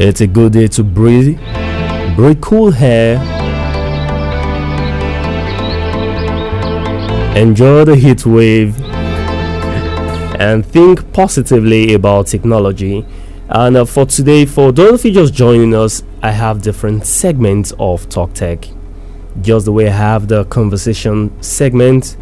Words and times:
It's 0.00 0.20
a 0.20 0.28
good 0.28 0.52
day 0.52 0.68
to 0.68 0.84
breathe, 0.84 1.40
breathe 2.14 2.40
cool 2.40 2.72
air, 2.72 3.16
enjoy 7.36 7.84
the 7.84 7.96
heat 7.96 8.24
wave, 8.24 8.80
and 10.40 10.64
think 10.64 11.12
positively 11.12 11.94
about 11.94 12.28
technology. 12.28 13.04
And 13.48 13.76
uh, 13.76 13.84
for 13.86 14.06
today, 14.06 14.46
for 14.46 14.70
those 14.70 15.00
of 15.00 15.06
you 15.06 15.10
just 15.10 15.34
joining 15.34 15.74
us, 15.74 16.04
I 16.22 16.30
have 16.30 16.62
different 16.62 17.04
segments 17.04 17.72
of 17.80 18.08
Talk 18.08 18.34
Tech. 18.34 18.68
Just 19.40 19.64
the 19.64 19.72
way 19.72 19.88
I 19.88 19.96
have 19.96 20.28
the 20.28 20.44
conversation 20.44 21.32
segment, 21.42 22.16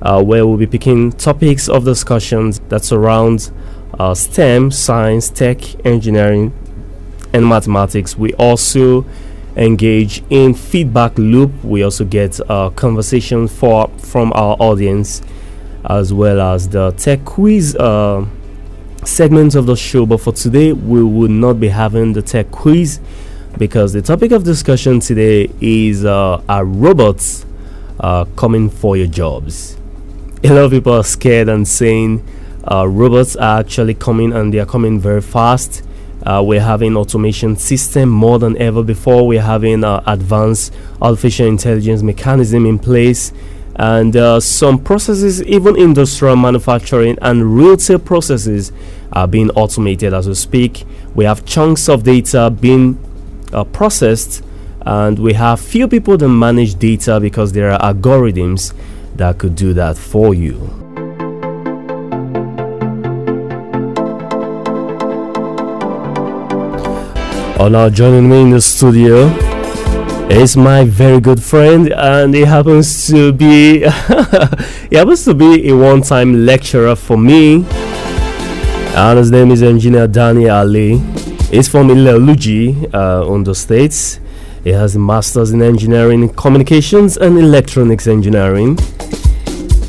uh, 0.00 0.22
where 0.22 0.46
we'll 0.46 0.58
be 0.58 0.68
picking 0.68 1.10
topics 1.10 1.68
of 1.68 1.84
discussions 1.84 2.60
that 2.68 2.84
surround 2.84 3.50
uh, 3.98 4.14
STEM, 4.14 4.70
science, 4.70 5.28
tech, 5.28 5.84
engineering, 5.84 6.52
and 7.36 7.46
mathematics. 7.46 8.16
We 8.16 8.32
also 8.34 9.04
engage 9.56 10.22
in 10.30 10.54
feedback 10.54 11.16
loop. 11.18 11.52
We 11.62 11.82
also 11.82 12.04
get 12.04 12.40
a 12.48 12.72
conversation 12.74 13.46
for 13.46 13.88
from 13.98 14.32
our 14.34 14.56
audience, 14.58 15.22
as 15.84 16.12
well 16.12 16.40
as 16.40 16.68
the 16.68 16.92
tech 16.92 17.24
quiz 17.24 17.76
uh, 17.76 18.26
segment 19.04 19.54
of 19.54 19.66
the 19.66 19.76
show. 19.76 20.06
But 20.06 20.20
for 20.20 20.32
today, 20.32 20.72
we 20.72 21.02
will 21.04 21.28
not 21.28 21.60
be 21.60 21.68
having 21.68 22.12
the 22.12 22.22
tech 22.22 22.50
quiz 22.50 23.00
because 23.58 23.92
the 23.92 24.02
topic 24.02 24.32
of 24.32 24.44
discussion 24.44 25.00
today 25.00 25.50
is 25.60 26.04
uh, 26.04 26.42
are 26.48 26.64
robots 26.64 27.46
uh, 28.00 28.24
coming 28.36 28.70
for 28.70 28.96
your 28.96 29.06
jobs? 29.06 29.76
A 30.42 30.48
lot 30.48 30.64
of 30.64 30.70
people 30.70 30.92
are 30.92 31.04
scared 31.04 31.48
and 31.48 31.66
saying 31.66 32.26
uh, 32.70 32.86
robots 32.86 33.36
are 33.36 33.60
actually 33.60 33.94
coming 33.94 34.32
and 34.32 34.52
they 34.52 34.58
are 34.58 34.66
coming 34.66 35.00
very 35.00 35.22
fast. 35.22 35.82
Uh, 36.26 36.42
we're 36.42 36.60
having 36.60 36.96
automation 36.96 37.54
system 37.54 38.08
more 38.08 38.40
than 38.40 38.58
ever 38.58 38.82
before. 38.82 39.24
We're 39.28 39.40
having 39.40 39.84
uh, 39.84 40.02
advanced 40.06 40.74
artificial 41.00 41.46
intelligence 41.46 42.02
mechanism 42.02 42.66
in 42.66 42.80
place, 42.80 43.32
and 43.76 44.16
uh, 44.16 44.40
some 44.40 44.82
processes, 44.82 45.40
even 45.44 45.76
industrial 45.76 46.34
manufacturing 46.34 47.16
and 47.22 47.56
retail 47.56 48.00
processes, 48.00 48.72
are 49.12 49.28
being 49.28 49.50
automated 49.50 50.12
as 50.12 50.26
we 50.26 50.34
speak. 50.34 50.84
We 51.14 51.24
have 51.26 51.46
chunks 51.46 51.88
of 51.88 52.02
data 52.02 52.50
being 52.50 52.98
uh, 53.52 53.62
processed, 53.62 54.42
and 54.80 55.20
we 55.20 55.34
have 55.34 55.60
few 55.60 55.86
people 55.86 56.16
that 56.16 56.28
manage 56.28 56.74
data 56.76 57.20
because 57.20 57.52
there 57.52 57.70
are 57.70 57.94
algorithms 57.94 58.74
that 59.14 59.38
could 59.38 59.54
do 59.54 59.72
that 59.74 59.96
for 59.96 60.34
you. 60.34 60.85
Oh, 67.58 67.68
now 67.68 67.88
joining 67.88 68.28
me 68.28 68.42
in 68.42 68.50
the 68.50 68.60
studio 68.60 69.28
is 70.28 70.58
my 70.58 70.84
very 70.84 71.20
good 71.20 71.42
friend, 71.42 71.90
and 71.90 72.34
he 72.34 72.42
happens 72.42 73.06
to 73.06 73.32
be 73.32 73.78
he 74.90 74.96
happens 74.96 75.24
to 75.24 75.32
be 75.32 75.70
a 75.70 75.74
one-time 75.74 76.44
lecturer 76.44 76.94
for 76.94 77.16
me. 77.16 77.64
And 78.94 79.18
his 79.18 79.30
name 79.30 79.50
is 79.50 79.62
Engineer 79.62 80.06
Danny 80.06 80.44
Ale. 80.44 80.98
He's 81.50 81.66
from 81.66 81.88
Ileoluji, 81.88 82.92
uh, 82.92 83.26
on 83.26 83.44
the 83.44 83.54
states. 83.54 84.20
He 84.62 84.72
has 84.72 84.94
a 84.94 84.98
master's 84.98 85.52
in 85.52 85.62
engineering, 85.62 86.28
communications, 86.34 87.16
and 87.16 87.38
electronics 87.38 88.06
engineering. 88.06 88.76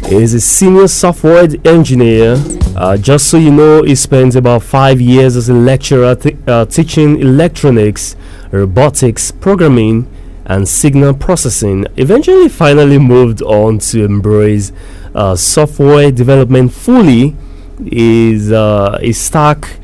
He 0.07 0.15
is 0.15 0.33
a 0.33 0.39
senior 0.39 0.88
software 0.88 1.49
engineer 1.65 2.38
uh, 2.78 2.95
just 2.95 3.28
so 3.28 3.38
you 3.38 3.52
know, 3.52 3.81
he 3.81 3.95
spent 3.95 4.36
about 4.36 4.61
five 4.61 5.02
years 5.02 5.36
as 5.36 5.50
a 5.50 5.53
lecturer 5.53 6.16
uh, 6.47 6.64
teaching 6.66 7.19
electronics, 7.19 8.16
robotics, 8.52 9.31
programming, 9.31 10.07
and 10.46 10.68
signal 10.68 11.16
processing. 11.16 11.88
Eventually, 11.97 12.47
finally 12.47 13.00
moved 13.00 13.41
on 13.41 13.79
to 13.79 14.06
embrace 14.06 14.72
uh, 15.16 15.35
software 15.35 16.12
development 16.12 16.72
fully. 16.72 17.35
His, 17.84 18.51
uh, 18.51 19.00
his 19.01 19.19
stack 19.19 19.80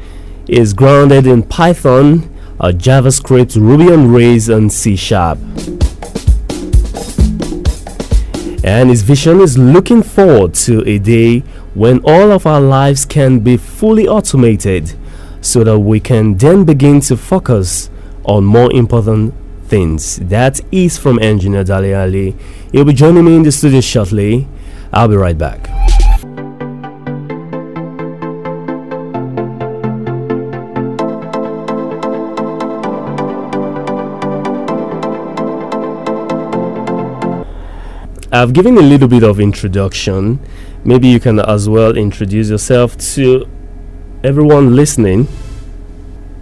is 0.48 0.74
grounded 0.74 1.26
in 1.26 1.42
Python, 1.42 2.30
uh, 2.60 2.68
JavaScript, 2.68 3.56
Ruby 3.56 3.92
on 3.92 4.12
Rails, 4.12 4.50
and 4.50 4.72
C 4.72 4.96
Sharp. 4.96 5.40
And 8.64 8.90
his 8.92 9.02
vision 9.02 9.42
is 9.42 9.58
looking 9.58 10.04
forward 10.04 10.54
to 10.66 10.88
a 10.88 11.00
day 11.00 11.44
when 11.74 12.00
all 12.04 12.32
of 12.32 12.46
our 12.46 12.62
lives 12.62 13.06
can 13.06 13.40
be 13.40 13.58
fully 13.58 14.08
automated 14.08 14.94
so 15.42 15.64
that 15.64 15.80
we 15.80 16.00
can 16.00 16.38
then 16.38 16.64
begin 16.64 17.00
to 17.02 17.18
focus 17.18 17.90
on 18.26 18.44
more 18.44 18.72
important 18.74 19.34
things. 19.66 20.18
That 20.18 20.62
is 20.72 20.98
from 20.98 21.20
Engineer 21.20 21.64
Dali 21.64 21.92
Ale. 21.94 22.36
He'll 22.72 22.86
be 22.86 22.94
joining 22.94 23.26
me 23.26 23.36
in 23.36 23.44
the 23.44 23.52
studio 23.52 23.82
shortly. 23.82 24.48
I'll 24.92 25.08
be 25.08 25.16
right 25.16 25.38
back. 25.38 25.70
I've 38.32 38.54
given 38.54 38.78
a 38.78 38.82
little 38.82 39.08
bit 39.08 39.24
of 39.24 39.40
introduction 39.40 40.40
maybe 40.84 41.08
you 41.08 41.20
can 41.20 41.40
as 41.40 41.70
well 41.70 41.96
introduce 41.96 42.50
yourself 42.50 42.98
to 43.16 43.48
everyone 44.24 44.76
listening. 44.76 45.28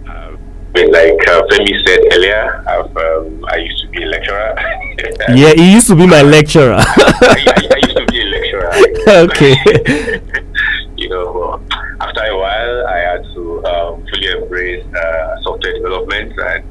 Uh, 0.06 0.36
like 0.74 1.28
uh, 1.28 1.42
Femi 1.50 1.86
said 1.86 2.00
earlier, 2.12 2.64
um, 2.68 3.44
i 3.50 3.56
used 3.56 3.82
to 3.82 3.88
be 3.88 4.02
a 4.02 4.06
lecturer. 4.06 4.54
yeah, 5.34 5.52
he 5.54 5.72
used 5.72 5.86
to 5.88 5.96
be 5.96 6.06
my 6.06 6.22
lecturer. 6.22 6.74
I, 6.78 6.84
I, 7.20 7.68
I, 7.74 7.78
used 7.82 7.96
to 7.96 8.06
be 8.06 8.20
a 8.20 8.24
lecturer. 8.24 8.70
okay. 9.08 9.54
you 10.96 11.08
know, 11.08 11.60
after 12.00 12.22
a 12.22 12.36
while, 12.36 12.86
I 12.86 12.98
had 12.98 13.24
to 13.34 13.64
um, 13.66 14.06
fully 14.06 14.28
embrace 14.28 14.84
uh, 14.94 15.42
software 15.42 15.72
development, 15.74 16.38
and 16.38 16.64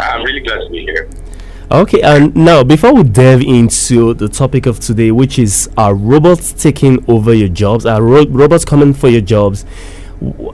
I'm 0.00 0.22
really 0.24 0.40
glad 0.40 0.60
to 0.60 0.70
be 0.70 0.84
here. 0.84 1.08
Okay, 1.72 2.02
and 2.02 2.36
now 2.36 2.62
before 2.62 2.92
we 2.92 3.02
delve 3.02 3.40
into 3.40 4.12
the 4.12 4.28
topic 4.28 4.66
of 4.66 4.78
today, 4.78 5.10
which 5.10 5.38
is 5.38 5.70
are 5.78 5.94
robots 5.94 6.52
taking 6.52 7.02
over 7.08 7.32
your 7.32 7.48
jobs? 7.48 7.86
Are 7.86 8.02
ro- 8.02 8.26
robots 8.28 8.62
coming 8.62 8.92
for 8.92 9.08
your 9.08 9.22
jobs? 9.22 9.64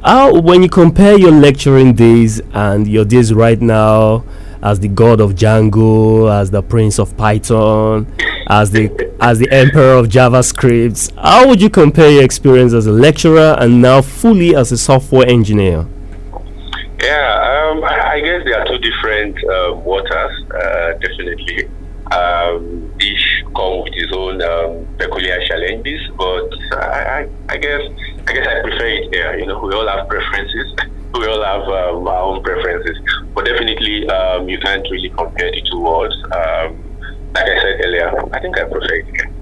How, 0.04 0.40
when 0.40 0.62
you 0.62 0.68
compare 0.68 1.18
your 1.18 1.32
lecturing 1.32 1.94
days 1.94 2.40
and 2.52 2.86
your 2.86 3.04
days 3.04 3.34
right 3.34 3.60
now 3.60 4.22
as 4.62 4.78
the 4.78 4.86
god 4.86 5.20
of 5.20 5.32
Django, 5.32 6.30
as 6.32 6.52
the 6.52 6.62
prince 6.62 7.00
of 7.00 7.16
Python, 7.16 8.06
as 8.46 8.70
the 8.70 9.12
as 9.20 9.40
the 9.40 9.50
emperor 9.50 9.94
of 9.94 10.06
JavaScript, 10.06 11.12
how 11.20 11.48
would 11.48 11.60
you 11.60 11.68
compare 11.68 12.10
your 12.12 12.22
experience 12.22 12.72
as 12.72 12.86
a 12.86 12.92
lecturer 12.92 13.56
and 13.58 13.82
now 13.82 14.02
fully 14.02 14.54
as 14.54 14.70
a 14.70 14.78
software 14.78 15.28
engineer? 15.28 15.84
Yeah, 17.00 17.70
um, 17.72 17.84
I, 17.84 18.20
guess 18.20 18.44
there 18.44 18.60
are 18.60 18.66
two 18.66 18.78
different 19.08 19.36
uh, 19.44 19.74
waters, 19.76 20.44
uh, 20.54 20.92
definitely. 21.00 21.68
Um, 22.10 22.94
each 23.00 23.44
come 23.54 23.82
with 23.84 23.92
its 23.92 24.12
own 24.16 24.40
um, 24.40 24.86
peculiar 24.96 25.38
challenges, 25.46 26.00
but 26.16 26.48
I, 26.72 26.78
I, 26.78 27.28
I, 27.50 27.56
guess 27.58 27.82
I 28.26 28.32
guess 28.32 28.46
I 28.46 28.62
prefer 28.62 28.86
it 28.86 29.14
here. 29.14 29.38
You 29.38 29.46
know, 29.46 29.58
we 29.60 29.74
all 29.74 29.86
have 29.86 30.08
preferences. 30.08 30.74
we 31.14 31.26
all 31.26 31.42
have 31.42 31.62
um, 31.68 32.08
our 32.08 32.22
own 32.22 32.42
preferences, 32.42 32.96
but 33.34 33.44
definitely 33.44 34.08
um, 34.08 34.48
you 34.48 34.58
can't 34.58 34.86
really 34.90 35.10
compare 35.10 35.50
the 35.50 35.62
two 35.70 35.80
worlds. 35.80 36.16
Um, 36.32 36.82
like 37.34 37.44
I 37.44 37.60
said 37.60 37.84
earlier, 37.84 38.34
I 38.34 38.40
think 38.40 38.58
I 38.58 38.64
prefer 38.64 38.94
it 38.94 39.06
here. 39.06 39.37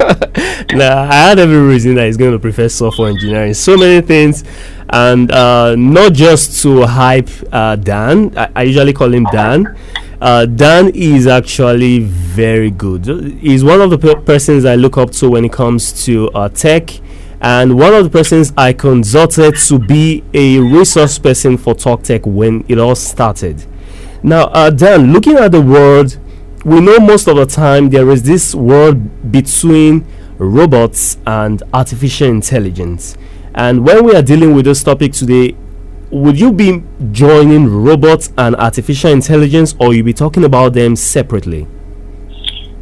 nah, 0.72 1.02
I 1.02 1.28
had 1.28 1.38
every 1.38 1.60
reason 1.60 1.94
that 1.96 2.06
he's 2.06 2.16
going 2.16 2.32
to 2.32 2.38
prefer 2.38 2.68
software 2.68 3.10
engineering. 3.10 3.52
So 3.52 3.76
many 3.76 4.00
things, 4.00 4.44
and 4.88 5.30
uh, 5.30 5.76
not 5.76 6.14
just 6.14 6.62
to 6.62 6.86
hype 6.86 7.28
uh, 7.52 7.76
Dan. 7.76 8.36
I, 8.36 8.50
I, 8.56 8.62
usually 8.62 8.92
call 8.92 9.12
him 9.12 9.24
Dan. 9.24 9.76
Uh, 10.20 10.46
Dan 10.46 10.90
is 10.94 11.26
actually 11.26 12.00
very 12.00 12.70
good. 12.70 13.06
He's 13.40 13.62
one 13.62 13.80
of 13.82 13.90
the 13.90 13.98
pe- 13.98 14.22
persons 14.24 14.64
I 14.64 14.76
look 14.76 14.96
up 14.96 15.10
to 15.12 15.30
when 15.30 15.44
it 15.44 15.52
comes 15.52 16.04
to 16.06 16.30
uh, 16.30 16.48
tech, 16.48 16.90
and 17.42 17.78
one 17.78 17.92
of 17.92 18.04
the 18.04 18.10
persons 18.10 18.52
I 18.56 18.72
consulted 18.72 19.56
to 19.56 19.78
be 19.78 20.24
a 20.32 20.60
resource 20.60 21.18
person 21.18 21.58
for 21.58 21.74
Talk 21.74 22.04
Tech 22.04 22.24
when 22.24 22.64
it 22.68 22.78
all 22.78 22.94
started. 22.94 23.64
Now, 24.22 24.44
uh, 24.44 24.70
Dan, 24.70 25.12
looking 25.12 25.36
at 25.36 25.52
the 25.52 25.60
world 25.60 26.18
we 26.64 26.80
know 26.80 26.98
most 26.98 27.26
of 27.26 27.36
the 27.36 27.46
time 27.46 27.88
there 27.88 28.10
is 28.10 28.22
this 28.22 28.54
world 28.54 29.32
between 29.32 30.04
robots 30.38 31.16
and 31.26 31.62
artificial 31.72 32.28
intelligence. 32.28 33.16
And 33.54 33.84
when 33.84 34.04
we 34.04 34.14
are 34.14 34.22
dealing 34.22 34.54
with 34.54 34.66
this 34.66 34.82
topic 34.82 35.12
today, 35.12 35.56
would 36.10 36.38
you 36.38 36.52
be 36.52 36.82
joining 37.12 37.66
robots 37.68 38.32
and 38.36 38.56
artificial 38.56 39.10
intelligence 39.10 39.74
or 39.78 39.94
you 39.94 40.02
be 40.02 40.12
talking 40.12 40.44
about 40.44 40.74
them 40.74 40.96
separately? 40.96 41.66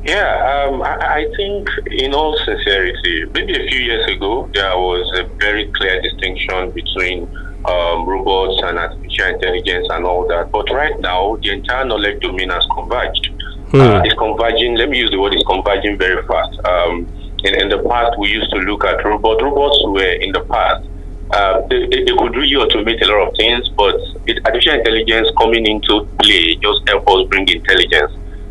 Yeah, 0.04 0.66
um, 0.68 0.82
I, 0.82 0.96
I, 0.96 1.26
think 1.36 1.68
in 1.90 2.14
all 2.14 2.36
sincerity, 2.44 3.26
maybe 3.34 3.52
a 3.52 3.68
few 3.68 3.80
years 3.80 4.10
ago, 4.10 4.48
there 4.54 4.76
was 4.76 5.06
a 5.18 5.24
very 5.36 5.70
clear 5.72 6.00
distinction 6.00 6.70
between 6.70 7.24
um, 7.66 8.08
robots 8.08 8.62
and 8.64 8.78
artificial 8.78 9.26
intelligence 9.26 9.86
and 9.90 10.06
all 10.06 10.26
that. 10.28 10.50
But 10.50 10.70
right 10.70 10.98
now, 10.98 11.36
the 11.42 11.50
entire 11.50 11.84
knowledge 11.84 12.22
domain 12.22 12.48
has 12.48 12.66
converged. 12.74 13.37
Hmm. 13.70 13.80
Uh, 13.80 14.02
it's 14.04 14.14
converging. 14.14 14.76
Let 14.76 14.88
me 14.88 14.98
use 14.98 15.10
the 15.10 15.20
word. 15.20 15.34
It's 15.34 15.44
converging 15.44 15.98
very 15.98 16.22
fast. 16.26 16.58
Um, 16.64 17.06
in, 17.44 17.54
in 17.60 17.68
the 17.68 17.78
past, 17.88 18.18
we 18.18 18.28
used 18.30 18.50
to 18.50 18.58
look 18.58 18.84
at 18.84 19.04
robots. 19.04 19.42
Robots 19.42 19.78
were 19.86 20.12
in 20.20 20.32
the 20.32 20.40
past. 20.40 20.88
Uh, 21.30 21.60
they, 21.68 21.86
they, 21.86 22.16
could 22.16 22.34
really 22.34 22.56
automate 22.56 23.02
a 23.02 23.06
lot 23.06 23.28
of 23.28 23.36
things, 23.36 23.68
but 23.68 23.94
it, 24.26 24.40
artificial 24.46 24.72
intelligence 24.72 25.28
coming 25.36 25.66
into 25.66 26.08
play 26.18 26.56
just 26.56 26.88
help 26.88 27.06
us 27.06 27.28
bring 27.28 27.46
intelligence, 27.46 28.10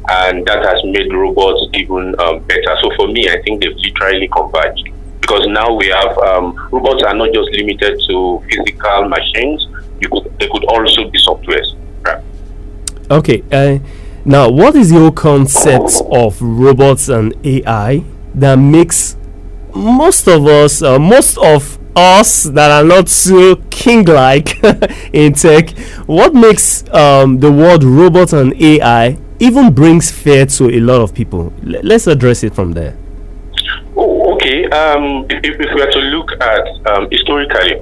and 0.09 0.45
that 0.45 0.63
has 0.63 0.83
made 0.83 1.11
robots 1.11 1.65
even 1.73 2.13
um, 2.19 2.39
better. 2.43 2.77
So 2.81 2.91
for 2.95 3.07
me, 3.07 3.29
I 3.29 3.41
think 3.41 3.63
they've 3.63 3.75
literally 3.75 4.27
converged 4.27 4.89
because 5.19 5.47
now 5.47 5.73
we 5.73 5.87
have 5.87 6.15
um, 6.19 6.69
robots 6.71 7.01
are 7.01 7.15
not 7.15 7.33
just 7.33 7.49
limited 7.49 7.99
to 8.07 8.43
physical 8.47 9.09
machines; 9.09 9.67
you 9.99 10.09
could, 10.09 10.31
they 10.39 10.47
could 10.47 10.65
also 10.65 11.09
be 11.09 11.17
software. 11.17 11.63
Right? 12.03 12.23
Okay. 13.09 13.41
Uh, 13.51 13.79
now, 14.27 14.49
what 14.49 14.75
is 14.75 14.91
your 14.91 15.09
concept 15.09 16.01
of 16.11 16.41
robots 16.41 17.07
and 17.07 17.33
AI 17.45 18.03
that 18.35 18.55
makes 18.55 19.15
most 19.73 20.27
of 20.27 20.45
us, 20.45 20.81
uh, 20.81 20.99
most 20.99 21.37
of 21.37 21.79
us 21.95 22.43
that 22.43 22.69
are 22.69 22.83
not 22.83 23.07
so 23.07 23.55
king-like 23.69 24.61
in 25.13 25.31
tech, 25.31 25.69
what 26.07 26.33
makes 26.33 26.83
um, 26.93 27.39
the 27.39 27.49
word 27.49 27.85
robot 27.85 28.33
and 28.33 28.53
AI 28.61 29.17
even 29.39 29.73
brings 29.73 30.11
fear 30.11 30.45
to 30.45 30.71
a 30.71 30.81
lot 30.81 30.99
of 30.99 31.13
people? 31.13 31.53
L- 31.65 31.79
let's 31.83 32.05
address 32.05 32.43
it 32.43 32.53
from 32.53 32.73
there. 32.73 32.97
Oh, 33.95 34.33
okay. 34.35 34.65
Um, 34.65 35.25
if, 35.29 35.57
if, 35.57 35.73
we 35.73 35.81
are 35.81 35.89
to 35.89 35.99
look 35.99 36.33
at 36.41 36.67
um, 36.91 37.07
historically, 37.09 37.79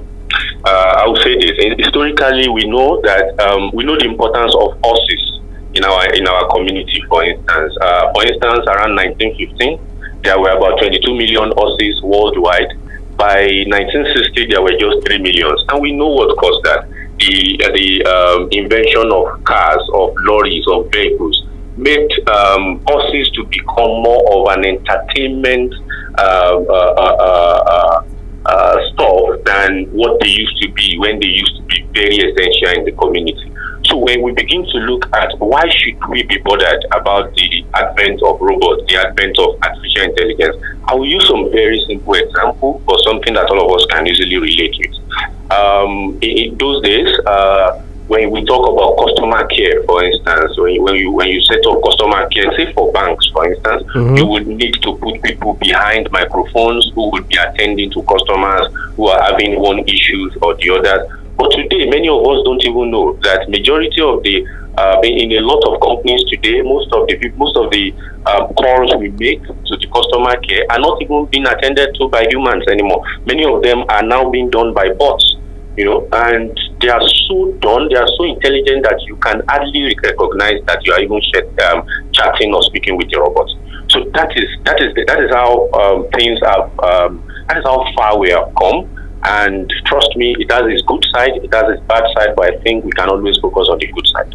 uh, 0.64 1.02
I 1.02 1.08
will 1.08 1.16
say 1.16 1.34
this. 1.40 1.58
Historically, 1.76 2.48
we 2.48 2.70
know 2.70 3.00
that 3.02 3.40
um, 3.40 3.72
we 3.74 3.82
know 3.82 3.96
the 3.98 4.04
importance 4.04 4.54
of 4.54 4.78
horses 4.84 5.35
in 5.76 5.84
our 5.84 6.14
in 6.14 6.26
our 6.26 6.48
community. 6.48 7.04
For 7.08 7.24
instance, 7.24 7.76
uh, 7.80 8.12
for 8.12 8.24
instance, 8.24 8.64
around 8.66 8.96
1915 8.96 9.96
there 10.26 10.40
were 10.40 10.50
about 10.50 10.78
22 10.80 11.14
million 11.14 11.52
horses 11.54 12.02
worldwide. 12.02 12.74
By 13.16 13.46
1960, 13.70 14.50
there 14.50 14.60
were 14.60 14.74
just 14.76 15.06
3 15.06 15.18
millions. 15.22 15.62
And 15.68 15.80
we 15.80 15.92
know 15.92 16.08
what 16.08 16.36
caused 16.36 16.64
that. 16.64 16.88
The, 17.18 17.60
uh, 17.64 17.70
the 17.72 17.88
um, 18.04 18.48
invention 18.50 19.08
of 19.12 19.42
cars, 19.44 19.80
of 19.94 20.12
lorries, 20.26 20.66
of 20.66 20.90
vehicles 20.90 21.46
made 21.76 22.10
um, 22.28 22.82
horses 22.88 23.30
to 23.36 23.44
become 23.44 24.02
more 24.02 24.20
of 24.34 24.58
an 24.58 24.64
entertainment 24.66 25.72
uh, 26.18 26.58
uh, 26.68 26.94
uh, 26.98 27.62
uh, 27.68 28.02
uh 28.46 28.76
stuff 28.92 29.44
than 29.44 29.84
what 29.92 30.18
they 30.20 30.28
used 30.28 30.60
to 30.62 30.72
be 30.72 30.96
when 30.98 31.20
they 31.20 31.26
used 31.26 31.56
to 31.56 31.62
be 31.64 31.82
very 31.92 32.16
essential 32.16 32.78
in 32.78 32.84
the 32.84 32.92
community. 32.92 33.52
So 33.86 33.96
when 33.96 34.22
we 34.22 34.32
begin 34.32 34.64
to 34.64 34.78
look 34.78 35.08
at 35.14 35.38
why 35.38 35.62
should 35.70 36.04
we 36.08 36.24
be 36.24 36.38
bothered 36.38 36.84
about 36.92 37.32
the 37.34 37.64
advent 37.74 38.20
of 38.22 38.40
robots, 38.40 38.82
the 38.88 38.96
advent 38.96 39.38
of 39.38 39.58
artificial 39.62 40.02
intelligence, 40.02 40.56
I 40.88 40.94
will 40.94 41.06
use 41.06 41.26
some 41.28 41.50
very 41.52 41.80
simple 41.86 42.14
example 42.14 42.82
for 42.84 42.98
something 43.04 43.34
that 43.34 43.46
all 43.50 43.64
of 43.64 43.80
us 43.80 43.86
can 43.90 44.06
easily 44.06 44.38
relate 44.38 44.74
with. 44.78 45.52
Um, 45.52 46.18
in, 46.20 46.38
in, 46.38 46.58
those 46.58 46.82
days, 46.82 47.06
uh, 47.26 47.80
when 48.08 48.30
we 48.30 48.44
talk 48.44 48.66
about 48.66 48.98
customer 48.98 49.46
care, 49.46 49.82
for 49.84 50.02
instance, 50.02 50.58
when 50.58 50.74
you, 50.74 50.82
when 50.82 50.94
you 50.96 51.10
when 51.12 51.28
you 51.28 51.40
set 51.42 51.64
up 51.66 51.82
customer 51.84 52.28
care, 52.28 52.50
say 52.56 52.72
for 52.72 52.90
banks, 52.92 53.26
for 53.32 53.46
instance, 53.52 53.82
mm-hmm. 53.94 54.16
you 54.16 54.26
would 54.26 54.46
need 54.46 54.74
to 54.82 54.96
put 54.98 55.22
people 55.22 55.54
behind 55.54 56.10
microphones 56.10 56.90
who 56.94 57.10
would 57.10 57.28
be 57.28 57.36
attending 57.36 57.90
to 57.92 58.02
customers 58.02 58.66
who 58.96 59.06
are 59.06 59.22
having 59.22 59.60
one 59.60 59.80
issues 59.80 60.36
or 60.42 60.54
the 60.56 60.70
other 60.70 61.20
but 61.36 61.50
today, 61.52 61.88
many 61.88 62.08
of 62.08 62.24
us 62.24 62.40
don't 62.44 62.64
even 62.64 62.90
know 62.90 63.18
that 63.22 63.48
majority 63.48 64.00
of 64.00 64.22
the 64.22 64.46
uh, 64.76 65.00
in, 65.04 65.32
a 65.32 65.40
lot 65.40 65.60
of 65.68 65.80
companies 65.80 66.24
today, 66.28 66.60
most 66.62 66.92
of 66.92 67.06
the 67.08 67.16
most 67.36 67.56
of 67.56 67.70
the 67.70 67.92
um, 68.26 68.52
calls 68.54 68.92
we 68.98 69.08
make 69.16 69.42
to 69.44 69.76
the 69.76 69.88
customer 69.92 70.36
care 70.40 70.64
are 70.70 70.78
not 70.78 71.00
even 71.00 71.24
being 71.26 71.46
attended 71.46 71.94
to 71.96 72.08
by 72.08 72.26
humans 72.30 72.64
anymore. 72.68 73.04
Many 73.24 73.44
of 73.44 73.62
them 73.62 73.84
are 73.88 74.02
now 74.02 74.28
being 74.30 74.50
done 74.50 74.74
by 74.74 74.92
bots, 74.92 75.36
you 75.76 75.84
know, 75.84 76.08
and 76.12 76.58
they 76.80 76.88
are 76.88 77.00
so 77.28 77.52
done, 77.60 77.88
they 77.88 77.96
are 77.96 78.08
so 78.16 78.24
intelligent 78.24 78.84
that 78.84 79.00
you 79.06 79.16
can 79.16 79.40
hardly 79.48 79.94
recognize 80.04 80.60
that 80.66 80.84
you 80.84 80.92
are 80.92 81.00
even 81.00 81.20
um, 81.68 81.86
chatting 82.12 82.52
or 82.52 82.62
speaking 82.64 82.96
with 82.96 83.08
your 83.08 83.24
robot. 83.24 83.48
So 83.88 84.04
that 84.12 84.32
is 84.36 84.48
that 84.64 84.80
is 84.80 84.92
that 85.06 85.20
is 85.20 85.30
how 85.30 85.70
um, 85.72 86.08
things 86.12 86.40
have 86.44 86.68
um, 86.80 87.24
that 87.48 87.58
is 87.58 87.64
how 87.64 87.86
far 87.94 88.18
we 88.18 88.30
have 88.30 88.52
come 88.60 88.90
and 89.22 89.72
trust 89.84 90.16
me, 90.16 90.34
it 90.38 90.50
has 90.52 90.62
its 90.66 90.82
good 90.82 91.04
side, 91.12 91.36
it 91.36 91.52
has 91.52 91.76
its 91.76 91.82
bad 91.86 92.04
side, 92.16 92.36
but 92.36 92.54
I 92.54 92.58
think 92.58 92.84
we 92.84 92.92
can 92.92 93.08
always 93.08 93.38
focus 93.38 93.68
on 93.68 93.78
the 93.78 93.86
good 93.86 94.06
side. 94.08 94.34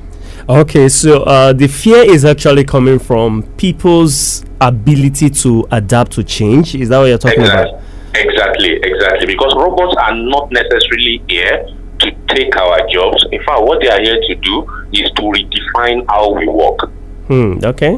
Okay, 0.50 0.90
so 0.90 1.24
uh, 1.24 1.54
the 1.54 1.68
fear 1.68 2.04
is 2.12 2.26
actually 2.26 2.64
coming 2.64 3.00
from 3.00 3.44
people's 3.58 4.44
ability 4.60 5.30
to 5.30 5.68
adapt 5.72 6.14
to 6.14 6.24
change. 6.24 6.76
Is 6.76 6.90
that 6.90 7.00
what 7.00 7.06
you're 7.06 7.18
talking 7.18 7.42
exactly. 7.42 7.72
about? 7.72 7.84
Exactly, 8.16 8.74
exactly. 8.84 9.28
Because 9.28 9.54
robots 9.56 9.96
are 9.98 10.16
not 10.16 10.52
necessarily 10.52 11.24
here 11.30 11.66
to 12.00 12.12
take 12.30 12.56
our 12.58 12.88
jobs. 12.90 13.26
In 13.32 13.42
fact, 13.44 13.62
what 13.62 13.82
they 13.82 13.90
are 13.90 14.02
here 14.02 14.20
to 14.20 14.36
do 14.36 14.62
is 14.92 15.10
to 15.12 15.22
redefine 15.22 16.06
how 16.10 16.34
we 16.34 16.48
work. 16.48 16.90
Hmm, 17.28 17.60
okay. 17.64 17.98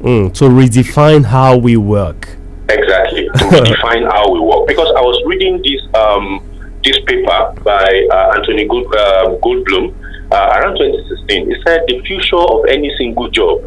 Mm, 0.00 0.32
to 0.34 0.44
redefine 0.44 1.24
how 1.24 1.56
we 1.56 1.76
work. 1.76 2.37
Exactly 2.68 3.28
to 3.28 3.64
define 3.64 4.04
how 4.04 4.30
we 4.30 4.40
work. 4.40 4.66
Because 4.68 4.88
I 4.96 5.00
was 5.00 5.20
reading 5.26 5.62
this 5.62 5.80
um, 5.94 6.44
this 6.84 6.98
paper 7.06 7.54
by 7.64 8.06
uh, 8.12 8.36
Anthony 8.36 8.66
Good, 8.66 8.86
uh, 8.94 9.36
Goldbloom 9.42 9.94
uh, 10.30 10.60
around 10.60 10.76
2016. 10.78 11.50
He 11.50 11.56
said 11.66 11.84
the 11.88 12.00
future 12.02 12.36
of 12.36 12.66
any 12.68 12.94
single 12.96 13.28
job 13.30 13.64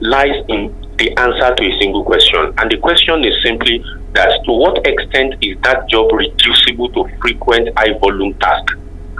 lies 0.00 0.44
in 0.48 0.74
the 0.98 1.10
answer 1.16 1.54
to 1.54 1.62
a 1.64 1.78
single 1.80 2.04
question, 2.04 2.52
and 2.58 2.70
the 2.70 2.76
question 2.76 3.24
is 3.24 3.34
simply 3.42 3.82
that 4.12 4.44
to 4.44 4.52
what 4.52 4.86
extent 4.86 5.34
is 5.40 5.56
that 5.62 5.88
job 5.88 6.12
reducible 6.12 6.92
to 6.92 7.08
frequent 7.20 7.68
high 7.76 7.96
volume 7.98 8.34
tasks, 8.34 8.74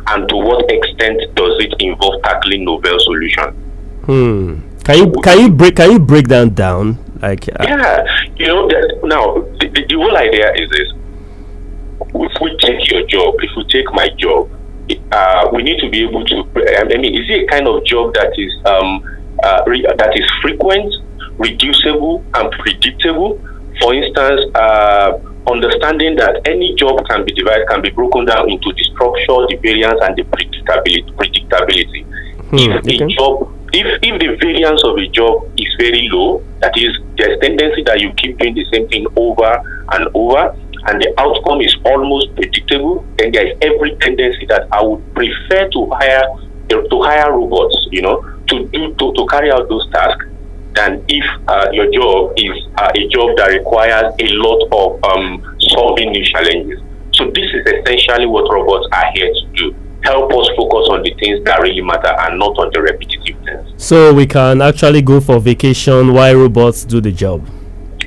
and 0.09 0.29
to 0.29 0.37
what 0.37 0.71
extent 0.71 1.21
does 1.35 1.57
it 1.59 1.75
involve 1.81 2.23
tackling 2.23 2.65
novel 2.65 2.99
solutions? 3.01 3.57
Hmm. 4.05 4.61
Can 4.85 4.97
you 4.99 5.13
can 5.23 5.41
you 5.41 5.49
break 5.51 5.77
can 5.77 5.93
you 5.93 5.99
break 5.99 6.29
that 6.29 6.55
down? 6.55 6.99
Like 7.23 7.49
uh, 7.49 7.65
yeah, 7.65 8.05
you 8.37 8.47
know. 8.47 8.67
that 8.69 9.01
now 9.05 9.35
the, 9.61 9.69
the, 9.69 9.85
the, 9.89 9.97
whole 9.97 10.17
idea 10.17 10.53
is 10.55 10.71
this: 10.71 10.89
if 12.15 12.33
we 12.41 12.57
take 12.59 12.91
your 12.91 13.07
job, 13.07 13.35
if 13.41 13.51
we 13.57 13.65
take 13.69 13.93
my 13.93 14.09
job, 14.17 14.51
uh, 15.13 15.51
we 15.53 15.63
need 15.63 15.81
to 15.81 15.91
be 15.91 16.03
able 16.03 16.25
to. 16.25 16.37
I 16.81 16.85
mean, 16.85 17.13
is 17.15 17.29
it 17.29 17.45
a 17.45 17.47
kind 17.47 17.69
of 17.69 17.85
job 17.85 18.15
that 18.15 18.33
is 18.39 18.53
um, 18.65 19.05
uh, 19.45 19.63
re- 19.67 19.85
that 19.85 20.17
is 20.17 20.25
frequent, 20.41 20.95
reducible, 21.37 22.25
and 22.35 22.51
predictable? 22.53 23.39
For 23.81 23.93
instance, 23.93 24.41
uh, 24.55 25.21
understanding 25.47 26.17
that 26.17 26.41
any 26.47 26.75
job 26.75 27.05
can 27.07 27.25
be 27.25 27.33
divided, 27.33 27.69
can 27.69 27.83
be 27.83 27.91
broken 27.91 28.25
down 28.25 28.49
into 28.51 28.73
the 28.73 28.85
structure, 28.95 29.45
the 29.49 29.59
variance, 29.61 30.01
and 30.03 30.17
the 30.17 30.25
predictability. 30.25 31.05
predictability. 31.17 32.05
Hmm, 32.49 32.57
if 32.57 32.85
okay. 32.85 33.05
a 33.05 33.09
job 33.09 33.60
if 33.73 33.87
if 34.03 34.21
the 34.21 34.37
variance 34.41 34.83
of 34.85 34.97
a 34.97 35.07
job 35.09 35.49
is 35.59 35.69
very 35.79 36.09
low, 36.13 36.43
that 36.61 36.77
is, 36.77 36.97
there's 37.17 37.39
tendency 37.41 37.83
that 37.85 38.01
you 38.01 38.13
keep 38.15 38.39
doing 38.39 38.55
the 38.55 38.65
same 38.73 38.89
thing 38.89 39.07
over 39.17 39.63
and 39.93 40.09
over, 40.15 40.57
and 40.87 41.01
the 41.01 41.13
outcome 41.19 41.61
is 41.61 41.75
almost 41.85 42.35
predictable, 42.35 43.05
then 43.19 43.33
there 43.33 43.47
is 43.47 43.59
every 43.63 43.97
tendency 43.97 44.47
that 44.47 44.67
I 44.73 44.83
would 44.83 45.03
prefer 45.15 45.69
to 45.69 45.91
hire 45.91 46.23
to 46.69 47.03
hire 47.03 47.33
robots, 47.33 47.89
you 47.91 48.03
know, 48.03 48.23
to 48.49 48.67
do 48.69 48.95
to, 48.95 49.13
to 49.13 49.27
carry 49.27 49.51
out 49.51 49.69
those 49.69 49.89
tasks 49.91 50.25
than 50.75 51.05
if 51.09 51.25
uh, 51.49 51.69
your 51.73 51.91
job 51.91 52.33
is 52.37 52.55
uh, 52.79 52.93
a 52.95 53.09
job 53.09 53.37
that 53.37 53.51
requires 53.51 54.15
a 54.21 54.27
lot 54.39 54.61
of 54.71 55.03
um, 55.05 55.57
solving 55.75 56.13
new 56.13 56.25
challenges. 56.25 56.81
So 57.15 57.27
this 57.27 57.45
is 57.53 57.67
essentially 57.67 58.27
what 58.27 58.47
robots 58.53 58.87
are 58.93 59.11
here 59.15 59.33
to 59.35 59.47
do 59.55 59.75
help 60.03 60.33
us 60.33 60.49
focus 60.57 60.89
on 60.91 61.03
the 61.03 61.15
things 61.21 61.45
that 61.45 61.61
really 61.61 61.83
matter 61.83 62.15
and 62.21 62.39
not 62.39 62.57
on 62.59 62.71
the 62.73 62.81
repetitive 62.81 63.37
things. 63.45 63.83
So 63.83 64.13
we 64.15 64.27
can 64.27 64.63
actually 64.63 65.03
go 65.03 65.21
for 65.21 65.41
vacation 65.41 66.13
while 66.13 66.35
robots 66.35 66.85
do 66.85 67.01
the 67.01 67.13
job. 67.13 67.47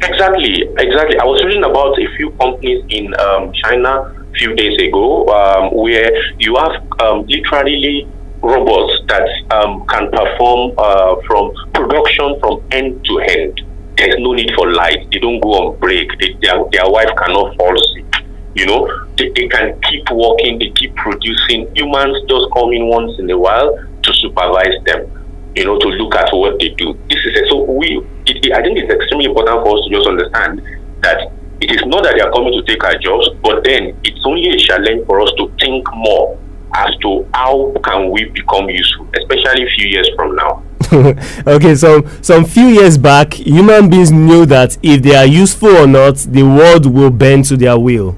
Exactly, 0.02 0.64
exactly. 0.78 1.18
I 1.20 1.24
was 1.24 1.44
reading 1.46 1.64
about 1.64 1.98
a 1.98 2.08
few 2.18 2.32
companies 2.32 2.84
in 2.90 3.14
um, 3.20 3.54
China 3.64 4.12
a 4.12 4.34
few 4.36 4.54
days 4.56 4.82
ago 4.82 5.28
um, 5.28 5.74
where 5.74 6.12
you 6.40 6.56
have 6.56 6.82
um, 7.00 7.26
literally 7.28 8.08
robots 8.42 9.00
that 9.08 9.28
um, 9.52 9.86
can 9.88 10.12
perform 10.12 10.74
uh, 10.78 11.16
from 11.26 11.54
production 11.74 12.38
from 12.42 12.62
end 12.72 13.04
to 13.06 13.20
end. 13.20 13.62
There's 13.96 14.16
no 14.20 14.34
need 14.34 14.52
for 14.56 14.72
light. 14.72 15.08
They 15.12 15.20
don't 15.20 15.40
go 15.40 15.52
on 15.54 15.80
break. 15.80 16.10
They, 16.20 16.36
their, 16.42 16.60
their 16.72 16.90
wife 16.90 17.10
cannot 17.18 17.56
fall 17.56 17.76
sick. 17.96 18.13
You 18.56 18.66
know, 18.68 19.08
they, 19.18 19.30
they 19.30 19.48
can 19.48 19.80
keep 19.90 20.10
working, 20.12 20.60
they 20.60 20.70
keep 20.72 20.96
producing. 20.96 21.74
Humans 21.76 22.30
just 22.30 22.52
come 22.54 22.72
in 22.72 22.88
once 22.88 23.18
in 23.20 23.30
a 23.32 23.38
while 23.38 23.76
to 23.76 24.14
supervise 24.14 24.78
them, 24.86 25.10
you 25.56 25.66
know, 25.66 25.80
to 25.80 25.88
look 25.88 26.16
at 26.16 26.30
what 26.32 26.60
they 26.60 26.70
do. 26.70 26.94
This 27.10 27.20
is 27.26 27.34
it. 27.36 27.50
So 27.50 27.64
we, 27.64 27.98
it, 28.26 28.46
it, 28.46 28.54
I 28.54 28.62
think 28.62 28.78
it's 28.78 28.94
extremely 28.94 29.26
important 29.26 29.66
for 29.66 29.78
us 29.78 29.86
to 29.86 29.90
just 29.90 30.08
understand 30.08 30.62
that 31.02 31.32
it 31.62 31.72
is 31.72 31.86
not 31.86 32.04
that 32.04 32.16
they 32.16 32.22
are 32.22 32.32
coming 32.32 32.54
to 32.54 32.64
take 32.64 32.84
our 32.84 32.98
jobs, 33.00 33.30
but 33.42 33.64
then 33.64 33.98
it's 34.04 34.22
only 34.26 34.50
a 34.50 34.58
challenge 34.58 35.06
for 35.08 35.22
us 35.22 35.32
to 35.38 35.52
think 35.60 35.88
more 35.94 36.38
as 36.76 36.96
to 36.98 37.28
how 37.34 37.74
can 37.84 38.12
we 38.12 38.26
become 38.26 38.70
useful, 38.70 39.08
especially 39.16 39.64
a 39.64 39.70
few 39.78 39.88
years 39.88 40.10
from 40.16 40.36
now. 40.36 40.64
okay, 41.48 41.76
so 41.76 42.04
some 42.22 42.46
few 42.46 42.68
years 42.68 42.98
back, 42.98 43.34
human 43.34 43.90
beings 43.90 44.12
knew 44.12 44.46
that 44.46 44.78
if 44.84 45.02
they 45.02 45.16
are 45.16 45.26
useful 45.26 45.70
or 45.70 45.88
not, 45.88 46.18
the 46.18 46.44
world 46.44 46.86
will 46.86 47.10
bend 47.10 47.46
to 47.46 47.58
their 47.58 47.78
will. 47.80 48.16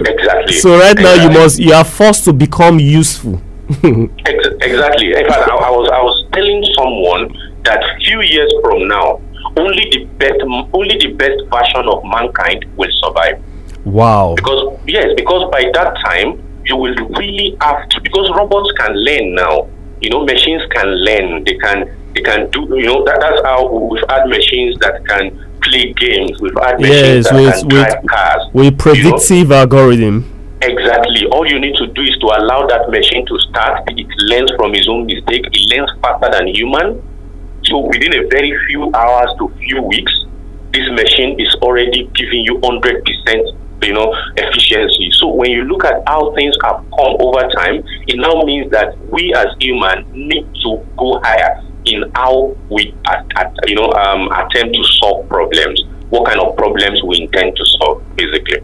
Exactly. 0.00 0.54
So 0.54 0.78
right 0.78 0.92
exactly. 0.92 1.04
now, 1.04 1.22
you 1.22 1.30
must 1.30 1.58
you 1.58 1.72
are 1.72 1.84
forced 1.84 2.24
to 2.24 2.32
become 2.32 2.78
useful. 2.78 3.40
exactly. 3.68 5.12
In 5.12 5.26
fact, 5.26 5.48
I, 5.48 5.56
I 5.56 5.70
was 5.70 5.88
I 5.90 6.02
was 6.02 6.26
telling 6.32 6.64
someone 6.74 7.32
that 7.64 7.82
few 8.04 8.20
years 8.20 8.52
from 8.60 8.88
now, 8.88 9.20
only 9.56 9.88
the 9.90 10.04
best 10.18 10.40
only 10.72 10.98
the 10.98 11.12
best 11.14 11.40
version 11.50 11.88
of 11.88 12.04
mankind 12.04 12.64
will 12.76 12.90
survive. 13.02 13.42
Wow. 13.84 14.34
Because 14.36 14.78
yes, 14.86 15.14
because 15.16 15.50
by 15.50 15.70
that 15.72 15.96
time 16.04 16.42
you 16.64 16.76
will 16.76 16.94
really 17.16 17.56
have 17.60 17.88
to 17.90 18.00
because 18.00 18.30
robots 18.36 18.72
can 18.78 18.92
learn 18.92 19.34
now. 19.34 19.68
You 20.00 20.10
know, 20.10 20.24
machines 20.24 20.62
can 20.70 20.88
learn. 20.88 21.44
They 21.44 21.56
can 21.56 21.88
they 22.14 22.22
can 22.22 22.50
do 22.50 22.66
you 22.76 22.86
know 22.86 23.04
that, 23.04 23.20
that's 23.20 23.42
how 23.44 23.66
we've 23.66 24.04
had 24.08 24.26
machines 24.26 24.76
that 24.80 25.04
can 25.06 25.32
play 25.64 25.92
games. 25.94 26.40
Machines 26.40 26.80
yes, 26.80 27.32
with, 27.32 27.72
with, 27.72 28.06
cars. 28.06 28.42
With 28.52 28.78
predictive 28.78 29.30
you 29.30 29.44
know? 29.44 29.56
algorithm. 29.56 30.30
Exactly. 30.62 31.26
All 31.26 31.46
you 31.46 31.58
need 31.58 31.76
to 31.76 31.86
do 31.88 32.02
is 32.02 32.16
to 32.18 32.26
allow 32.26 32.66
that 32.66 32.88
machine 32.88 33.26
to 33.26 33.38
start. 33.50 33.84
It 33.88 34.06
learns 34.30 34.50
from 34.56 34.74
its 34.74 34.88
own 34.88 35.06
mistake. 35.06 35.44
It 35.52 35.76
learns 35.76 35.90
faster 36.00 36.30
than 36.30 36.48
human. 36.48 37.02
So 37.64 37.78
within 37.78 38.14
a 38.14 38.28
very 38.28 38.52
few 38.66 38.92
hours 38.94 39.30
to 39.38 39.48
few 39.58 39.82
weeks, 39.82 40.12
this 40.72 40.88
machine 40.90 41.38
is 41.38 41.54
already 41.62 42.10
giving 42.14 42.44
you 42.44 42.60
hundred 42.62 43.04
percent 43.04 43.48
you 43.82 43.92
know, 43.92 44.14
efficiency. 44.36 45.10
So 45.12 45.28
when 45.28 45.50
you 45.50 45.64
look 45.64 45.84
at 45.84 46.02
how 46.06 46.34
things 46.34 46.56
have 46.64 46.76
come 46.96 47.16
over 47.20 47.46
time, 47.54 47.84
it 48.06 48.16
now 48.16 48.42
means 48.42 48.70
that 48.70 48.96
we 49.10 49.34
as 49.34 49.46
humans 49.60 50.06
need 50.12 50.46
to 50.62 50.84
go 50.96 51.20
higher 51.22 51.60
in 51.86 52.10
how 52.14 52.56
we, 52.70 52.94
at, 53.06 53.26
at, 53.36 53.54
you 53.66 53.76
know, 53.76 53.90
um, 53.92 54.30
attempt 54.32 54.74
to 54.74 54.84
solve 55.00 55.28
problems. 55.28 55.82
What 56.10 56.26
kind 56.26 56.40
of 56.40 56.56
problems 56.56 57.02
we 57.02 57.22
intend 57.22 57.56
to 57.56 57.64
solve, 57.80 58.02
basically. 58.16 58.58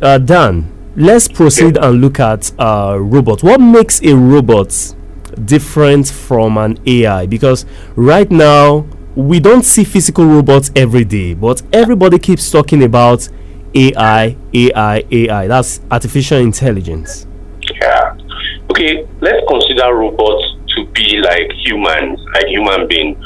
Uh, 0.00 0.18
Dan, 0.18 0.70
let's 0.96 1.28
proceed 1.28 1.76
and 1.76 2.00
look 2.00 2.20
at 2.20 2.52
uh, 2.58 2.96
robots. 2.98 3.42
What 3.42 3.60
makes 3.60 4.02
a 4.02 4.14
robot 4.14 4.94
different 5.44 6.08
from 6.08 6.58
an 6.58 6.78
AI? 6.86 7.26
Because 7.26 7.64
right 7.96 8.30
now 8.30 8.86
we 9.14 9.40
don't 9.40 9.62
see 9.62 9.84
physical 9.84 10.24
robots 10.24 10.70
every 10.76 11.04
day, 11.04 11.34
but 11.34 11.62
everybody 11.72 12.18
keeps 12.18 12.50
talking 12.50 12.82
about 12.82 13.28
AI, 13.74 14.36
AI, 14.54 15.04
AI. 15.10 15.46
That's 15.46 15.80
artificial 15.90 16.38
intelligence. 16.38 17.26
Yeah. 17.80 18.16
Okay, 18.70 19.06
let's 19.20 19.46
consider 19.48 19.94
robots 19.94 20.51
to 20.76 20.86
be 20.86 21.18
like 21.18 21.50
humans, 21.64 22.20
like 22.34 22.46
human 22.46 22.86
being, 22.88 23.20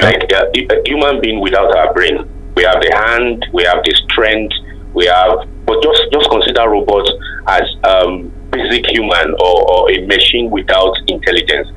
like 0.00 0.30
a, 0.32 0.50
a 0.70 0.82
human 0.86 1.20
being 1.20 1.40
without 1.40 1.74
our 1.76 1.92
brain. 1.92 2.28
We 2.56 2.62
have 2.64 2.80
the 2.80 2.92
hand, 2.94 3.46
we 3.52 3.64
have 3.64 3.82
the 3.84 3.94
strength, 4.08 4.54
we 4.94 5.06
have, 5.06 5.48
but 5.66 5.82
just 5.82 6.02
just 6.12 6.30
consider 6.30 6.68
robots 6.68 7.10
as 7.48 7.62
um, 7.84 8.30
basic 8.50 8.86
human 8.86 9.34
or, 9.40 9.70
or 9.70 9.90
a 9.90 10.06
machine 10.06 10.50
without 10.50 10.94
intelligence. 11.08 11.68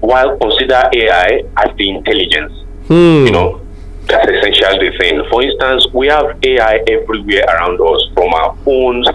While 0.00 0.36
consider 0.38 0.82
AI 0.94 1.42
as 1.56 1.76
the 1.76 1.90
intelligence. 1.90 2.52
Hmm. 2.88 3.26
You 3.26 3.30
know, 3.30 3.66
that's 4.06 4.28
essentially 4.28 4.90
the 4.90 4.98
thing. 4.98 5.22
For 5.30 5.42
instance, 5.42 5.86
we 5.94 6.08
have 6.08 6.36
AI 6.42 6.82
everywhere 6.88 7.44
around 7.46 7.80
us, 7.80 8.08
from 8.14 8.34
our 8.34 8.56
phones. 8.64 9.08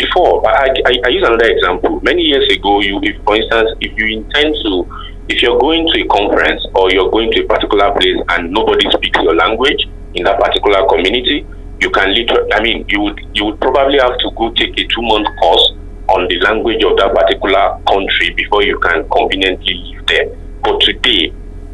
Before, 0.00 0.40
I, 0.48 0.72
I, 0.86 0.92
I 1.04 1.08
use 1.12 1.28
another 1.28 1.44
example. 1.44 2.00
Many 2.00 2.22
years 2.22 2.50
ago, 2.50 2.80
you, 2.80 3.00
if, 3.02 3.22
for 3.22 3.36
instance, 3.36 3.68
if 3.84 3.92
you 4.00 4.24
intend 4.24 4.56
to, 4.64 4.88
if 5.28 5.42
you're 5.42 5.60
going 5.60 5.86
to 5.92 6.00
a 6.00 6.06
conference 6.08 6.64
or 6.74 6.90
you're 6.90 7.10
going 7.10 7.30
to 7.32 7.44
a 7.44 7.46
particular 7.46 7.92
place 7.92 8.16
and 8.30 8.50
nobody 8.50 8.88
speaks 8.96 9.18
your 9.20 9.36
language 9.36 9.84
in 10.14 10.24
that 10.24 10.40
particular 10.40 10.88
community, 10.88 11.44
you 11.84 11.90
can 11.90 12.14
literally, 12.14 12.48
I 12.50 12.62
mean, 12.62 12.86
you 12.88 13.00
would, 13.02 13.20
you 13.34 13.44
would 13.44 13.60
probably 13.60 13.98
have 14.00 14.16
to 14.24 14.30
go 14.40 14.48
take 14.56 14.72
a 14.80 14.88
two 14.88 15.02
month 15.04 15.28
course 15.36 15.76
on 16.08 16.26
the 16.28 16.40
language 16.48 16.82
of 16.82 16.96
that 16.96 17.12
particular 17.12 17.76
country 17.84 18.32
before 18.32 18.64
you 18.64 18.80
can 18.80 19.04
conveniently 19.10 19.74
live 19.84 20.06
there. 20.06 20.32
But 20.64 20.80
today, 20.80 21.28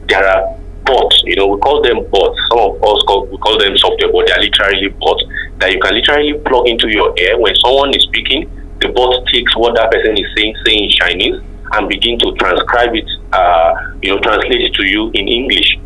there 0.09 0.27
are 0.27 0.59
bots. 0.83 1.23
You 1.25 1.37
know, 1.37 1.47
we 1.47 1.61
call 1.61 1.81
them 1.81 2.03
bots. 2.11 2.39
Some 2.51 2.59
of 2.59 2.83
us 2.83 3.03
call 3.07 3.27
we 3.31 3.39
call 3.39 3.57
them 3.59 3.79
software, 3.79 4.11
but 4.11 4.27
they 4.27 4.33
are 4.35 4.43
literally 4.43 4.89
bots 4.99 5.23
that 5.59 5.73
you 5.73 5.81
can 5.81 5.95
literally 5.95 6.35
plug 6.45 6.69
into 6.69 6.89
your 6.89 7.15
ear 7.19 7.39
when 7.39 7.55
someone 7.65 7.95
is 7.95 8.03
speaking. 8.05 8.51
The 8.81 8.89
bot 8.89 9.27
takes 9.33 9.57
what 9.57 9.75
that 9.77 9.91
person 9.91 10.17
is 10.17 10.27
saying, 10.37 10.55
saying 10.65 10.85
in 10.85 10.91
Chinese, 10.91 11.41
and 11.73 11.89
begin 11.89 12.19
to 12.21 12.33
transcribe 12.37 12.95
it. 12.95 13.09
Uh, 13.33 13.75
you 14.03 14.15
know, 14.15 14.21
translate 14.21 14.61
it 14.61 14.75
to 14.75 14.85
you 14.85 15.11
in 15.15 15.29
English. 15.29 15.79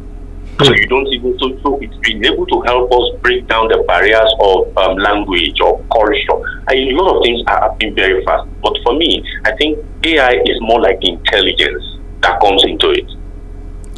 So 0.62 0.74
you 0.74 0.86
don't 0.88 1.06
even 1.08 1.38
so, 1.38 1.56
so 1.62 1.78
it's 1.80 1.96
been 2.04 2.22
able 2.26 2.44
to 2.46 2.60
help 2.62 2.92
us 2.92 3.16
break 3.22 3.48
down 3.48 3.68
the 3.68 3.82
barriers 3.88 4.28
of 4.40 4.76
um, 4.76 4.98
language 4.98 5.58
or 5.60 5.82
culture. 5.88 6.36
A 6.68 6.92
lot 6.92 7.16
of 7.16 7.22
things 7.24 7.40
are 7.46 7.70
happening 7.70 7.94
very 7.94 8.22
fast. 8.26 8.46
But 8.62 8.76
for 8.84 8.94
me, 8.94 9.24
I 9.46 9.56
think 9.56 9.78
AI 10.04 10.42
is 10.44 10.60
more 10.60 10.80
like 10.80 10.98
intelligence 11.00 11.82
that 12.20 12.40
comes 12.40 12.62
into 12.64 12.90
it. 12.90 13.08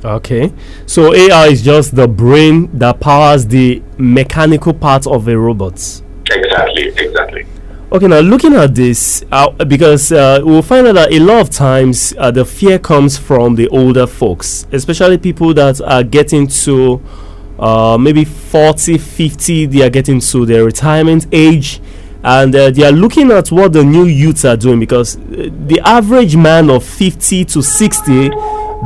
Okay, 0.04 0.52
so 0.85 1.14
AI 1.14 1.47
is 1.47 1.62
just 1.62 1.94
the 1.94 2.09
brain 2.09 2.68
that 2.76 2.99
powers 2.99 3.47
the 3.47 3.80
mechanical 3.99 4.75
part 4.75 5.06
of 5.06 5.28
a 5.28 5.38
robot. 5.38 5.75
Exactly, 6.28 6.88
exactly. 6.88 7.47
Okay, 7.92 8.09
now 8.09 8.18
looking 8.18 8.54
at 8.54 8.75
this, 8.75 9.23
uh, 9.30 9.50
because 9.64 10.11
uh, 10.11 10.40
we'll 10.42 10.62
find 10.62 10.88
out 10.88 10.94
that 10.94 11.12
a 11.12 11.21
lot 11.21 11.40
of 11.40 11.50
times 11.50 12.14
uh, 12.18 12.32
the 12.32 12.44
fear 12.44 12.80
comes 12.80 13.16
from 13.16 13.54
the 13.54 13.68
older 13.68 14.06
folks, 14.09 14.66
especially 14.73 15.18
people 15.18 15.54
that 15.54 15.80
are 15.82 16.02
getting 16.02 16.49
to 16.49 17.00
uh, 17.61 17.97
maybe 17.97 18.25
40, 18.25 18.99
50, 18.99 19.66
they 19.66 19.82
are 19.82 19.90
getting 19.90 20.18
to 20.18 20.44
their 20.47 20.64
retirement 20.64 21.26
age 21.30 21.80
and 22.25 22.54
uh, 22.54 22.71
they 22.71 22.85
are 22.85 22.92
looking 22.92 23.30
at 23.30 23.50
what 23.50 23.73
the 23.73 23.85
new 23.85 24.04
youths 24.04 24.44
are 24.44 24.56
doing 24.56 24.78
because 24.78 25.16
uh, 25.16 25.50
the 25.66 25.80
average 25.85 26.37
man 26.37 26.71
of 26.71 26.85
50 26.85 27.44
to 27.47 27.62
60 27.62 28.30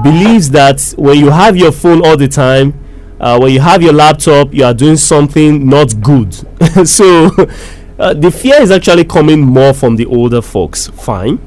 believes 0.03 0.50
that 0.50 0.95
when 0.97 1.19
you 1.19 1.31
have 1.31 1.57
your 1.57 1.73
phone 1.73 2.05
all 2.07 2.17
the 2.17 2.29
time, 2.29 2.79
uh, 3.21 3.38
when 3.38 3.53
you 3.53 3.61
have 3.61 3.83
your 3.83 3.93
laptop, 3.93 4.53
you 4.53 4.65
are 4.65 4.75
doing 4.75 4.97
something 4.97 5.69
not 5.69 6.00
good. 6.03 6.35
so 6.87 7.26
uh, 7.99 8.15
the 8.15 8.31
fear 8.31 8.61
is 8.61 8.71
actually 8.71 9.05
coming 9.05 9.41
more 9.41 9.73
from 9.73 9.97
the 9.97 10.07
older 10.07 10.43
folks. 10.43 10.88
Fine. 10.88 11.41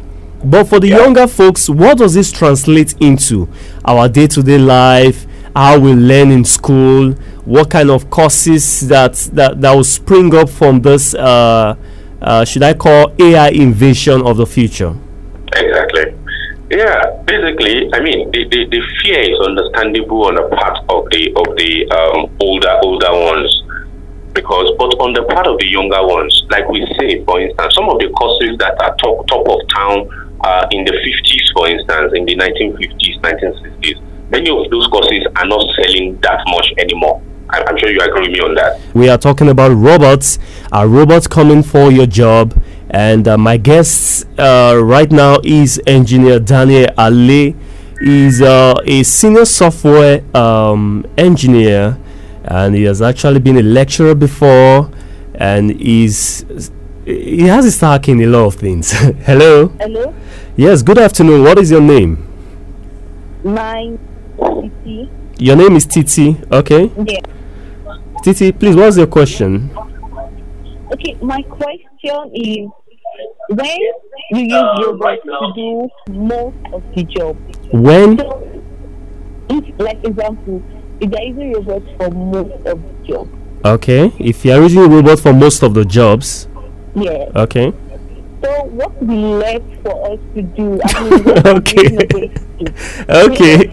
But 0.44 0.65
for 0.65 0.79
the 0.79 0.88
yeah. 0.88 0.98
younger 0.98 1.27
folks, 1.27 1.70
what 1.70 1.98
does 1.98 2.13
this 2.13 2.32
translate 2.32 2.96
into? 3.01 3.50
Our 3.86 4.08
day 4.08 4.27
to 4.27 4.41
day 4.41 4.58
life, 4.58 5.27
how 5.56 5.77
we 5.77 5.94
learn 5.94 6.32
in 6.32 6.46
school, 6.46 7.12
what 7.44 7.70
kind 7.70 7.89
of 7.89 8.10
courses 8.10 8.88
that, 8.88 9.15
that, 9.34 9.60
that 9.62 9.74
will 9.74 9.84
spring 9.84 10.34
up 10.36 10.50
from 10.50 10.82
this, 10.82 11.13
uh, 11.13 11.75
uh 12.22 12.46
should 12.46 12.63
I 12.63 12.74
call 12.74 13.13
AI 13.20 13.50
invasion 13.50 14.25
of 14.25 14.38
the 14.38 14.46
future? 14.46 14.96
Exactly. 15.53 16.09
Yeah, 16.69 17.17
basically, 17.25 17.89
I 17.93 17.99
mean, 17.99 18.29
the, 18.29 18.45
the, 18.45 18.65
the, 18.69 18.81
fear 19.01 19.19
is 19.25 19.39
understandable 19.41 20.29
on 20.29 20.35
the 20.35 20.45
part 20.53 20.77
of 20.85 21.09
the 21.09 21.33
of 21.33 21.57
the 21.57 21.89
um, 21.89 22.29
older 22.39 22.77
older 22.85 23.09
ones, 23.09 23.49
because 24.33 24.69
but 24.77 24.93
on 25.01 25.13
the 25.13 25.23
part 25.33 25.47
of 25.47 25.57
the 25.57 25.65
younger 25.65 26.05
ones, 26.05 26.45
like 26.51 26.69
we 26.69 26.85
say, 26.99 27.25
for 27.25 27.41
instance, 27.41 27.73
some 27.73 27.89
of 27.89 27.97
the 27.97 28.13
courses 28.13 28.53
that 28.61 28.77
are 28.85 28.93
top 29.01 29.25
top 29.25 29.49
of 29.49 29.57
town 29.73 30.05
uh, 30.45 30.67
in 30.69 30.85
the 30.85 30.93
50s, 30.93 31.53
for 31.57 31.65
instance, 31.65 32.13
in 32.13 32.25
the 32.29 32.38
1950s, 32.38 33.17
1960s, 33.17 34.29
many 34.29 34.53
of 34.53 34.69
those 34.69 34.85
courses 34.93 35.25
are 35.38 35.47
not 35.49 35.65
selling 35.73 36.21
that 36.21 36.38
much 36.53 36.69
anymore. 36.77 37.19
I'm 37.49 37.77
sure 37.79 37.89
you 37.89 37.99
agree 38.01 38.29
with 38.29 38.31
me 38.31 38.41
on 38.41 38.53
that. 38.55 38.79
We 38.93 39.09
are 39.09 39.17
talking 39.17 39.49
about 39.49 39.71
robots. 39.71 40.38
Are 40.71 40.88
robots 40.88 41.25
coming 41.25 41.63
for 41.63 41.91
your 41.91 42.05
job? 42.05 42.53
And 42.89 43.27
uh, 43.27 43.38
my 43.38 43.58
guest 43.58 44.27
uh, 44.39 44.79
right 44.81 45.12
now 45.12 45.38
is 45.43 45.79
engineer 45.86 46.39
Daniel 46.39 46.88
Ale. 46.98 47.53
He's 48.01 48.41
uh, 48.41 48.74
a 48.86 49.03
senior 49.03 49.46
software 49.46 50.24
um, 50.36 51.05
engineer, 51.17 51.98
and 52.46 52.74
he 52.74 52.84
has 52.84 53.01
actually 53.01 53.39
been 53.39 53.58
a 53.58 53.62
lecturer 53.62 54.15
before, 54.15 54.89
and 55.36 55.79
he's 55.79 56.46
he 57.05 57.43
has 57.43 57.65
a 57.65 57.72
start 57.72 58.08
in 58.08 58.22
a 58.22 58.25
lot 58.25 58.46
of 58.46 58.55
things. 58.55 58.91
Hello. 59.25 59.67
Hello. 59.79 60.13
Yes. 60.55 60.81
Good 60.81 60.98
afternoon. 60.98 61.43
What 61.43 61.60
is 61.60 61.69
your 61.69 61.81
name? 61.81 62.25
My 63.43 63.98
Titi. 64.38 65.10
Your 65.38 65.55
name 65.55 65.75
is 65.75 65.86
Titi. 65.86 66.38
Okay. 66.51 66.91
Yeah. 67.05 67.19
Titi, 68.24 68.51
please. 68.51 68.75
What's 68.75 68.98
your 68.98 69.08
question? 69.08 69.69
Okay, 70.91 71.15
my 71.22 71.41
question 71.43 71.88
is 72.03 72.70
when 73.50 73.77
you 74.32 74.41
use 74.41 74.86
robots 74.86 75.22
to 75.24 75.53
do 75.56 75.89
most 76.13 76.58
of 76.74 76.84
the 76.96 77.03
job. 77.03 77.38
When? 77.72 78.18
So, 78.18 78.63
if, 79.50 79.79
like 79.79 80.03
example, 80.06 80.63
if 81.00 81.12
you're 81.12 81.22
using 81.24 81.53
robots 81.53 81.86
for 81.98 82.10
most 82.12 82.51
of 82.68 82.82
the 82.82 83.08
job. 83.08 83.29
Okay, 83.65 84.12
if 84.20 84.46
you're 84.46 84.62
using 84.62 84.89
robots 84.89 85.22
for 85.22 85.34
most 85.34 85.63
of 85.63 85.74
the 85.74 85.86
jobs. 85.86 86.48
Yeah. 86.96 87.29
Okay. 87.36 87.74
So 88.41 88.63
what 88.65 89.03
will 89.03 89.38
left 89.38 89.65
for 89.84 90.13
us 90.13 90.19
to 90.36 90.41
do? 90.41 90.79
I 90.84 91.10
mean, 91.10 91.24
what 91.25 91.46
are 91.48 91.53
we 91.55 91.60
Okay. 91.60 92.00
okay 93.10 93.69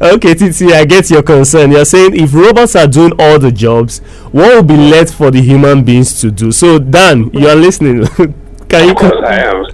okay 0.14 0.34
titi 0.34 0.72
i 0.72 0.84
get 0.86 1.10
your 1.10 1.22
concern 1.22 1.70
you're 1.70 1.84
saying 1.84 2.16
if 2.16 2.32
robots 2.32 2.74
are 2.74 2.86
doing 2.86 3.12
all 3.18 3.38
the 3.38 3.52
jobs 3.52 3.98
what 4.32 4.54
will 4.54 4.62
be 4.62 4.76
left 4.76 5.12
for 5.12 5.30
the 5.30 5.40
human 5.40 5.84
beings 5.84 6.18
to 6.20 6.30
do 6.30 6.50
so 6.50 6.78
dan 6.78 7.30
you 7.34 7.46
are 7.46 7.54
listening 7.56 8.06
can 8.68 8.84
you 8.86 8.92
Of 8.92 8.96
course, 8.96 9.22
I 9.26 9.40
am. 9.44 9.64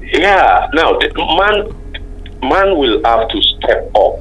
yeah. 0.00 0.68
Now, 0.72 0.98
man, 1.36 1.68
man 2.42 2.78
will 2.78 3.02
have 3.04 3.28
to 3.28 3.42
step 3.42 3.90
up 3.94 4.20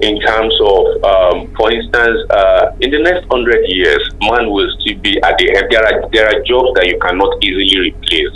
in 0.00 0.20
terms 0.20 0.54
of, 0.60 1.02
um, 1.02 1.54
for 1.56 1.72
instance, 1.72 2.22
uh, 2.30 2.70
in 2.80 2.90
the 2.90 3.00
next 3.02 3.26
hundred 3.30 3.66
years, 3.66 4.02
man 4.20 4.50
will 4.50 4.70
still 4.80 4.98
be 4.98 5.20
at 5.22 5.36
the. 5.38 5.50
There 5.70 5.84
are 5.84 6.08
there 6.12 6.26
are 6.26 6.42
jobs 6.44 6.74
that 6.78 6.86
you 6.86 6.98
cannot 6.98 7.42
easily 7.42 7.90
replace. 7.90 8.34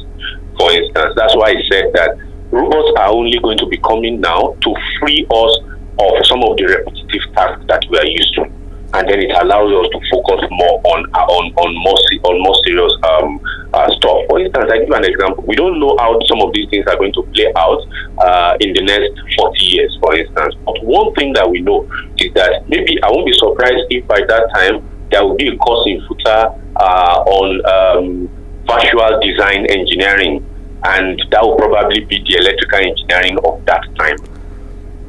For 0.59 0.73
instance, 0.73 1.15
that's 1.17 1.37
why 1.37 1.55
I 1.55 1.63
said 1.71 1.93
that 1.95 2.19
robots 2.51 2.93
are 2.99 3.11
only 3.11 3.39
going 3.39 3.59
to 3.59 3.67
be 3.67 3.79
coming 3.79 4.21
now 4.21 4.57
to 4.61 4.75
free 5.01 5.27
us 5.31 5.55
of 5.99 6.27
some 6.27 6.43
of 6.43 6.57
the 6.57 6.67
repetitive 6.67 7.25
tasks 7.35 7.65
that 7.69 7.85
we 7.91 7.99
are 7.99 8.07
used 8.07 8.35
to 8.35 8.51
and 8.95 9.09
then 9.09 9.21
it 9.21 9.33
allows 9.41 9.73
us 9.73 9.89
to 9.89 9.99
focus 10.13 10.45
more 10.51 10.81
on 10.85 11.09
on 11.17 11.45
on 11.57 11.71
more 11.81 11.99
on 12.29 12.35
more 12.43 12.57
serious 12.65 12.93
um, 13.09 13.41
uh, 13.73 13.89
stuff. 13.97 14.29
For 14.29 14.41
instance, 14.41 14.69
I 14.69 14.85
give 14.85 14.93
an 14.93 15.05
example. 15.05 15.45
We 15.47 15.57
don't 15.57 15.81
know 15.81 15.97
how 15.99 16.21
some 16.29 16.41
of 16.43 16.53
these 16.53 16.69
things 16.69 16.85
are 16.87 16.97
going 16.97 17.13
to 17.15 17.23
play 17.33 17.49
out 17.57 17.81
uh, 18.21 18.57
in 18.61 18.75
the 18.75 18.85
next 18.85 19.17
40 19.37 19.65
years, 19.65 19.97
for 20.01 20.15
instance. 20.15 20.55
But 20.65 20.85
one 20.85 21.15
thing 21.15 21.33
that 21.35 21.49
we 21.49 21.61
know 21.61 21.89
is 22.21 22.33
that 22.35 22.69
maybe 22.69 23.01
I 23.03 23.09
won't 23.09 23.27
be 23.27 23.33
surprised 23.33 23.89
if 23.89 24.07
by 24.07 24.21
that 24.29 24.45
time 24.55 24.85
there 25.11 25.25
will 25.25 25.37
be 25.37 25.49
a 25.49 25.57
course 25.57 25.89
in 25.89 26.01
FUTA 26.05 26.61
uh, 26.77 27.17
on 27.25 27.49
um, 27.65 28.29
virtual 28.69 29.21
design 29.21 29.67
engineering, 29.73 30.45
and 30.85 31.17
that 31.31 31.41
will 31.43 31.57
probably 31.57 32.05
be 32.05 32.21
the 32.29 32.45
electrical 32.45 32.79
engineering 32.79 33.39
of 33.45 33.65
that 33.65 33.83
time. 33.97 34.17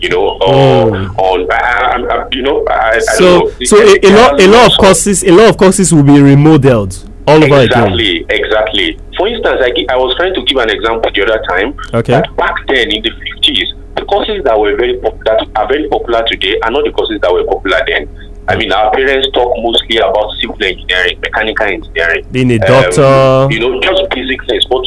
You 0.04 0.10
know, 0.10 0.26
or 0.44 0.92
Oh. 0.92 1.28
on 1.30 1.40
I, 1.50 1.96
I, 1.96 2.28
you 2.36 2.42
know, 2.44 2.58
I, 2.70 3.00
so 3.00 3.24
know. 3.48 3.52
so 3.64 3.78
a, 3.80 3.96
a 4.04 4.12
lot 4.20 4.32
a 4.42 4.48
lot 4.56 4.66
of 4.72 4.78
courses 4.78 5.24
a 5.24 5.32
lot 5.32 5.48
of 5.52 5.56
courses 5.58 5.94
will 5.94 6.04
be 6.04 6.20
remodeled 6.22 6.94
all 7.26 7.42
over 7.42 7.56
again 7.64 7.88
Exactly, 7.94 8.26
exactly. 8.30 8.88
For 9.18 9.28
instance, 9.30 9.60
I, 9.64 9.70
gi- 9.72 9.88
I 9.88 9.96
was 9.96 10.12
trying 10.18 10.34
to 10.36 10.42
give 10.44 10.58
an 10.58 10.70
example 10.70 11.10
the 11.16 11.22
other 11.24 11.42
time. 11.48 11.70
Okay. 11.94 12.12
That 12.20 12.28
back 12.36 12.56
then 12.68 12.92
in 12.92 13.00
the 13.02 13.12
fifties, 13.24 13.70
the 13.96 14.04
courses 14.12 14.44
that 14.44 14.60
were 14.60 14.76
very 14.76 14.98
pop- 15.00 15.24
that 15.24 15.40
are 15.56 15.68
very 15.72 15.88
popular 15.88 16.22
today 16.28 16.60
are 16.64 16.72
not 16.72 16.84
the 16.84 16.92
courses 16.92 17.22
that 17.22 17.32
were 17.32 17.46
popular 17.46 17.80
then. 17.88 18.04
I 18.46 18.58
mean, 18.60 18.74
our 18.74 18.92
parents 18.92 19.32
talk 19.32 19.56
mostly 19.64 19.98
about 20.04 20.28
civil 20.42 20.60
engineering, 20.62 21.16
mechanical 21.24 21.66
engineering. 21.66 22.28
being 22.30 22.52
a 22.52 22.60
um, 22.60 22.68
doctor 22.68 23.48
you 23.56 23.60
know, 23.64 23.80
just 23.80 24.04
basic 24.12 24.44
things. 24.52 24.66
But 24.68 24.84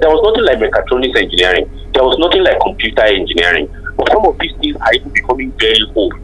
there 0.00 0.08
was 0.08 0.24
nothing 0.24 0.44
like 0.48 0.56
mechatronics 0.64 1.20
engineering. 1.20 1.68
There 1.92 2.02
was 2.02 2.16
nothing 2.16 2.42
like 2.48 2.56
computer 2.64 3.04
engineering. 3.04 3.68
But 3.96 4.10
some 4.12 4.24
of 4.24 4.38
these 4.38 4.52
things 4.60 4.76
are 4.76 4.94
even 4.94 5.10
becoming 5.10 5.52
very 5.58 5.84
old, 5.94 6.14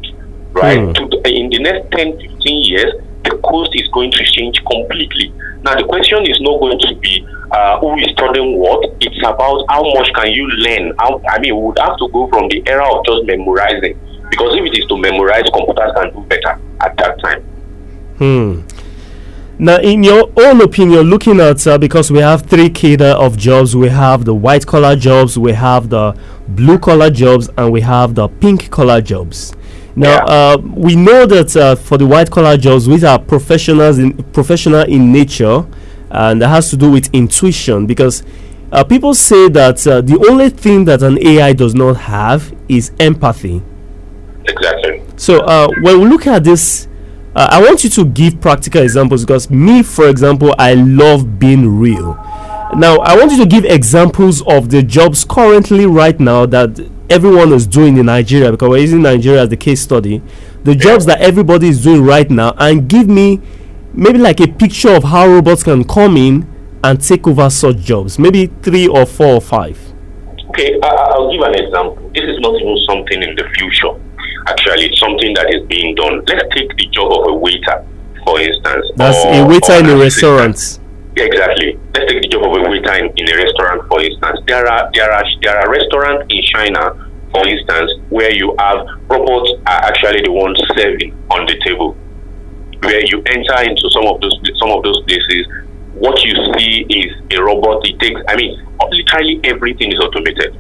right? 0.53 0.95
To 0.95 1.07
the, 1.07 1.21
in 1.27 1.51
the 1.51 1.59
next 1.61 1.91
10, 1.93 2.19
15 2.19 2.65
years, 2.65 2.93
the 3.25 3.39
coast 3.45 3.71
is 3.75 3.89
going 3.89 4.11
to 4.13 4.25
change 4.25 4.63
completely. 4.65 5.33
Now, 5.63 5.77
the 5.77 5.85
question 5.85 6.25
is 6.27 6.41
not 6.41 6.59
going 6.59 6.79
to 6.79 6.95
be 6.97 7.27
uh, 7.51 7.79
who 7.81 7.97
is 7.99 8.11
studying 8.13 8.59
what. 8.59 8.85
It's 9.01 9.19
about 9.19 9.65
how 9.69 9.83
much 9.83 10.13
can 10.15 10.33
you 10.33 10.49
learn. 10.49 10.95
How, 10.99 11.21
I 11.29 11.39
mean, 11.41 11.57
we 11.57 11.63
would 11.63 11.79
have 11.79 11.99
to 11.99 12.09
go 12.09 12.29
from 12.29 12.49
the 12.49 12.63
era 12.67 12.87
of 12.87 13.05
just 13.05 13.27
memorizing. 13.27 13.99
Because 14.31 14.57
if 14.57 14.65
it 14.65 14.79
is 14.79 14.87
to 14.87 14.97
memorize, 14.97 15.45
computers 15.53 15.93
can 15.95 16.13
do 16.15 16.21
better 16.29 16.59
at 16.81 16.97
that 16.97 17.21
time. 17.21 17.43
Hmm. 18.19 18.63
Now, 19.59 19.77
in 19.77 20.03
your 20.03 20.33
own 20.39 20.63
opinion, 20.63 21.03
looking 21.03 21.39
at 21.39 21.67
uh, 21.67 21.77
because 21.77 22.11
we 22.11 22.21
have 22.21 22.47
three 22.47 22.71
cadre 22.71 23.09
of 23.09 23.37
jobs, 23.37 23.77
we 23.77 23.91
have 23.91 24.25
the 24.25 24.35
white 24.35 24.67
collar 24.67 24.97
jobs, 24.97 25.39
we 25.39 25.53
have 25.53 25.91
the 25.91 26.17
blue 26.55 26.79
collar 26.79 27.11
jobs, 27.11 27.49
and 27.57 27.73
we 27.73 27.81
have 27.81 28.15
the 28.15 28.29
pink 28.29 28.71
collar 28.71 29.01
jobs. 29.01 29.53
Now, 29.97 30.11
Yeah. 30.11 30.25
uh, 30.25 30.57
we 30.75 30.95
know 30.97 31.27
that 31.27 31.57
uh, 31.57 31.75
for 31.75 31.99
the 31.99 32.07
white 32.07 32.31
collar 32.31 32.57
jobs, 32.57 32.87
these 32.87 33.05
are 33.05 33.19
professionals 33.19 33.99
in 33.99 34.13
professional 34.33 34.83
in 34.83 35.13
nature, 35.13 35.65
and 36.11 36.41
that 36.43 36.49
has 36.49 36.71
to 36.71 36.77
do 36.77 36.91
with 36.91 37.09
intuition 37.13 37.87
because 37.87 38.23
uh, 38.73 38.85
people 38.85 39.15
say 39.15 39.49
that 39.49 39.85
uh, 39.87 40.01
the 40.01 40.17
only 40.31 40.49
thing 40.49 40.85
that 40.85 41.03
an 41.03 41.19
AI 41.27 41.53
does 41.53 41.75
not 41.75 41.97
have 41.97 42.55
is 42.69 42.93
empathy. 43.01 43.63
Exactly. 44.45 45.03
So 45.17 45.41
uh, 45.41 45.69
when 45.83 46.01
we 46.01 46.07
look 46.07 46.27
at 46.27 46.45
this, 46.45 46.87
uh, 47.35 47.49
I 47.51 47.63
want 47.63 47.85
you 47.85 47.91
to 47.91 48.05
give 48.05 48.41
practical 48.41 48.83
examples 48.83 49.25
because 49.25 49.51
me, 49.51 49.83
for 49.83 50.09
example, 50.09 50.55
I 50.59 50.75
love 50.75 51.39
being 51.39 51.79
real. 51.79 52.15
Now, 52.77 52.99
I 52.99 53.17
want 53.17 53.33
you 53.33 53.39
to 53.39 53.47
give 53.47 53.65
examples 53.65 54.43
of 54.47 54.71
the 54.71 54.83
jobs 54.83 55.25
currently 55.25 55.87
right 55.87 56.19
now 56.19 56.47
that 56.47 56.79
everyone 57.11 57.53
is 57.53 57.67
doing 57.67 57.97
in 57.97 58.07
Nigeria 58.07 58.51
because 58.53 58.69
we're 58.69 58.79
using 58.79 59.03
Nigeria 59.03 59.43
as 59.43 59.49
the 59.49 59.57
case 59.57 59.81
study. 59.81 60.23
The 60.63 60.75
jobs 60.77 61.05
that 61.07 61.21
everybody 61.21 61.69
is 61.69 61.83
doing 61.83 62.03
right 62.05 62.31
now, 62.31 62.55
and 62.59 62.89
give 62.89 63.09
me 63.09 63.41
maybe 63.93 64.19
like 64.19 64.41
a 64.41 64.47
picture 64.47 64.91
of 64.91 65.05
how 65.05 65.27
robots 65.27 65.63
can 65.63 65.85
come 65.85 66.17
in 66.17 66.47
and 66.85 67.01
take 67.03 67.27
over 67.27 67.51
such 67.51 67.77
jobs. 67.79 68.19
Maybe 68.19 68.47
three 68.63 68.87
or 68.87 69.05
four 69.05 69.35
or 69.35 69.41
five. 69.41 69.79
Okay, 70.51 70.79
I, 70.83 70.87
I- 70.87 71.11
I'll 71.15 71.31
give 71.33 71.41
an 71.43 71.55
example. 71.55 72.11
This 72.15 72.25
is 72.25 72.39
not 72.41 72.55
even 72.61 72.77
something 72.89 73.23
in 73.23 73.35
the 73.37 73.45
future. 73.59 73.99
Actually, 74.47 74.87
it's 74.87 75.01
something 75.01 75.35
that 75.35 75.53
is 75.53 75.67
being 75.67 75.95
done. 75.97 76.23
Let's 76.27 76.55
take 76.55 76.75
the 76.77 76.87
job 76.93 77.11
of 77.13 77.29
a 77.29 77.35
waiter, 77.35 77.85
for 78.25 78.41
instance. 78.41 78.87
That's 78.97 79.25
or- 79.25 79.45
a 79.45 79.47
waiter 79.47 79.73
in 79.75 79.87
a 79.87 80.01
assistant. 80.07 80.79
Yeah, 81.21 81.27
exactly. 81.27 81.79
Let's 81.93 82.11
take 82.11 82.23
the 82.23 82.29
job 82.29 82.49
of 82.49 82.57
a 82.57 82.71
waiter 82.71 82.95
in, 82.97 83.13
in 83.13 83.29
a 83.29 83.37
restaurant, 83.37 83.85
for 83.93 84.01
instance. 84.01 84.41
There 84.47 84.67
are 84.67 84.89
there 84.95 85.13
are 85.13 85.25
there 85.43 85.59
are 85.59 85.69
restaurants 85.71 86.25
in 86.33 86.41
China, 86.49 86.97
for 87.31 87.47
instance, 87.47 87.93
where 88.09 88.33
you 88.33 88.57
have 88.59 88.89
robots 89.05 89.53
are 89.67 89.85
actually 89.85 90.23
the 90.25 90.33
ones 90.33 90.57
serving 90.75 91.13
on 91.29 91.45
the 91.45 91.61
table. 91.61 91.93
Where 92.81 93.05
you 93.05 93.21
enter 93.29 93.61
into 93.69 93.85
some 93.93 94.07
of 94.09 94.23
those 94.23 94.33
some 94.57 94.73
of 94.73 94.83
those 94.83 94.97
places, 95.05 95.45
what 95.93 96.25
you 96.25 96.33
see 96.57 96.89
is 96.89 97.13
a 97.37 97.43
robot. 97.45 97.85
It 97.85 98.01
takes, 98.01 98.21
I 98.27 98.37
mean, 98.37 98.57
literally 98.81 99.41
everything 99.45 99.93
is 99.93 100.01
automated. 100.01 100.57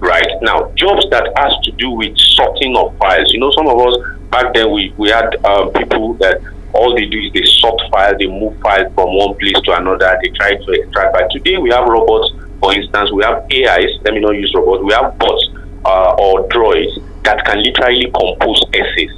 Right 0.00 0.32
now, 0.40 0.72
jobs 0.72 1.04
that 1.10 1.28
has 1.36 1.52
to 1.64 1.70
do 1.72 1.90
with 1.90 2.16
sorting 2.16 2.78
of 2.78 2.96
files. 2.96 3.30
You 3.34 3.40
know, 3.40 3.52
some 3.52 3.68
of 3.68 3.76
us 3.76 3.96
back 4.30 4.54
then 4.54 4.72
we 4.72 4.94
we 4.96 5.10
had 5.10 5.36
um, 5.44 5.70
people 5.76 6.14
that 6.14 6.40
all 6.74 6.94
they 6.94 7.06
do 7.06 7.18
is 7.18 7.32
they 7.32 7.44
sort 7.44 7.80
files, 7.90 8.16
they 8.18 8.26
move 8.26 8.58
files 8.60 8.92
from 8.94 9.14
one 9.16 9.34
place 9.36 9.58
to 9.64 9.76
another, 9.76 10.18
they 10.22 10.30
try 10.30 10.54
to 10.54 10.70
extract. 10.72 11.12
But 11.12 11.30
today 11.30 11.58
we 11.58 11.70
have 11.70 11.86
robots, 11.86 12.32
for 12.60 12.72
instance, 12.74 13.12
we 13.12 13.22
have 13.24 13.44
AIs, 13.50 13.90
let 14.04 14.14
me 14.14 14.20
not 14.20 14.34
use 14.36 14.52
robots, 14.54 14.82
we 14.84 14.92
have 14.92 15.18
bots 15.18 15.48
uh, 15.84 16.14
or 16.18 16.48
droids 16.48 16.96
that 17.24 17.44
can 17.44 17.62
literally 17.62 18.10
compose 18.10 18.60
essays. 18.72 19.12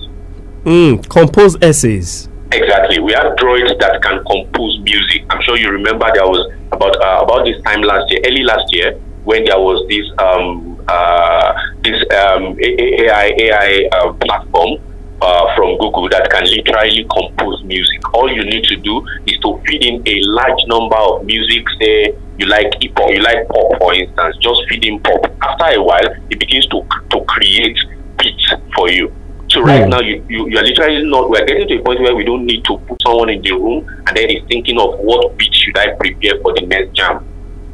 Mm, 0.64 1.08
compose 1.08 1.56
essays. 1.62 2.28
Exactly. 2.52 3.00
We 3.00 3.12
have 3.12 3.36
droids 3.36 3.78
that 3.80 4.00
can 4.02 4.24
compose 4.24 4.78
music. 4.80 5.24
I'm 5.30 5.42
sure 5.42 5.58
you 5.58 5.70
remember 5.70 6.06
there 6.14 6.24
was 6.24 6.52
about 6.72 6.96
uh, 7.02 7.24
about 7.24 7.44
this 7.44 7.60
time 7.64 7.82
last 7.82 8.10
year, 8.10 8.20
early 8.26 8.44
last 8.44 8.72
year, 8.72 8.94
when 9.24 9.44
there 9.44 9.58
was 9.58 9.84
this 9.88 10.06
um, 10.18 10.80
uh, 10.86 11.52
this 11.82 12.00
um, 12.14 12.56
AI 12.60 13.32
AI 13.38 13.88
uh, 13.92 14.12
platform 14.14 14.78
uh, 15.24 15.54
from 15.56 15.78
Google 15.78 16.08
that 16.10 16.28
can 16.30 16.44
literally 16.44 17.06
compose 17.10 17.64
music. 17.64 18.00
All 18.14 18.30
you 18.30 18.44
need 18.44 18.64
to 18.64 18.76
do 18.76 19.00
is 19.26 19.38
to 19.40 19.60
feed 19.66 19.82
in 19.82 20.02
a 20.06 20.20
large 20.36 20.60
number 20.66 20.96
of 20.96 21.24
music. 21.24 21.64
Say 21.80 22.14
you 22.38 22.46
like 22.46 22.68
hip 22.82 22.92
hop, 22.98 23.10
you 23.10 23.20
like 23.22 23.48
pop, 23.48 23.78
for 23.80 23.94
instance. 23.94 24.36
Just 24.40 24.60
feed 24.68 24.84
in 24.84 25.00
pop. 25.00 25.24
After 25.42 25.78
a 25.78 25.82
while, 25.82 26.08
it 26.30 26.38
begins 26.38 26.66
to 26.68 26.82
to 27.10 27.24
create 27.26 27.78
beats 28.18 28.52
for 28.76 28.90
you. 28.90 29.12
So 29.48 29.60
right 29.62 29.84
Hmm. 29.84 29.90
now, 29.90 30.00
you, 30.00 30.24
you 30.28 30.48
you 30.50 30.58
are 30.58 30.62
literally 30.64 31.04
not. 31.08 31.30
We 31.30 31.38
are 31.38 31.46
getting 31.46 31.68
to 31.68 31.74
a 31.78 31.82
point 31.82 32.00
where 32.00 32.14
we 32.14 32.24
don't 32.24 32.44
need 32.44 32.64
to 32.64 32.76
put 32.88 33.00
someone 33.06 33.30
in 33.30 33.40
the 33.42 33.52
room 33.52 33.86
and 34.06 34.16
then 34.16 34.28
he's 34.28 34.42
thinking 34.48 34.78
of 34.80 34.98
what 34.98 35.36
beat 35.38 35.54
should 35.54 35.78
I 35.78 35.94
prepare 35.94 36.40
for 36.42 36.52
the 36.54 36.66
next 36.66 36.92
jam. 36.96 37.24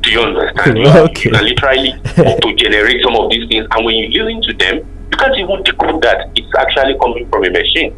Do 0.02 0.10
you 0.10 0.20
understand? 0.20 0.78
You, 0.82 0.86
are- 0.88 0.98
Okay. 1.08 1.30
you 1.30 1.36
can 1.36 1.44
literally 1.44 1.92
to 2.44 2.54
generate 2.56 3.02
some 3.02 3.16
of 3.16 3.30
these 3.30 3.48
things, 3.48 3.66
and 3.70 3.84
when 3.84 3.94
you 3.96 4.22
listen 4.24 4.42
to 4.42 4.52
them, 4.54 4.76
you 5.10 5.16
can't 5.18 5.36
even 5.38 5.62
decode 5.62 6.02
that 6.02 6.30
it's 6.36 6.48
actually 6.58 6.96
coming 6.98 7.28
from 7.30 7.44
a 7.44 7.50
machine 7.50 7.94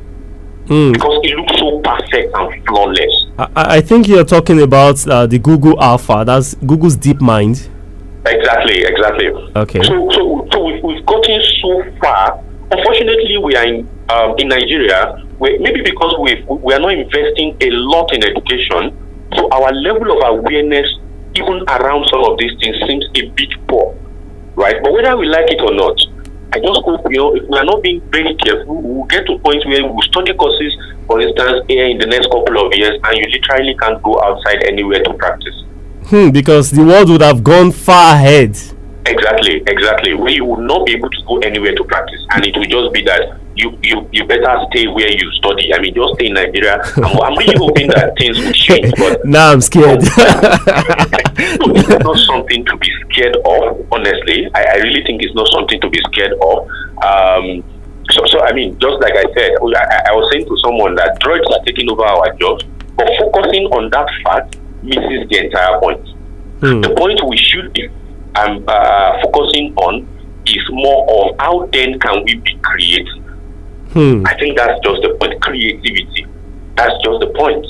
Mm. 0.68 0.92
because 0.92 1.18
it 1.24 1.36
looks 1.36 1.58
so 1.58 1.80
perfect 1.80 2.32
and 2.36 2.66
flawless. 2.66 3.26
I, 3.36 3.76
I 3.78 3.80
think 3.80 4.06
you're 4.06 4.24
talking 4.24 4.62
about 4.62 5.04
uh, 5.08 5.26
the 5.26 5.38
Google 5.40 5.80
Alpha. 5.82 6.22
That's 6.24 6.54
Google's 6.54 6.96
DeepMind. 6.96 7.68
Exactly, 8.24 8.84
exactly. 8.84 9.26
Okay. 9.56 9.82
So, 9.82 10.08
so, 10.12 10.48
so 10.52 10.64
we've, 10.64 10.82
we've 10.84 11.04
gotten 11.04 11.42
so 11.60 11.82
far. 12.00 12.40
Unfortunately, 12.70 13.38
we 13.38 13.56
are 13.56 13.66
in 13.66 13.88
um, 14.08 14.34
in 14.38 14.48
Nigeria. 14.48 15.26
We, 15.40 15.58
maybe 15.58 15.82
because 15.82 16.14
we 16.20 16.42
we 16.46 16.72
are 16.74 16.80
not 16.80 16.94
investing 16.94 17.56
a 17.60 17.70
lot 17.70 18.14
in 18.14 18.22
education, 18.24 18.96
so 19.34 19.48
our 19.50 19.72
level 19.74 20.12
of 20.22 20.38
awareness, 20.38 20.86
even 21.34 21.64
around 21.68 22.06
some 22.08 22.22
of 22.24 22.38
these 22.38 22.52
things, 22.60 22.76
seems 22.86 23.04
a 23.16 23.28
bit 23.30 23.50
poor, 23.66 23.96
right? 24.54 24.76
But 24.82 24.92
whether 24.92 25.16
we 25.16 25.26
like 25.26 25.50
it 25.50 25.60
or 25.60 25.74
not, 25.74 25.98
I 26.54 26.60
just 26.60 26.82
hope 26.84 27.00
you 27.10 27.16
know 27.16 27.34
if 27.34 27.48
we 27.48 27.58
are 27.58 27.64
not 27.64 27.82
being 27.82 28.00
very 28.10 28.34
careful, 28.36 28.82
we 28.82 28.92
will 28.96 29.06
get 29.06 29.26
to 29.26 29.34
a 29.34 29.38
point 29.38 29.64
where 29.66 29.84
we'll 29.84 30.02
study 30.02 30.34
courses, 30.34 30.76
for 31.06 31.20
instance, 31.20 31.64
here 31.66 31.86
in 31.86 31.98
the 31.98 32.06
next 32.06 32.26
couple 32.30 32.66
of 32.66 32.74
years, 32.74 33.00
and 33.02 33.16
you 33.16 33.24
literally 33.32 33.74
can't 33.76 34.02
go 34.02 34.20
outside 34.20 34.62
anywhere 34.64 35.02
to 35.02 35.14
practice. 35.14 35.54
Hmm, 36.06 36.30
because 36.30 36.70
the 36.70 36.84
world 36.84 37.08
would 37.08 37.22
have 37.22 37.42
gone 37.42 37.72
far 37.72 38.16
ahead. 38.16 38.58
Exactly, 39.06 39.62
exactly. 39.66 40.14
Where 40.14 40.30
you 40.30 40.44
will 40.44 40.60
not 40.60 40.86
be 40.86 40.92
able 40.92 41.10
to 41.10 41.22
go 41.26 41.38
anywhere 41.38 41.74
to 41.74 41.84
practice, 41.84 42.20
and 42.30 42.44
it 42.44 42.54
will 42.56 42.68
just 42.68 42.92
be 42.92 43.02
that 43.04 43.40
you 43.54 43.78
you, 43.82 44.08
you 44.12 44.26
better 44.26 44.58
stay 44.70 44.86
where 44.86 45.10
you 45.10 45.30
study. 45.32 45.74
I 45.74 45.80
mean, 45.80 45.94
just 45.94 46.14
stay 46.14 46.26
in 46.26 46.34
Nigeria. 46.34 46.80
I'm, 46.96 47.20
I'm 47.20 47.36
really 47.36 47.56
hoping 47.56 47.88
that 47.88 48.16
things 48.16 48.38
will 48.38 48.52
change, 48.52 48.92
but 48.98 49.24
now 49.24 49.52
I'm 49.52 49.60
scared. 49.60 50.00
it's 50.02 52.04
not 52.04 52.16
something 52.18 52.64
to 52.64 52.76
be 52.76 52.88
scared 53.10 53.36
of. 53.36 53.86
Honestly, 53.92 54.48
I, 54.54 54.64
I 54.64 54.76
really 54.76 55.02
think 55.04 55.22
it's 55.22 55.34
not 55.34 55.48
something 55.52 55.80
to 55.80 55.90
be 55.90 55.98
scared 56.12 56.32
of. 56.40 56.68
Um, 57.04 57.64
so, 58.10 58.24
so 58.26 58.40
I 58.40 58.52
mean, 58.52 58.78
just 58.78 59.00
like 59.00 59.14
I 59.14 59.24
said, 59.34 59.52
I, 59.60 60.02
I 60.08 60.12
was 60.12 60.30
saying 60.32 60.46
to 60.46 60.56
someone 60.64 60.94
that 60.96 61.20
drugs 61.20 61.46
are 61.52 61.64
taking 61.64 61.90
over 61.90 62.04
our 62.04 62.32
jobs, 62.34 62.64
but 62.96 63.06
focusing 63.18 63.66
on 63.72 63.90
that 63.90 64.08
fact 64.24 64.58
misses 64.82 65.28
the 65.28 65.44
entire 65.44 65.78
point. 65.78 66.00
Hmm. 66.60 66.80
The 66.80 66.94
point 66.96 67.20
we 67.28 67.36
should 67.36 67.72
be 67.72 67.88
um, 68.36 68.64
uh, 68.66 69.20
focusing 69.22 69.74
on 69.76 70.08
is 70.46 70.62
more 70.70 71.06
of 71.08 71.36
how 71.38 71.66
then 71.72 71.98
can 71.98 72.24
we 72.24 72.36
be 72.36 72.58
creative. 72.62 73.21
Hmm. 73.92 74.24
I 74.26 74.36
think 74.38 74.56
that's 74.56 74.80
just 74.84 75.02
the 75.02 75.16
point. 75.20 75.40
Creativity. 75.42 76.26
That's 76.76 76.94
just 77.04 77.20
the 77.20 77.32
point. 77.36 77.66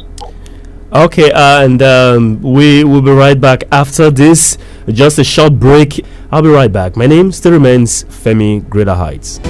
Okay, 0.92 1.32
uh, 1.32 1.64
and 1.64 1.82
um, 1.82 2.42
we 2.42 2.84
will 2.84 3.02
be 3.02 3.10
right 3.10 3.40
back 3.40 3.64
after 3.72 4.10
this. 4.10 4.58
Just 4.88 5.18
a 5.18 5.24
short 5.24 5.58
break. 5.58 6.04
I'll 6.30 6.42
be 6.42 6.48
right 6.48 6.72
back. 6.72 6.96
My 6.96 7.06
name 7.06 7.32
still 7.32 7.52
remains 7.52 8.04
Femi 8.04 8.68
Greater 8.68 8.94
Heights. 8.94 9.40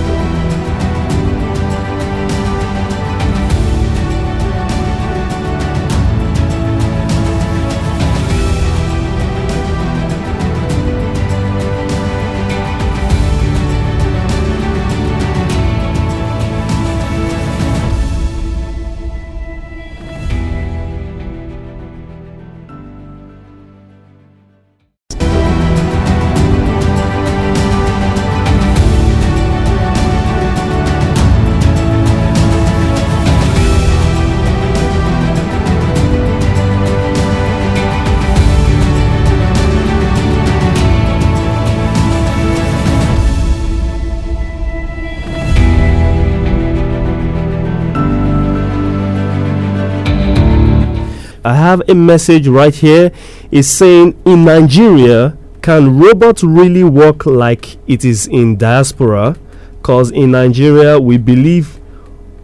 I 51.45 51.55
have 51.55 51.83
a 51.89 51.95
message 51.95 52.47
right 52.47 52.75
here. 52.75 53.11
It's 53.51 53.67
saying 53.67 54.17
in 54.25 54.45
Nigeria, 54.45 55.37
can 55.61 55.99
robots 55.99 56.45
really 56.45 56.85
work 56.85 57.27
like 57.27 57.77
it 57.89 58.05
is 58.05 58.29
in 58.29 58.57
diaspora? 58.57 59.37
Because 59.79 60.13
in 60.13 60.31
Nigeria, 60.31 61.01
we 61.01 61.19
believe 61.19 61.81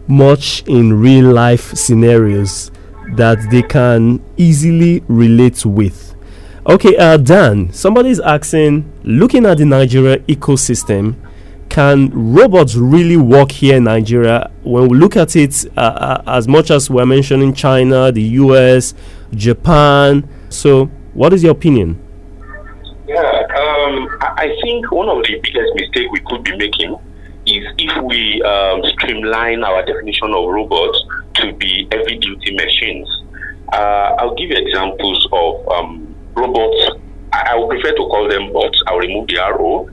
much 0.07 0.63
in 0.67 0.99
real 0.99 1.31
life 1.31 1.73
scenarios 1.75 2.71
that 3.15 3.37
they 3.49 3.61
can 3.61 4.21
easily 4.35 5.01
relate 5.07 5.65
with. 5.65 6.13
Okay, 6.67 6.97
uh, 6.97 7.15
Dan, 7.15 7.71
somebody 7.71 8.09
is 8.09 8.19
asking, 8.19 8.91
looking 9.03 9.45
at 9.45 9.59
the 9.59 9.65
Nigeria 9.65 10.19
ecosystem, 10.19 11.15
can 11.69 12.09
robots 12.33 12.75
really 12.75 13.17
work 13.17 13.51
here 13.51 13.77
in 13.77 13.85
Nigeria? 13.85 14.51
When 14.63 14.87
we 14.87 14.97
look 14.97 15.15
at 15.15 15.35
it, 15.35 15.65
uh, 15.77 15.79
uh, 15.79 16.23
as 16.27 16.47
much 16.47 16.71
as 16.71 16.89
we're 16.89 17.05
mentioning 17.05 17.53
China, 17.53 18.11
the 18.11 18.21
US, 18.21 18.93
Japan. 19.31 20.27
So, 20.49 20.85
what 21.13 21.33
is 21.33 21.43
your 21.43 21.51
opinion? 21.51 22.01
Yeah, 23.07 23.21
um, 23.21 24.07
I 24.21 24.55
think 24.61 24.91
one 24.91 25.09
of 25.09 25.23
the 25.23 25.39
biggest 25.41 25.73
mistakes 25.75 26.09
we 26.11 26.19
could 26.27 26.43
be 26.43 26.55
making 26.57 26.97
is 27.45 27.65
if 27.77 28.03
we 28.03 28.41
um, 28.43 28.83
streamline 28.93 29.63
our 29.63 29.83
definition 29.85 30.33
of 30.33 30.47
robots 30.49 31.03
to 31.35 31.53
be 31.53 31.87
heavy 31.91 32.17
duty 32.19 32.53
machines. 32.55 33.07
Uh, 33.73 34.15
I'll 34.19 34.35
give 34.35 34.49
you 34.49 34.57
examples 34.57 35.27
of 35.31 35.67
um, 35.69 36.15
robots. 36.35 36.97
I, 37.31 37.55
would 37.55 37.69
prefer 37.69 37.95
to 37.95 38.03
call 38.07 38.27
them 38.27 38.51
bots. 38.51 38.81
I'll 38.87 38.97
remove 38.97 39.27
the 39.27 39.37
RO. 39.37 39.89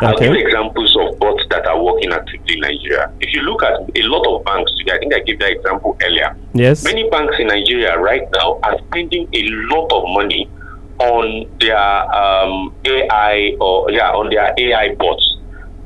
I'll 0.00 0.14
Okay. 0.14 0.28
give 0.28 0.36
examples 0.36 0.96
of 0.96 1.18
bots 1.18 1.44
that 1.50 1.66
are 1.66 1.82
working 1.82 2.12
actively 2.12 2.54
in 2.54 2.60
Nigeria. 2.60 3.10
If 3.20 3.34
you 3.34 3.42
look 3.42 3.62
at 3.62 3.72
a 3.80 4.02
lot 4.02 4.26
of 4.26 4.44
banks 4.44 4.72
I 4.92 4.98
think 4.98 5.14
I 5.14 5.20
gave 5.20 5.38
that 5.40 5.50
example 5.52 5.96
earlier. 6.04 6.36
Yes. 6.52 6.84
Many 6.84 7.08
banks 7.10 7.36
in 7.38 7.48
Nigeria 7.48 7.98
right 7.98 8.22
now 8.34 8.58
are 8.62 8.78
spending 8.88 9.28
a 9.32 9.42
lot 9.74 9.90
of 9.92 10.04
money 10.14 10.48
on 10.98 11.50
their 11.58 11.76
um, 12.14 12.72
AI 12.84 13.56
or 13.60 13.90
yeah 13.90 14.10
on 14.12 14.30
their 14.30 14.54
AI 14.56 14.94
bots. 14.94 15.36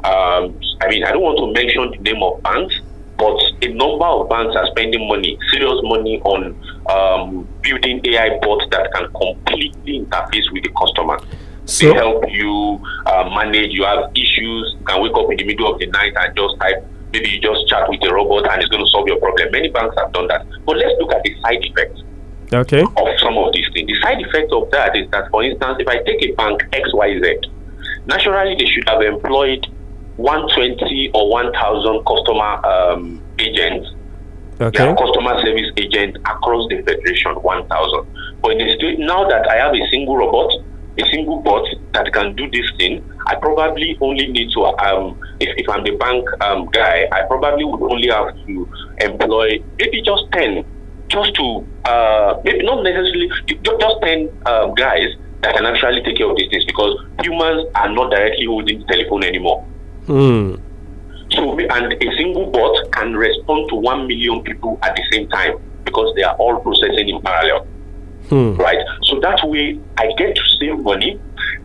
Um, 0.04 0.58
I 0.80 0.88
mean, 0.88 1.04
I 1.04 1.12
don't 1.12 1.22
want 1.22 1.38
to 1.38 1.52
mention 1.52 1.90
the 1.90 2.12
name 2.12 2.22
of 2.22 2.42
banks, 2.42 2.74
but 3.16 3.36
a 3.62 3.68
number 3.74 4.04
of 4.04 4.28
banks 4.28 4.54
are 4.56 4.66
spending 4.68 5.08
money, 5.08 5.38
serious 5.52 5.80
money, 5.82 6.20
on 6.24 6.54
um, 6.88 7.48
building 7.62 8.00
AI 8.04 8.38
bots 8.40 8.64
that 8.70 8.90
can 8.92 9.08
completely 9.12 10.00
interface 10.00 10.44
with 10.52 10.62
the 10.62 10.70
customer. 10.78 11.18
So- 11.68 11.86
they 11.88 11.94
help 11.94 12.24
you 12.30 12.80
uh, 13.06 13.28
manage. 13.34 13.72
You 13.72 13.84
have 13.84 14.10
issues. 14.16 14.74
You 14.80 14.84
can 14.86 15.02
wake 15.02 15.12
up 15.14 15.30
in 15.30 15.36
the 15.36 15.44
middle 15.44 15.70
of 15.72 15.78
the 15.78 15.86
night 15.86 16.12
and 16.16 16.34
just 16.36 16.58
type. 16.60 16.84
Maybe 17.12 17.28
you 17.28 17.40
just 17.40 17.68
chat 17.68 17.88
with 17.88 18.00
a 18.04 18.12
robot 18.12 18.50
and 18.50 18.60
it's 18.62 18.70
going 18.70 18.84
to 18.84 18.90
solve 18.90 19.06
your 19.08 19.18
problem. 19.18 19.50
Many 19.52 19.68
banks 19.68 19.96
have 19.98 20.12
done 20.12 20.26
that. 20.28 20.46
But 20.66 20.76
let's 20.76 20.92
look 21.00 21.12
at 21.12 21.22
the 21.22 21.34
side 21.40 21.64
effects 21.64 22.02
Okay. 22.52 22.82
of 22.82 23.08
some 23.20 23.36
of 23.38 23.52
these 23.52 23.66
things. 23.72 23.86
The 23.88 24.00
side 24.00 24.20
effect 24.20 24.52
of 24.52 24.70
that 24.72 24.96
is 24.96 25.08
that, 25.10 25.30
for 25.30 25.42
instance, 25.42 25.76
if 25.80 25.88
I 25.88 25.98
take 26.04 26.22
a 26.24 26.32
bank 26.32 26.62
XYZ, 26.72 27.44
naturally 28.06 28.56
they 28.58 28.66
should 28.66 28.86
have 28.88 29.00
employed 29.02 29.66
120 30.16 31.10
or 31.14 31.30
1,000 31.30 32.04
customer 32.04 32.66
um, 32.66 33.22
agents, 33.38 33.88
Okay. 34.60 34.76
their 34.84 34.94
customer 34.96 35.40
service 35.44 35.70
agents 35.76 36.18
across 36.26 36.68
the 36.68 36.82
federation, 36.82 37.32
1,000. 37.36 38.06
But 38.42 38.52
in 38.52 38.58
the 38.58 38.74
state, 38.74 38.98
now 38.98 39.28
that 39.28 39.48
I 39.48 39.56
have 39.56 39.72
a 39.72 39.86
single 39.90 40.16
robot, 40.16 40.50
a 40.98 41.08
single 41.10 41.40
bot 41.42 41.66
that 41.94 42.12
can 42.12 42.34
do 42.34 42.50
this 42.50 42.70
thing, 42.76 43.04
I 43.26 43.36
probably 43.36 43.96
only 44.00 44.26
need 44.26 44.50
to, 44.52 44.64
um, 44.64 45.18
if, 45.40 45.56
if 45.56 45.68
I'm 45.68 45.84
the 45.84 45.96
bank 45.96 46.26
um, 46.42 46.66
guy, 46.72 47.06
I 47.12 47.22
probably 47.26 47.64
would 47.64 47.82
only 47.82 48.08
have 48.08 48.34
to 48.46 48.68
employ 49.00 49.62
maybe 49.78 50.02
just 50.02 50.24
10 50.32 50.64
just 51.08 51.34
to 51.34 51.66
uh, 51.84 52.40
maybe 52.44 52.64
not 52.64 52.82
necessarily 52.82 53.30
just 53.46 54.02
ten 54.02 54.28
um, 54.46 54.74
guys 54.74 55.08
that 55.42 55.54
can 55.54 55.66
actually 55.66 56.02
take 56.02 56.16
care 56.16 56.30
of 56.30 56.36
these 56.36 56.50
things 56.50 56.64
because 56.64 57.02
humans 57.22 57.68
are 57.74 57.90
not 57.90 58.10
directly 58.10 58.46
holding 58.46 58.80
the 58.80 58.84
telephone 58.86 59.24
anymore. 59.24 59.64
Hmm. 60.06 60.56
So 61.30 61.58
and 61.58 61.92
a 61.92 62.16
single 62.16 62.50
bot 62.50 62.92
can 62.92 63.14
respond 63.14 63.68
to 63.70 63.76
one 63.76 64.06
million 64.06 64.42
people 64.42 64.78
at 64.82 64.96
the 64.96 65.02
same 65.12 65.28
time 65.28 65.58
because 65.84 66.12
they 66.16 66.22
are 66.22 66.34
all 66.36 66.60
processing 66.60 67.08
in 67.08 67.20
parallel, 67.22 67.66
Hmm. 68.28 68.54
right? 68.56 68.78
So 69.02 69.20
that 69.20 69.40
way 69.44 69.78
I 69.96 70.06
get 70.16 70.36
to 70.36 70.42
save 70.60 70.78
money. 70.80 71.18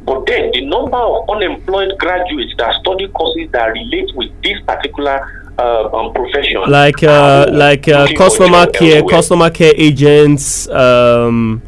But 0.06 0.26
then 0.26 0.52
the 0.52 0.66
number 0.66 0.98
of 0.98 1.30
unemployed 1.30 1.94
graduates 1.98 2.54
that 2.58 2.76
study 2.82 3.08
courses 3.10 3.50
that 3.52 3.68
relate 3.68 4.12
with 4.16 4.32
this 4.44 4.60
particular 4.66 5.44
uh, 5.58 5.90
um, 5.94 6.14
profession, 6.14 6.62
Like 6.68 7.04
uh, 7.04 7.46
like 7.52 7.88
uh, 7.88 8.08
customer 8.18 8.68
care, 8.68 8.98
elsewhere. 8.98 9.16
customer 9.16 9.50
care 9.50 9.74
agents, 9.78 10.68
um, 10.70 11.62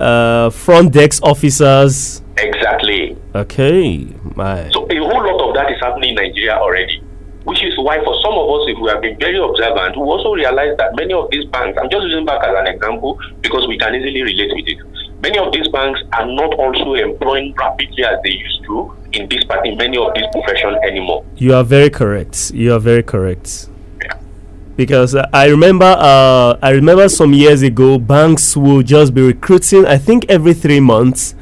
uh, 0.00 0.48
front 0.50 0.92
desk 0.92 1.22
officers. 1.24 2.22
Exactly. 2.38 3.16
Okay. 3.34 4.06
My. 4.34 4.68
So 4.70 4.86
a 4.88 4.96
whole 4.96 5.22
lot 5.26 5.48
of 5.48 5.54
that 5.54 5.70
is 5.72 5.78
happening 5.80 6.10
in 6.10 6.14
Nigeria 6.16 6.56
already, 6.56 7.02
which 7.44 7.62
is 7.62 7.74
why 7.78 7.98
for 8.04 8.14
some 8.22 8.34
of 8.34 8.48
us, 8.50 8.68
if 8.68 8.78
we 8.78 8.88
have 8.88 9.02
been 9.02 9.18
very 9.18 9.38
observant, 9.38 9.96
we 9.96 10.02
also 10.02 10.34
realize 10.34 10.76
that 10.78 10.94
many 10.94 11.12
of 11.12 11.30
these 11.30 11.44
banks, 11.46 11.78
I'm 11.80 11.90
just 11.90 12.06
using 12.06 12.24
bank 12.24 12.42
as 12.44 12.54
an 12.56 12.66
example 12.66 13.18
because 13.40 13.66
we 13.66 13.78
can 13.78 13.94
easily 13.94 14.22
relate 14.22 14.52
with 14.54 14.68
it. 14.68 14.78
Many 15.22 15.38
of 15.38 15.52
these 15.52 15.68
banks 15.68 16.00
are 16.12 16.26
not 16.26 16.54
also 16.54 16.94
employing 16.94 17.54
rapidly 17.54 18.04
as 18.04 18.18
they 18.24 18.30
used 18.30 18.64
to 18.64 18.92
in 19.12 19.28
this 19.28 19.44
part, 19.44 19.66
in 19.66 19.76
many 19.76 19.96
of 19.96 20.12
these 20.14 20.24
professions 20.32 20.76
anymore. 20.84 21.24
You 21.36 21.54
are 21.54 21.64
very 21.64 21.90
correct. 21.90 22.50
You 22.52 22.74
are 22.74 22.80
very 22.80 23.02
correct. 23.02 23.68
Because 24.74 25.14
uh, 25.14 25.28
I 25.32 25.46
remember, 25.48 25.84
uh, 25.84 26.56
I 26.62 26.70
remember 26.70 27.08
some 27.08 27.34
years 27.34 27.62
ago, 27.62 27.98
banks 27.98 28.56
will 28.56 28.82
just 28.82 29.14
be 29.14 29.20
recruiting. 29.20 29.86
I 29.86 29.98
think 29.98 30.26
every 30.28 30.54
three 30.54 30.80
months. 30.80 31.34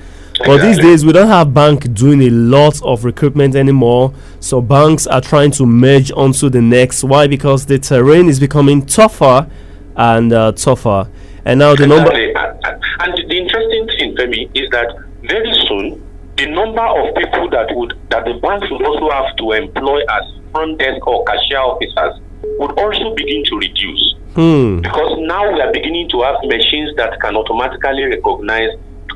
But 0.46 0.62
these 0.62 0.79
days, 0.79 1.05
we 1.05 1.12
don't 1.12 1.29
have 1.29 1.53
bank 1.53 1.92
doing 1.94 2.22
a 2.22 2.31
lot 2.31 2.83
of 2.83 3.05
recruitment 3.05 3.55
anymore. 3.55 4.12
So 4.40 4.61
banks 4.61 5.07
are 5.07 5.20
trying 5.20 5.50
to 5.53 5.66
merge 5.66 6.11
onto 6.12 6.48
the 6.48 6.61
next. 6.62 7.05
Why? 7.05 7.26
Because 7.26 7.66
the 7.66 7.79
terrain 7.79 8.29
is 8.29 8.40
becoming 8.40 8.87
tougher 8.87 9.48
and 9.96 10.33
uh, 10.33 10.53
tougher. 10.53 11.09
And 11.44 11.59
now 11.59 11.74
the 11.74 11.87
number. 11.87 12.11
Exactly. 12.12 12.35
And, 12.35 12.64
and- 12.64 12.81
and 13.03 13.31
the 13.31 13.37
interesting 13.38 13.87
thing 13.98 14.14
for 14.14 14.26
me 14.26 14.50
is 14.55 14.68
that 14.70 14.94
very 15.22 15.55
soon 15.66 16.07
the 16.37 16.46
number 16.46 16.83
of 16.85 17.14
people 17.16 17.48
that 17.48 17.74
would 17.74 17.94
that 18.11 18.24
the 18.26 18.35
banks 18.35 18.70
would 18.70 18.85
also 18.85 19.09
have 19.11 19.35
to 19.37 19.53
employ 19.53 20.00
as 20.00 20.22
front 20.53 20.79
desk 20.79 21.07
or 21.07 21.24
cashier 21.24 21.59
officers 21.61 22.20
would 22.59 22.72
also 22.79 23.14
begin 23.14 23.42
to 23.44 23.57
reduce. 23.57 24.14
Hmm. 24.35 24.81
Because 24.81 25.16
now 25.20 25.50
we 25.53 25.61
are 25.62 25.72
beginning 25.72 26.11
to 26.11 26.20
have 26.22 26.37
machines 26.44 26.94
that 26.96 27.18
can 27.20 27.37
automatically 27.37 28.05
recognize 28.05 28.68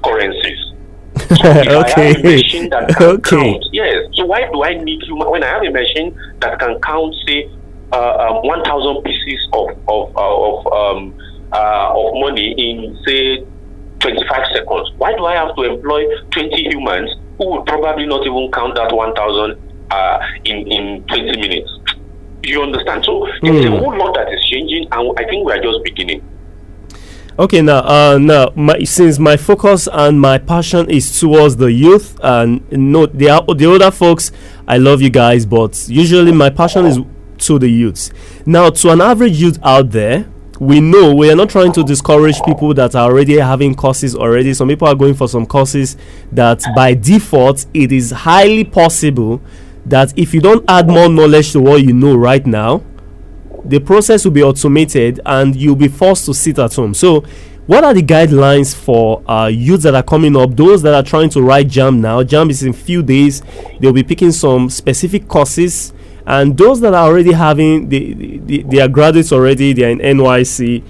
currencies. 0.03 0.73
So 1.37 1.57
if 1.61 1.75
I 1.77 1.91
have 1.91 2.07
a 2.07 2.19
machine 2.23 2.69
that 2.71 2.91
can 2.95 3.19
Okay. 3.29 3.37
count, 3.37 3.63
yes. 3.73 3.97
So 4.15 4.25
why 4.27 4.43
do 4.53 4.63
I 4.65 4.75
need 4.75 5.01
human? 5.07 5.31
When 5.31 5.43
I 5.43 5.49
have 5.49 5.63
a 5.63 5.71
machine 5.71 6.13
that 6.41 6.59
can 6.59 6.77
count, 6.87 7.15
say, 7.27 7.45
uh, 7.93 8.15
um, 8.31 8.37
1,000 8.43 9.03
pieces 9.05 9.41
of 9.53 9.69
of 9.89 10.05
uh, 10.17 10.37
of 10.49 10.57
um, 10.75 11.15
uh, 11.53 11.89
of 11.95 12.07
money 12.15 12.55
in 12.57 12.97
say 13.07 13.39
25 14.01 14.45
seconds, 14.53 14.91
why 14.99 15.13
do 15.17 15.25
I 15.27 15.35
have 15.35 15.55
to 15.57 15.63
employ 15.65 16.05
20 16.33 16.63
humans 16.71 17.11
who 17.39 17.51
would 17.53 17.67
probably 17.67 18.07
not 18.07 18.27
even 18.27 18.51
count 18.53 18.75
that 18.77 18.93
1,000 18.93 19.57
uh, 19.91 20.19
in 20.45 20.57
in 20.69 21.05
20 21.09 21.37
minutes? 21.41 21.71
You 22.43 22.63
understand? 22.63 23.05
So 23.05 23.27
there's 23.45 23.65
a 23.65 23.71
Hmm. 23.71 23.77
whole 23.77 23.97
lot 23.97 24.15
that 24.15 24.29
is 24.33 24.43
changing, 24.51 24.87
and 24.93 25.11
I 25.19 25.25
think 25.29 25.47
we 25.47 25.53
are 25.53 25.63
just 25.63 25.79
beginning. 25.85 26.21
Okay, 27.37 27.63
now, 27.63 27.79
uh, 27.79 28.17
now, 28.17 28.53
my, 28.55 28.85
since 28.85 29.19
my 29.19 29.37
focus 29.37 29.89
and 29.93 30.21
my 30.21 30.39
passion 30.39 30.89
is 30.89 31.19
towards 31.19 31.57
the 31.57 31.73
youth, 31.73 32.17
and 32.23 32.63
no, 32.71 33.07
the 33.07 33.45
the 33.57 33.67
older 33.67 33.91
folks, 33.91 34.31
I 34.69 34.79
love 34.79 35.03
you 35.03 35.11
guys, 35.11 35.45
but 35.45 35.89
usually 35.89 36.31
my 36.31 36.49
passion 36.51 36.87
is 36.87 37.01
to 37.39 37.59
the 37.59 37.69
youths. 37.69 38.13
Now, 38.47 38.71
to 38.71 38.91
an 38.91 39.01
average 39.01 39.41
youth 39.41 39.59
out 39.65 39.91
there, 39.91 40.31
we 40.61 40.81
know 40.81 41.13
we 41.13 41.29
are 41.29 41.35
not 41.35 41.51
trying 41.51 41.73
to 41.73 41.83
discourage 41.83 42.41
people 42.43 42.73
that 42.75 42.95
are 42.95 43.11
already 43.11 43.39
having 43.39 43.75
courses 43.75 44.15
already. 44.15 44.55
Some 44.55 44.69
people 44.69 44.87
are 44.87 44.95
going 44.95 45.15
for 45.15 45.27
some 45.27 45.45
courses 45.45 45.97
that 46.31 46.63
by 46.77 46.95
default 46.95 47.67
it 47.75 47.91
is 47.91 48.13
highly 48.13 48.63
possible 48.63 49.43
that 49.87 50.17
if 50.17 50.33
you 50.35 50.41
don't 50.41 50.65
add 50.69 50.89
more 50.89 51.09
knowledge 51.09 51.51
to 51.53 51.61
what 51.61 51.83
you 51.83 51.93
know 51.93 52.15
right 52.15 52.47
now, 52.47 52.85
the 53.65 53.79
process 53.81 54.25
will 54.25 54.33
be 54.33 54.43
automated 54.43 55.21
and 55.25 55.57
you'll 55.57 55.77
be 55.77 55.89
forced 55.89 56.27
to 56.27 56.35
sit 56.35 56.59
at 56.59 56.75
home. 56.75 56.95
So, 56.95 57.25
what 57.67 57.83
are 57.83 57.95
the 57.95 58.03
guidelines 58.03 58.75
for 58.75 59.23
uh, 59.31 59.47
youths 59.47 59.85
that 59.85 59.95
are 59.95 60.03
coming 60.03 60.37
up? 60.37 60.55
Those 60.55 60.83
that 60.83 60.93
are 60.93 61.03
trying 61.03 61.31
to 61.31 61.41
write 61.41 61.69
JAMB 61.69 61.99
now. 61.99 62.23
JAMB 62.23 62.51
is 62.51 62.63
in 62.63 62.75
few 62.75 63.03
days. 63.03 63.43
They'll 63.81 63.95
be 63.95 64.03
picking 64.03 64.33
some 64.33 64.69
specific 64.69 65.29
courses, 65.29 65.95
and 66.27 66.59
those 66.59 66.81
that 66.83 66.93
are 66.93 67.07
already 67.07 67.33
having 67.33 67.89
the, 67.89 68.13
the, 68.13 68.39
the 68.39 68.63
they 68.65 68.81
are 68.81 68.89
graduates 68.89 69.33
already. 69.33 69.73
They 69.73 69.85
are 69.85 69.91
in 69.91 69.99
NYSC. 69.99 70.85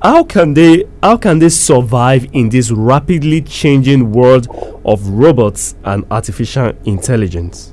How 0.00 0.22
can 0.22 0.54
they 0.54 0.84
how 1.02 1.16
can 1.16 1.40
they 1.40 1.48
survive 1.48 2.28
in 2.32 2.48
this 2.50 2.70
rapidly 2.70 3.42
changing 3.42 4.12
world 4.12 4.46
of 4.84 5.04
robots 5.08 5.74
and 5.82 6.04
artificial 6.12 6.74
intelligence? 6.84 7.72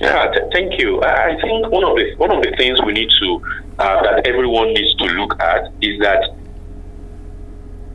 Yeah, 0.00 0.30
th- 0.30 0.52
thank 0.52 0.78
you. 0.78 1.02
I 1.02 1.36
think 1.40 1.70
one 1.70 1.84
of 1.84 1.96
the 1.96 2.14
one 2.16 2.30
of 2.30 2.42
the 2.42 2.54
things 2.56 2.80
we 2.86 2.92
need 2.92 3.10
to 3.20 3.42
uh, 3.78 4.02
that 4.02 4.26
everyone 4.26 4.72
needs 4.72 4.94
to 4.96 5.04
look 5.04 5.40
at 5.42 5.72
is 5.82 5.98
that 6.00 6.22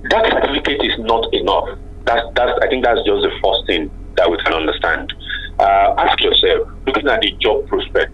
that 0.10 0.26
certificate 0.32 0.84
is 0.84 1.00
not 1.00 1.34
enough. 1.34 1.70
That's 2.04 2.26
that's 2.36 2.60
I 2.62 2.68
think 2.68 2.84
that's 2.84 3.00
just 3.08 3.24
the 3.24 3.32
first 3.42 3.66
thing 3.68 3.90
that 4.18 4.30
we 4.30 4.38
can 4.44 4.54
understand. 4.54 5.14
Uh, 5.60 5.96
ask 5.98 6.20
yourself, 6.22 6.68
looking 6.86 7.08
at 7.08 7.22
the 7.22 7.32
job 7.40 7.68
prospect, 7.68 8.14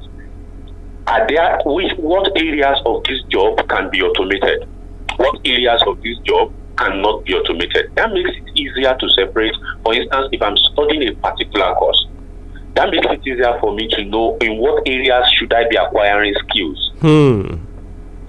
are 1.07 1.25
there 1.27 1.59
which 1.65 1.91
what 1.97 2.29
areas 2.37 2.77
of 2.85 3.03
this 3.05 3.21
job 3.29 3.67
can 3.69 3.89
be 3.89 4.01
automated? 4.03 4.67
What 5.17 5.39
areas 5.45 5.81
of 5.87 6.01
this 6.03 6.17
job 6.25 6.53
cannot 6.77 7.25
be 7.25 7.33
automated? 7.33 7.91
That 7.95 8.13
makes 8.13 8.29
it 8.29 8.43
easier 8.55 8.95
to 8.95 9.09
separate. 9.09 9.55
For 9.83 9.95
instance, 9.95 10.29
if 10.31 10.41
I'm 10.41 10.55
studying 10.57 11.09
a 11.09 11.15
particular 11.15 11.73
course, 11.73 12.05
that 12.75 12.91
makes 12.91 13.05
it 13.09 13.27
easier 13.27 13.57
for 13.59 13.73
me 13.73 13.87
to 13.89 14.05
know 14.05 14.37
in 14.41 14.57
what 14.57 14.83
areas 14.87 15.25
should 15.37 15.53
I 15.53 15.67
be 15.67 15.75
acquiring 15.75 16.33
skills. 16.47 16.91
Hmm. 16.99 17.55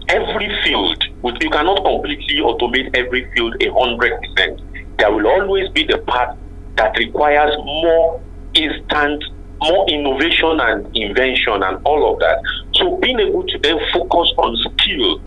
Every 0.09 0.51
field, 0.65 1.05
which 1.21 1.37
you 1.41 1.51
cannot 1.51 1.85
completely 1.85 2.37
automate 2.37 2.97
every 2.97 3.31
field 3.33 3.55
a 3.63 3.73
hundred 3.73 4.21
percent. 4.21 4.61
There 4.99 5.13
will 5.13 5.27
always 5.27 5.69
be 5.71 5.85
the 5.85 5.99
part 5.99 6.37
that 6.77 6.97
requires 6.99 7.55
more 7.59 8.21
instant, 8.55 9.23
more 9.61 9.89
innovation 9.89 10.59
and 10.61 10.97
invention 10.97 11.63
and 11.63 11.79
all 11.85 12.13
of 12.13 12.19
that. 12.21 12.43
So 12.75 12.97
being 12.97 13.21
able 13.21 13.47
to 13.47 13.59
then 13.59 13.79
focus 13.93 14.33
on 14.39 14.57
skill 14.57 15.21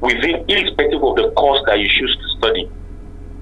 within, 0.00 0.44
irrespective 0.48 1.02
of 1.02 1.16
the 1.16 1.32
course 1.36 1.62
that 1.66 1.78
you 1.78 1.88
choose 1.88 2.16
to 2.16 2.38
study. 2.38 2.70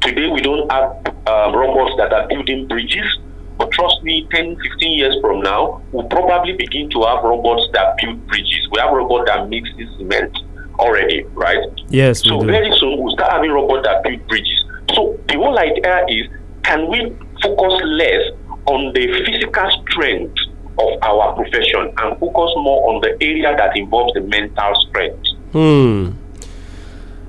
Today 0.01 0.29
we 0.29 0.41
don't 0.41 0.71
have 0.73 1.07
um, 1.27 1.55
robots 1.55 1.95
that 1.99 2.13
are 2.13 2.27
building 2.29 2.67
bridges, 2.67 3.19
but 3.61 3.71
trust 3.73 4.03
me, 4.03 4.27
10, 4.31 4.57
15 4.57 4.99
years 4.99 5.17
from 5.21 5.43
now, 5.43 5.83
we'll 5.93 6.09
probably 6.09 6.55
begin 6.55 6.89
to 6.89 7.03
have 7.03 7.23
robots 7.23 7.69
that 7.75 7.95
build 7.99 8.27
bridges. 8.27 8.67
We 8.73 8.81
have 8.81 8.91
robots 8.91 9.29
that 9.31 9.51
mix 9.51 9.69
cement 9.99 10.35
already, 10.79 11.25
right? 11.35 11.59
Yes, 11.91 12.25
we 12.25 12.31
So 12.31 12.41
very 12.41 12.73
soon 12.79 12.99
we'll 12.99 13.13
start 13.13 13.33
having 13.33 13.51
robots 13.51 13.87
that 13.87 14.03
build 14.03 14.27
bridges. 14.29 14.65
So 14.95 15.21
the 15.29 15.35
whole 15.35 15.59
idea 15.59 16.07
is, 16.09 16.27
can 16.63 16.89
we 16.89 17.15
focus 17.43 17.83
less 17.85 18.33
on 18.65 18.95
the 18.95 19.25
physical 19.27 19.71
strength 19.83 20.39
of 20.79 20.99
our 21.03 21.35
profession 21.35 21.93
and 21.99 22.19
focus 22.19 22.51
more 22.57 22.95
on 22.95 23.03
the 23.03 23.15
area 23.21 23.55
that 23.59 23.77
involves 23.77 24.15
the 24.15 24.23
mental 24.23 24.75
strength? 24.89 25.27
Hmm. 25.53 26.13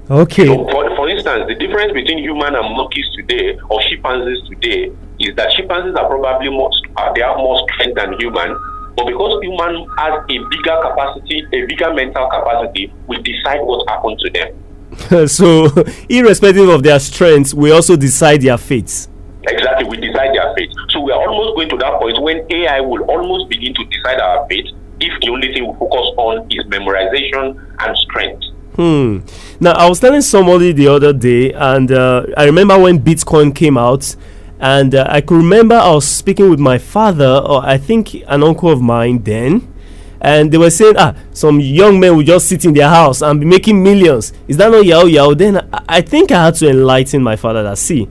Okay. 0.09 0.45
So 0.45 0.63
for, 0.69 0.95
for 0.95 1.09
instance, 1.09 1.43
the 1.49 1.55
difference 1.55 1.91
between 1.91 2.19
human 2.19 2.55
and 2.55 2.73
monkeys 2.77 3.05
today 3.17 3.59
or 3.69 3.81
chimpanzees 3.81 4.47
today 4.47 4.91
is 5.21 5.35
that 5.35 5.51
chimpanzees 5.51 5.95
are 5.95 6.07
probably 6.07 6.49
more 6.49 6.69
uh, 6.97 7.13
they 7.13 7.21
have 7.21 7.37
more 7.37 7.65
strength 7.73 7.95
than 7.95 8.13
human, 8.19 8.57
but 8.95 9.05
because 9.05 9.41
human 9.41 9.87
has 9.97 10.13
a 10.29 10.37
bigger 10.49 10.77
capacity, 10.81 11.45
a 11.53 11.65
bigger 11.65 11.93
mental 11.93 12.27
capacity, 12.29 12.93
we 13.07 13.21
decide 13.21 13.61
what 13.61 13.87
happened 13.87 14.19
to 14.19 14.29
them. 14.29 15.27
so, 15.27 15.67
irrespective 16.09 16.67
of 16.69 16.83
their 16.83 16.99
strengths, 16.99 17.53
we 17.53 17.71
also 17.71 17.95
decide 17.95 18.41
their 18.41 18.57
fates. 18.57 19.07
Exactly, 19.43 19.87
we 19.87 19.97
decide 19.97 20.35
their 20.35 20.53
fate. 20.55 20.71
So 20.89 20.99
we 20.99 21.11
are 21.11 21.27
almost 21.27 21.55
going 21.55 21.69
to 21.69 21.77
that 21.77 21.99
point 21.99 22.21
when 22.21 22.45
AI 22.51 22.79
will 22.81 23.03
almost 23.03 23.49
begin 23.49 23.73
to 23.73 23.85
decide 23.85 24.19
our 24.19 24.47
fate 24.47 24.67
if 24.99 25.19
the 25.21 25.29
only 25.31 25.51
thing 25.53 25.67
we 25.67 25.73
focus 25.79 26.07
on 26.17 26.45
is 26.51 26.63
memorization 26.67 27.57
and 27.79 27.97
strength. 27.97 28.43
Hmm. 28.75 29.19
Now, 29.59 29.73
I 29.73 29.89
was 29.89 29.99
telling 29.99 30.21
somebody 30.21 30.71
the 30.71 30.87
other 30.87 31.11
day, 31.11 31.51
and 31.53 31.91
uh, 31.91 32.25
I 32.37 32.45
remember 32.45 32.77
when 32.77 32.99
Bitcoin 32.99 33.53
came 33.53 33.77
out, 33.77 34.15
and 34.61 34.93
uh, 34.93 35.07
I 35.09 35.21
could 35.21 35.37
remember 35.37 35.75
I 35.75 35.91
was 35.91 36.07
speaking 36.07 36.49
with 36.49 36.59
my 36.59 36.77
father, 36.77 37.41
or 37.43 37.65
I 37.65 37.77
think 37.77 38.13
an 38.27 38.43
uncle 38.43 38.69
of 38.69 38.79
mine 38.81 39.23
then, 39.23 39.73
and 40.21 40.51
they 40.51 40.57
were 40.59 40.69
saying, 40.69 40.95
ah, 40.97 41.15
some 41.31 41.59
young 41.59 41.99
men 41.99 42.15
will 42.15 42.23
just 42.23 42.47
sit 42.47 42.63
in 42.63 42.73
their 42.73 42.87
house 42.87 43.23
and 43.23 43.39
be 43.39 43.45
making 43.45 43.81
millions. 43.81 44.33
Is 44.47 44.57
that 44.57 44.69
not 44.71 44.85
yahoo 44.85 45.07
yahoo? 45.07 45.33
Then 45.33 45.57
I, 45.57 45.83
I 45.89 46.01
think 46.01 46.31
I 46.31 46.45
had 46.45 46.55
to 46.55 46.69
enlighten 46.69 47.23
my 47.23 47.35
father 47.35 47.63
that, 47.63 47.79
see, 47.79 48.07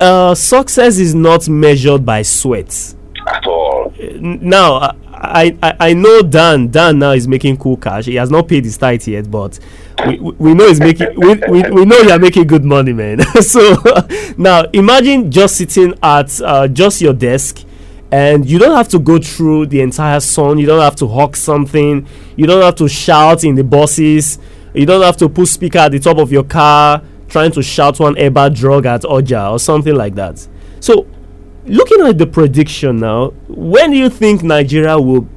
uh, 0.00 0.34
success 0.34 0.98
is 0.98 1.14
not 1.14 1.46
measured 1.46 2.06
by 2.06 2.22
sweat. 2.22 2.94
At 3.26 3.46
all. 3.46 3.92
Now 4.18 4.96
I, 5.30 5.56
I 5.62 5.76
I- 5.90 5.92
know 5.94 6.22
Dan 6.22 6.68
Dan 6.70 6.98
now 6.98 7.12
is 7.12 7.26
making 7.28 7.56
cool 7.58 7.76
cash. 7.76 8.06
He 8.06 8.14
has 8.16 8.30
not 8.30 8.48
paid 8.48 8.64
his 8.64 8.76
tithe 8.76 9.06
yet, 9.06 9.30
but 9.30 9.58
we, 10.06 10.18
we 10.18 10.54
know 10.54 10.68
he's 10.68 10.80
making 10.80 11.14
we, 11.16 11.34
we, 11.48 11.70
we 11.70 11.84
know 11.84 11.98
you're 11.98 12.18
making 12.18 12.46
good 12.46 12.64
money, 12.64 12.92
man. 12.92 13.20
so 13.42 13.74
now 14.36 14.62
imagine 14.72 15.30
just 15.30 15.56
sitting 15.56 15.94
at 16.02 16.40
uh, 16.40 16.68
just 16.68 17.00
your 17.00 17.12
desk 17.12 17.64
and 18.10 18.48
you 18.48 18.58
don't 18.58 18.76
have 18.76 18.88
to 18.88 18.98
go 18.98 19.18
through 19.18 19.66
the 19.66 19.80
entire 19.80 20.20
sun. 20.20 20.58
You 20.58 20.66
don't 20.66 20.80
have 20.82 20.96
to 20.96 21.06
hawk 21.08 21.34
something. 21.36 22.06
You 22.36 22.46
don't 22.46 22.62
have 22.62 22.76
to 22.76 22.88
shout 22.88 23.42
in 23.44 23.54
the 23.56 23.64
buses. 23.64 24.38
You 24.72 24.86
don't 24.86 25.02
have 25.02 25.16
to 25.18 25.28
put 25.28 25.48
speaker 25.48 25.78
at 25.78 25.92
the 25.92 25.98
top 25.98 26.18
of 26.18 26.30
your 26.32 26.44
car 26.44 27.02
trying 27.28 27.50
to 27.52 27.62
shout 27.62 27.98
one 27.98 28.16
ever 28.18 28.48
drug 28.50 28.86
at 28.86 29.02
Oja 29.02 29.50
or 29.52 29.58
something 29.58 29.94
like 29.94 30.14
that. 30.14 30.46
So 30.80 31.06
looking 31.66 32.00
at 32.06 32.18
the 32.18 32.26
prediction 32.26 32.96
now, 32.98 33.30
when 33.48 33.90
do 33.90 33.96
you 33.96 34.10
think 34.10 34.42
Nigeria 34.42 34.98
will 34.98 35.28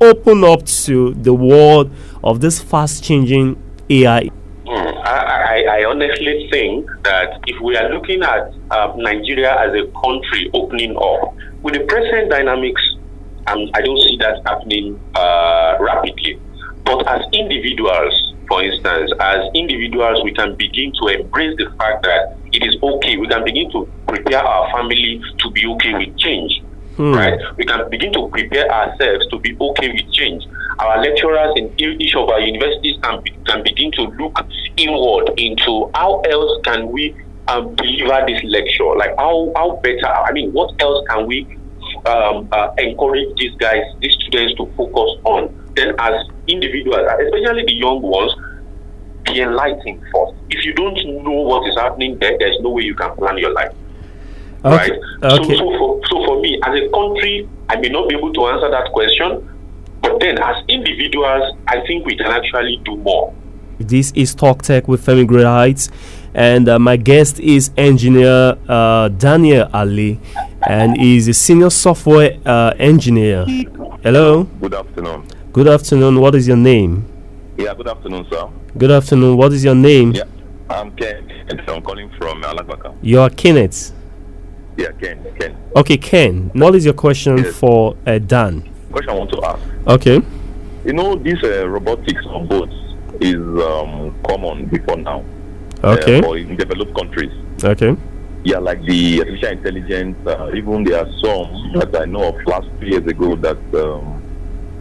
open 0.00 0.44
up 0.44 0.64
to 0.66 1.14
the 1.14 1.32
world 1.32 1.90
of 2.24 2.40
this 2.40 2.60
fast 2.60 3.04
changing 3.04 3.56
AI? 3.88 4.28
Hmm, 4.66 4.68
I, 5.04 5.64
I, 5.68 5.78
I 5.80 5.84
honestly 5.84 6.48
think 6.50 6.88
that 7.04 7.40
if 7.46 7.60
we 7.60 7.76
are 7.76 7.88
looking 7.92 8.22
at 8.22 8.52
uh, 8.70 8.92
Nigeria 8.96 9.54
as 9.60 9.74
a 9.74 9.86
country 10.00 10.50
opening 10.54 10.96
up, 10.96 11.34
with 11.62 11.74
the 11.74 11.80
present 11.86 12.30
dynamics, 12.30 12.82
um, 13.46 13.68
I 13.74 13.82
don't 13.82 13.98
see 14.00 14.16
that 14.18 14.42
happening 14.46 14.98
uh, 15.14 15.76
rapidly. 15.80 16.40
But 16.84 17.06
as 17.06 17.22
individuals, 17.32 18.34
for 18.48 18.62
instance, 18.62 19.12
as 19.20 19.44
individuals, 19.54 20.22
we 20.24 20.32
can 20.32 20.54
begin 20.56 20.92
to 21.00 21.08
embrace 21.08 21.56
the 21.56 21.70
fact 21.78 22.02
that 22.02 22.36
it 22.52 22.66
is 22.66 22.76
okay. 22.82 23.16
We 23.16 23.28
can 23.28 23.44
begin 23.44 23.70
to 23.72 23.88
prepare 24.06 24.44
our 24.44 24.70
family 24.72 25.22
to 25.38 25.50
be 25.50 25.66
okay 25.66 25.94
with 25.94 26.18
change. 26.18 26.62
Hmm. 26.96 27.14
Right? 27.14 27.40
We 27.56 27.64
can 27.64 27.88
begin 27.88 28.12
to 28.12 28.28
prepare 28.28 28.70
ourselves 28.70 29.26
to 29.30 29.38
be 29.38 29.56
okay 29.58 29.88
with 29.92 30.12
change. 30.12 30.44
Our 30.78 31.00
lecturers 31.00 31.54
in 31.56 31.72
each 31.78 32.14
of 32.14 32.28
our 32.28 32.40
universities 32.40 32.96
can, 33.02 33.22
be, 33.22 33.30
can 33.46 33.62
begin 33.62 33.92
to 33.92 34.02
look 34.02 34.38
inward 34.76 35.30
into 35.38 35.90
how 35.94 36.20
else 36.20 36.60
can 36.64 36.90
we 36.90 37.14
um, 37.48 37.74
deliver 37.76 38.26
this 38.26 38.42
lecture? 38.44 38.94
Like, 38.96 39.16
how, 39.16 39.52
how 39.56 39.80
better? 39.82 40.06
I 40.06 40.32
mean, 40.32 40.52
what 40.52 40.74
else 40.82 41.06
can 41.08 41.26
we 41.26 41.46
um, 42.06 42.48
uh, 42.52 42.74
encourage 42.78 43.34
these 43.38 43.54
guys, 43.56 43.82
these 44.00 44.14
students 44.14 44.56
to 44.56 44.66
focus 44.76 45.20
on? 45.24 45.61
Then, 45.74 45.94
as 45.98 46.26
individuals, 46.46 47.06
especially 47.24 47.64
the 47.64 47.72
young 47.74 48.02
ones, 48.02 48.34
be 49.24 49.40
enlightened 49.40 50.02
first. 50.12 50.34
If 50.50 50.64
you 50.64 50.74
don't 50.74 50.96
know 51.24 51.40
what 51.42 51.68
is 51.68 51.76
happening 51.76 52.18
there, 52.18 52.36
there's 52.38 52.58
no 52.60 52.70
way 52.70 52.82
you 52.82 52.94
can 52.94 53.14
plan 53.16 53.38
your 53.38 53.52
life. 53.52 53.72
Okay. 54.64 54.76
Right? 54.76 54.92
Okay. 55.22 55.56
So, 55.56 55.58
so, 55.58 55.78
for, 55.78 56.00
so 56.08 56.24
for 56.26 56.40
me, 56.40 56.60
as 56.64 56.74
a 56.74 56.88
country, 56.90 57.48
I 57.68 57.76
may 57.76 57.88
not 57.88 58.08
be 58.08 58.16
able 58.16 58.32
to 58.32 58.46
answer 58.46 58.70
that 58.70 58.90
question. 58.92 59.48
But 60.02 60.20
then, 60.20 60.38
as 60.38 60.64
individuals, 60.68 61.56
I 61.68 61.80
think 61.86 62.04
we 62.04 62.16
can 62.16 62.26
actually 62.26 62.80
do 62.84 62.96
more. 62.96 63.32
This 63.78 64.12
is 64.12 64.34
Talk 64.34 64.62
Tech 64.62 64.86
with 64.86 65.04
Femi 65.04 65.26
Great 65.26 65.44
Heights, 65.44 65.90
and 66.34 66.68
uh, 66.68 66.78
my 66.78 66.96
guest 66.96 67.40
is 67.40 67.70
engineer 67.76 68.56
uh, 68.68 69.08
Daniel 69.08 69.68
Ale, 69.74 70.18
and 70.68 70.96
he's 70.96 71.26
a 71.28 71.34
senior 71.34 71.70
software 71.70 72.38
uh, 72.44 72.74
engineer. 72.78 73.44
Hello. 74.02 74.44
Good 74.60 74.74
afternoon. 74.74 75.26
Good 75.52 75.68
afternoon. 75.68 76.18
What 76.20 76.34
is 76.34 76.48
your 76.48 76.56
name? 76.56 77.04
Yeah, 77.58 77.74
good 77.74 77.88
afternoon, 77.88 78.26
sir. 78.30 78.48
Good 78.78 78.90
afternoon. 78.90 79.36
What 79.36 79.52
is 79.52 79.62
your 79.62 79.74
name? 79.74 80.12
Yeah, 80.12 80.24
I'm 80.70 80.90
Ken. 80.96 81.30
and 81.48 81.60
I'm 81.68 81.82
calling 81.82 82.08
from 82.16 82.42
Alagbaka. 82.42 82.96
You 83.02 83.20
are 83.20 83.28
Kenneth. 83.28 83.92
Yeah, 84.78 84.92
Ken. 84.92 85.22
Ken. 85.38 85.54
Okay, 85.76 85.98
Ken. 85.98 86.50
What 86.54 86.74
is 86.74 86.86
your 86.86 86.94
question 86.94 87.36
Yes. 87.38 87.54
for 87.56 87.96
uh, 88.06 88.18
Dan? 88.18 88.62
Question 88.90 89.10
I 89.10 89.14
want 89.18 89.30
to 89.32 89.44
ask. 89.44 89.60
Okay. 89.88 90.22
You 90.86 90.92
know, 90.94 91.16
this 91.16 91.38
uh, 91.44 91.68
robotics 91.68 92.24
on 92.26 92.48
boats 92.48 92.72
is 93.20 93.36
um, 93.36 94.14
common 94.26 94.66
before 94.66 94.96
now. 94.96 95.22
Okay. 95.84 96.18
Uh, 96.20 96.22
for 96.22 96.38
in 96.38 96.56
developed 96.56 96.94
countries. 96.96 97.32
Okay. 97.62 97.94
Yeah, 98.44 98.58
like 98.58 98.82
the 98.86 99.18
artificial 99.20 99.50
intelligence. 99.50 100.16
Uh, 100.26 100.50
even 100.54 100.82
there 100.84 101.00
are 101.04 101.10
some 101.22 101.72
that 101.74 101.94
I 102.00 102.06
know 102.06 102.30
of 102.30 102.36
last 102.46 102.68
two 102.80 102.86
years 102.86 103.06
ago 103.06 103.36
that 103.36 103.58
um, 103.74 104.21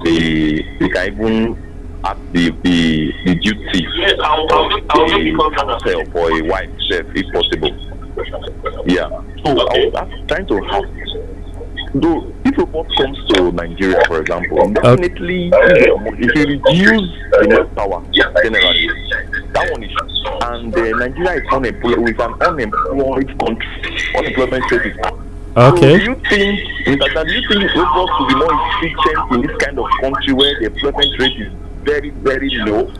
they 0.03 0.61
they 0.79 0.89
can 0.89 1.13
even 1.13 1.71
act 2.03 2.19
the 2.33 2.49
the, 2.63 3.13
the 3.25 3.35
duty 3.35 3.87
Yes, 3.97 4.19
I'll, 4.23 4.45
of 4.45 4.71
a 4.71 5.31
hotel 5.33 6.05
for 6.11 6.31
a 6.31 6.41
white 6.43 6.69
chef 6.89 7.05
if 7.15 7.25
possible. 7.33 7.71
Yeah. 8.85 9.09
So 9.45 9.51
I 9.69 9.89
was 9.89 10.27
trying 10.27 10.47
to 10.47 10.65
ask, 10.65 10.87
though, 11.95 12.33
if 12.45 12.57
robot 12.57 12.87
comes 12.97 13.17
to 13.29 13.51
Nigeria, 13.51 14.03
for 14.07 14.19
example, 14.21 14.69
definitely 14.71 15.49
if 15.53 16.35
you 16.35 16.43
reduce 16.45 17.09
the 17.31 17.47
manpower 17.47 18.03
generally, 18.11 18.87
that 19.53 19.71
one 19.71 19.83
is, 19.83 19.91
and 20.43 20.75
uh, 20.75 20.97
Nigeria 20.97 21.41
is 21.41 21.47
unemployed 21.51 21.99
with 21.99 22.19
an 22.19 22.33
unemployed 22.41 23.39
country. 23.39 23.67
Unemployment 24.17 24.71
rate 24.71 24.85
is. 24.87 25.20
Okay. 25.57 25.99
So 25.99 26.05
do 26.05 26.11
you 26.11 26.15
think, 26.29 26.59
Mr. 26.87 27.13
Dan, 27.13 27.25
do 27.27 27.33
you 27.33 27.47
think 27.47 27.75
robots 27.75 28.11
will 28.19 28.27
be 28.27 28.35
more 28.35 28.53
efficient 28.53 29.31
in 29.31 29.41
this 29.41 29.57
kind 29.57 29.77
of 29.77 29.85
country 29.99 30.33
where 30.33 30.57
the 30.59 30.67
employment 30.67 31.19
rate 31.19 31.41
is 31.41 31.53
very, 31.83 32.09
very 32.09 32.49
low? 32.49 32.91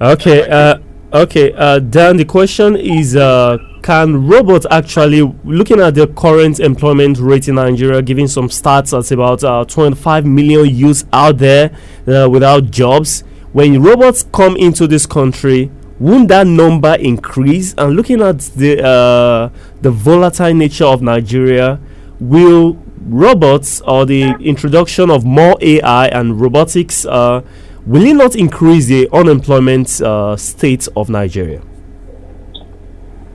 Okay. 0.00 0.48
Uh, 0.48 0.78
okay. 1.12 1.52
Uh, 1.52 1.80
Dan, 1.80 2.18
the 2.18 2.24
question 2.24 2.76
is: 2.76 3.16
uh, 3.16 3.58
Can 3.82 4.28
robots 4.28 4.64
actually, 4.70 5.22
looking 5.42 5.80
at 5.80 5.96
the 5.96 6.06
current 6.06 6.60
employment 6.60 7.18
rate 7.18 7.48
in 7.48 7.56
Nigeria, 7.56 8.00
giving 8.00 8.28
some 8.28 8.48
stats, 8.48 8.96
it's 8.96 9.10
about 9.10 9.42
uh, 9.42 9.64
25 9.64 10.24
million 10.24 10.72
youths 10.72 11.04
out 11.12 11.38
there 11.38 11.76
uh, 12.06 12.28
without 12.30 12.70
jobs. 12.70 13.24
When 13.52 13.82
robots 13.82 14.24
come 14.32 14.56
into 14.56 14.86
this 14.86 15.04
country, 15.04 15.70
won't 16.02 16.28
that 16.28 16.46
number 16.46 16.94
increase? 16.96 17.74
And 17.78 17.94
looking 17.94 18.20
at 18.22 18.40
the 18.56 18.84
uh, 18.84 19.50
the 19.80 19.90
volatile 19.90 20.52
nature 20.52 20.84
of 20.84 21.00
Nigeria, 21.00 21.78
will 22.18 22.74
robots 23.06 23.80
or 23.82 24.04
the 24.06 24.30
introduction 24.40 25.10
of 25.10 25.24
more 25.24 25.56
AI 25.60 26.06
and 26.08 26.40
robotics 26.40 27.04
uh, 27.04 27.42
will 27.86 28.04
it 28.04 28.14
not 28.14 28.36
increase 28.36 28.86
the 28.86 29.08
unemployment 29.12 30.00
uh, 30.00 30.36
state 30.36 30.88
of 30.96 31.08
Nigeria? 31.08 31.60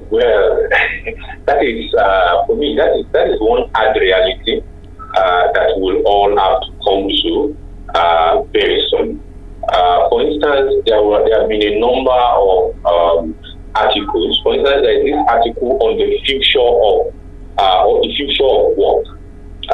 Well, 0.09 0.67
that 1.45 1.63
is 1.63 1.93
uh, 1.95 2.45
for 2.47 2.55
me. 2.55 2.75
That 2.77 2.91
is 2.99 3.05
that 3.13 3.27
is 3.29 3.39
one 3.39 3.69
hard 3.73 3.95
reality 3.95 4.61
uh, 5.15 5.51
that 5.53 5.73
we'll 5.77 6.03
all 6.05 6.37
have 6.37 6.61
to 6.61 6.71
come 6.83 7.07
to 7.07 7.57
uh, 7.95 8.43
very 8.51 8.85
soon. 8.91 9.23
Uh, 9.67 10.09
for 10.09 10.21
instance, 10.21 10.83
there 10.85 11.03
were 11.03 11.23
there 11.27 11.41
have 11.41 11.49
been 11.49 11.61
a 11.61 11.79
number 11.79 12.11
of 12.11 12.71
um, 12.85 13.35
articles. 13.75 14.39
For 14.43 14.55
instance, 14.55 14.81
there 14.81 14.95
is 14.95 15.11
this 15.11 15.19
article 15.27 15.77
on 15.83 15.97
the 15.97 16.07
future 16.23 16.63
of 16.63 17.11
uh, 17.59 17.85
or 17.85 18.01
the 18.01 18.11
future 18.15 18.47
of 18.47 18.77
work. 18.77 19.05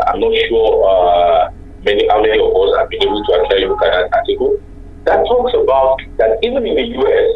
I'm 0.07 0.19
not 0.19 0.33
sure 0.49 0.69
uh, 0.81 1.51
many 1.85 2.07
how 2.09 2.21
many 2.21 2.39
of 2.41 2.49
us 2.49 2.69
have 2.77 2.89
been 2.89 3.03
able 3.03 3.23
to 3.23 3.31
actually 3.37 3.65
look 3.65 3.81
at 3.83 3.91
that 3.91 4.09
article. 4.17 4.57
That 5.05 5.21
talks 5.27 5.53
about 5.53 5.99
that 6.17 6.39
even 6.41 6.65
in 6.65 6.75
the 6.75 6.87
US, 6.97 7.29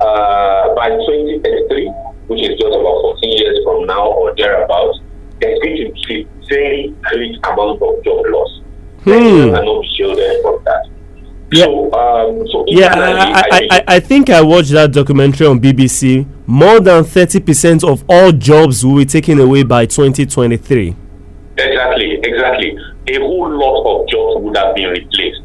uh, 0.00 0.74
by 0.74 0.90
2033, 0.90 1.88
which 2.26 2.42
is 2.42 2.58
just 2.58 2.74
about 2.74 3.16
14 3.16 3.32
years 3.38 3.58
from 3.64 3.86
now 3.86 4.12
or 4.12 4.34
thereabouts, 4.36 5.00
there's 5.40 5.58
going 5.60 5.76
to 5.76 5.92
be 6.08 6.28
very 6.48 6.94
great 7.02 7.36
amount 7.44 7.80
of 7.80 8.04
job 8.04 8.26
loss. 8.28 8.60
Hmm. 9.04 9.10
Nigerians 9.10 9.54
cannot 9.54 9.80
be 9.82 9.88
shielded 9.96 10.42
from 10.42 10.64
that. 10.64 10.93
Yeah. 11.52 11.64
So, 11.64 11.92
um, 11.92 12.46
so 12.48 12.64
Yeah, 12.66 12.92
I, 12.94 13.32
I, 13.40 13.58
think- 13.58 13.72
I, 13.72 13.84
I 13.86 14.00
think 14.00 14.30
I 14.30 14.40
watched 14.42 14.70
that 14.70 14.92
documentary 14.92 15.46
on 15.46 15.60
BBC. 15.60 16.26
More 16.46 16.80
than 16.80 17.04
30% 17.04 17.84
of 17.90 18.04
all 18.08 18.32
jobs 18.32 18.84
will 18.84 18.96
be 18.96 19.04
taken 19.06 19.38
away 19.40 19.62
by 19.62 19.86
2023. 19.86 20.96
Exactly, 21.56 22.18
exactly. 22.22 22.76
A 23.08 23.18
whole 23.20 23.48
lot 23.50 23.84
of 24.02 24.08
jobs 24.08 24.42
would 24.42 24.56
have 24.56 24.74
been 24.74 24.88
replaced. 24.90 25.42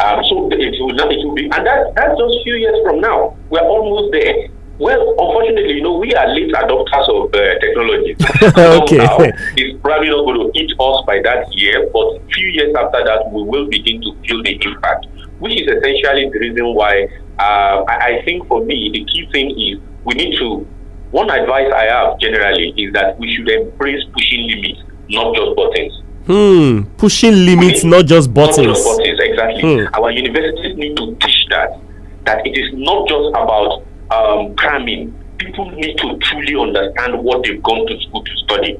Um, 0.00 0.22
so 0.30 0.48
it 0.52 0.80
will 0.80 0.94
not, 0.94 1.12
it 1.12 1.18
will 1.26 1.34
be, 1.34 1.44
and 1.44 1.66
that, 1.66 1.92
that's 1.94 2.16
just 2.18 2.42
few 2.44 2.54
years 2.54 2.76
from 2.84 3.00
now. 3.00 3.36
We're 3.50 3.60
almost 3.60 4.12
there. 4.12 4.48
Well, 4.78 5.10
unfortunately, 5.18 5.74
you 5.74 5.82
know, 5.82 5.98
we 5.98 6.14
are 6.14 6.26
late 6.28 6.52
adopters 6.54 7.08
of 7.10 7.34
uh, 7.34 7.58
technology. 7.60 8.16
Okay. 8.80 8.96
Somehow, 8.96 9.18
it's 9.58 9.78
probably 9.82 10.08
not 10.08 10.24
going 10.24 10.40
to 10.40 10.58
hit 10.58 10.70
us 10.80 11.04
by 11.06 11.20
that 11.22 11.52
year, 11.54 11.90
but 11.92 12.18
few 12.32 12.48
years 12.48 12.74
after 12.74 13.04
that, 13.04 13.30
we 13.30 13.42
will 13.42 13.68
begin 13.68 14.00
to 14.00 14.14
feel 14.26 14.42
the 14.42 14.58
impact, 14.64 15.06
which 15.40 15.60
is 15.60 15.66
essentially 15.66 16.30
the 16.32 16.38
reason 16.38 16.74
why 16.74 17.08
uh, 17.38 17.84
I, 17.88 18.20
I 18.20 18.22
think 18.24 18.46
for 18.46 18.64
me, 18.64 18.90
the 18.92 19.04
key 19.04 19.28
thing 19.32 19.50
is 19.58 19.80
we 20.04 20.14
need 20.14 20.38
to, 20.38 20.66
one 21.10 21.30
advice 21.30 21.72
I 21.74 21.84
have 21.86 22.18
generally 22.20 22.72
is 22.76 22.92
that 22.92 23.18
we 23.18 23.34
should 23.34 23.48
embrace 23.48 24.04
pushing 24.14 24.46
limits, 24.46 24.80
not 25.08 25.34
just 25.34 25.56
buttons. 25.56 26.02
Hmm, 26.26 26.82
pushing 26.96 27.32
limits, 27.46 27.82
not 27.82 28.06
just 28.06 28.28
Not 28.28 28.34
buttons. 28.34 28.66
just 28.66 28.84
buttons, 28.84 29.18
exactly. 29.20 29.62
Hmm. 29.62 29.94
Our 29.94 30.10
universities 30.12 30.76
need 30.76 30.96
to 30.98 31.16
teach 31.16 31.46
that, 31.50 31.80
that 32.26 32.46
it 32.46 32.56
is 32.56 32.70
not 32.74 33.08
just 33.08 33.28
about 33.30 33.82
um, 34.10 34.54
cramming. 34.54 35.14
People 35.38 35.70
need 35.70 35.96
to 35.98 36.18
truly 36.18 36.54
understand 36.60 37.24
what 37.24 37.42
they've 37.44 37.62
gone 37.62 37.86
to 37.86 38.00
school 38.02 38.22
to 38.22 38.36
study. 38.44 38.78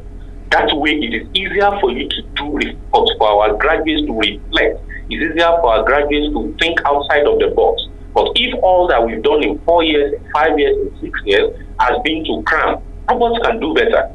That 0.51 0.69
way, 0.77 0.91
it 0.91 1.15
is 1.15 1.29
easier 1.35 1.71
for 1.81 1.91
you 1.91 2.09
to 2.09 2.23
do 2.37 2.53
reports, 2.53 3.13
for 3.19 3.29
our 3.29 3.57
graduates 3.57 4.07
to 4.07 4.13
reflect. 4.19 4.79
It's 5.11 5.35
easier 5.35 5.51
for 5.61 5.75
our 5.75 5.83
graduates 5.85 6.33
to 6.35 6.55
think 6.61 6.81
outside 6.85 7.27
of 7.27 7.39
the 7.39 7.53
box. 7.55 7.83
But 8.15 8.33
if 8.37 8.55
all 8.63 8.89
that 8.89 9.05
we've 9.05 9.23
done 9.23 9.43
in 9.43 9.59
four 9.61 9.83
years, 9.85 10.21
five 10.33 10.59
years, 10.59 10.77
in 10.77 11.01
six 11.01 11.21
years 11.25 11.57
has 11.79 12.01
been 12.03 12.25
to 12.25 12.43
cram, 12.45 12.83
robots 13.09 13.45
can 13.47 13.61
do 13.61 13.75
better. 13.75 14.13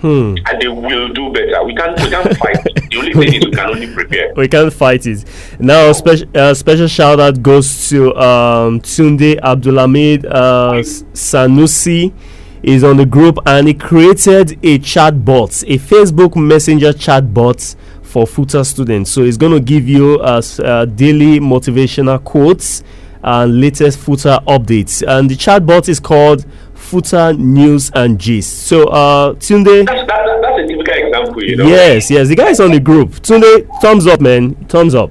Hmm. 0.00 0.36
And 0.46 0.60
they 0.62 0.68
will 0.68 1.08
do 1.12 1.32
better. 1.32 1.64
We 1.64 1.74
can't, 1.74 2.00
we 2.00 2.08
can't 2.08 2.36
fight. 2.38 2.62
the 2.64 2.96
only 2.98 3.12
thing 3.14 3.34
is 3.34 3.44
we 3.46 3.50
can 3.50 3.70
only 3.70 3.92
prepare. 3.92 4.32
we 4.36 4.46
can't 4.46 4.72
fight 4.72 5.06
it. 5.06 5.24
Now, 5.58 5.90
special 5.92 6.28
uh, 6.36 6.54
special 6.54 6.86
shout 6.86 7.18
out 7.18 7.42
goes 7.42 7.88
to 7.88 8.14
um, 8.16 8.80
Tunde 8.80 9.40
Abdulhamid 9.40 10.24
uh, 10.24 10.72
Sanusi. 11.12 12.12
Is 12.60 12.82
on 12.82 12.96
the 12.96 13.06
group 13.06 13.38
and 13.46 13.68
he 13.68 13.72
created 13.72 14.58
a 14.64 14.80
chat 14.80 15.24
bot, 15.24 15.62
a 15.62 15.78
Facebook 15.78 16.34
Messenger 16.34 16.92
chat 16.92 17.32
bot 17.32 17.76
for 18.08 18.24
FUTA 18.26 18.64
students. 18.64 19.10
So 19.10 19.22
it's 19.22 19.36
going 19.36 19.52
to 19.52 19.60
give 19.60 19.88
you 19.88 20.18
uh, 20.20 20.38
s- 20.38 20.58
uh, 20.60 20.84
daily 20.86 21.40
motivational 21.40 22.22
quotes 22.24 22.82
and 23.22 23.60
latest 23.60 23.98
FUTA 23.98 24.44
updates. 24.46 25.02
And 25.06 25.28
the 25.30 25.36
chat 25.36 25.66
bot 25.66 25.88
is 25.88 26.00
called 26.00 26.46
FUTA 26.74 27.36
News 27.38 27.90
and 27.94 28.18
Gist. 28.18 28.66
So, 28.66 28.84
uh, 28.88 29.34
Tunde. 29.34 29.84
That's, 29.86 30.00
that, 30.00 30.06
that- 30.08 30.38
that's 30.42 30.58
a 30.60 30.66
typical 30.66 30.94
example, 30.94 31.44
you 31.44 31.56
know. 31.56 31.66
Yes, 31.66 32.10
yes. 32.10 32.28
The 32.28 32.36
guy 32.36 32.50
is 32.50 32.60
on 32.60 32.70
the 32.70 32.80
group. 32.80 33.10
Tunde, 33.20 33.68
thumbs 33.82 34.06
up, 34.06 34.20
man. 34.20 34.54
Thumbs 34.66 34.94
up. 34.94 35.10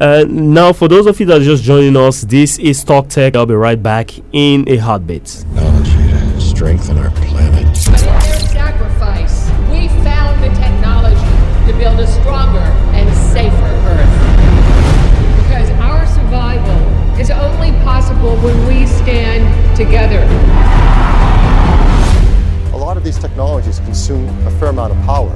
Uh, 0.00 0.24
now, 0.26 0.72
for 0.72 0.88
those 0.88 1.06
of 1.06 1.20
you 1.20 1.26
that 1.26 1.42
are 1.42 1.44
just 1.44 1.62
joining 1.62 1.96
us, 1.96 2.22
this 2.22 2.58
is 2.58 2.82
Talk 2.82 3.08
Tech. 3.08 3.36
I'll 3.36 3.44
be 3.46 3.54
right 3.54 3.80
back 3.80 4.10
in 4.32 4.64
a 4.68 4.76
heartbeat. 4.78 5.24
technology 5.26 5.90
to 5.92 6.40
strengthen 6.40 6.96
our 6.98 7.10
only 19.96 20.08
possible 20.08 20.32
when 20.32 20.32
we 20.32 20.52
stand 20.52 20.52
together. 20.52 20.52
these 23.02 23.18
technologies 23.18 23.80
consume 23.80 24.28
a 24.46 24.50
fair 24.52 24.68
amount 24.68 24.92
of 24.92 25.04
power. 25.04 25.30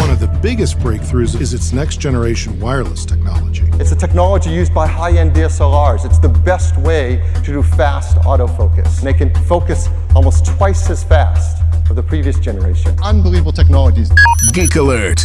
One 0.00 0.10
of 0.10 0.18
the 0.18 0.28
biggest 0.42 0.78
breakthroughs 0.78 1.40
is 1.40 1.54
its 1.54 1.72
next 1.72 2.00
generation 2.00 2.58
wireless 2.58 3.04
technology. 3.04 3.64
It's 3.74 3.92
a 3.92 3.96
technology 3.96 4.50
used 4.50 4.74
by 4.74 4.86
high-end 4.86 5.32
DSLRs. 5.32 6.04
It's 6.04 6.18
the 6.18 6.28
best 6.28 6.76
way 6.78 7.22
to 7.44 7.52
do 7.52 7.62
fast 7.62 8.16
autofocus. 8.18 8.98
And 8.98 9.06
they 9.06 9.14
can 9.14 9.32
focus 9.44 9.88
almost 10.14 10.46
twice 10.46 10.90
as 10.90 11.04
fast 11.04 11.62
of 11.88 11.96
the 11.96 12.02
previous 12.02 12.38
generation. 12.38 12.96
Unbelievable 13.02 13.52
technologies. 13.52 14.10
Geek 14.52 14.74
Alert. 14.76 15.24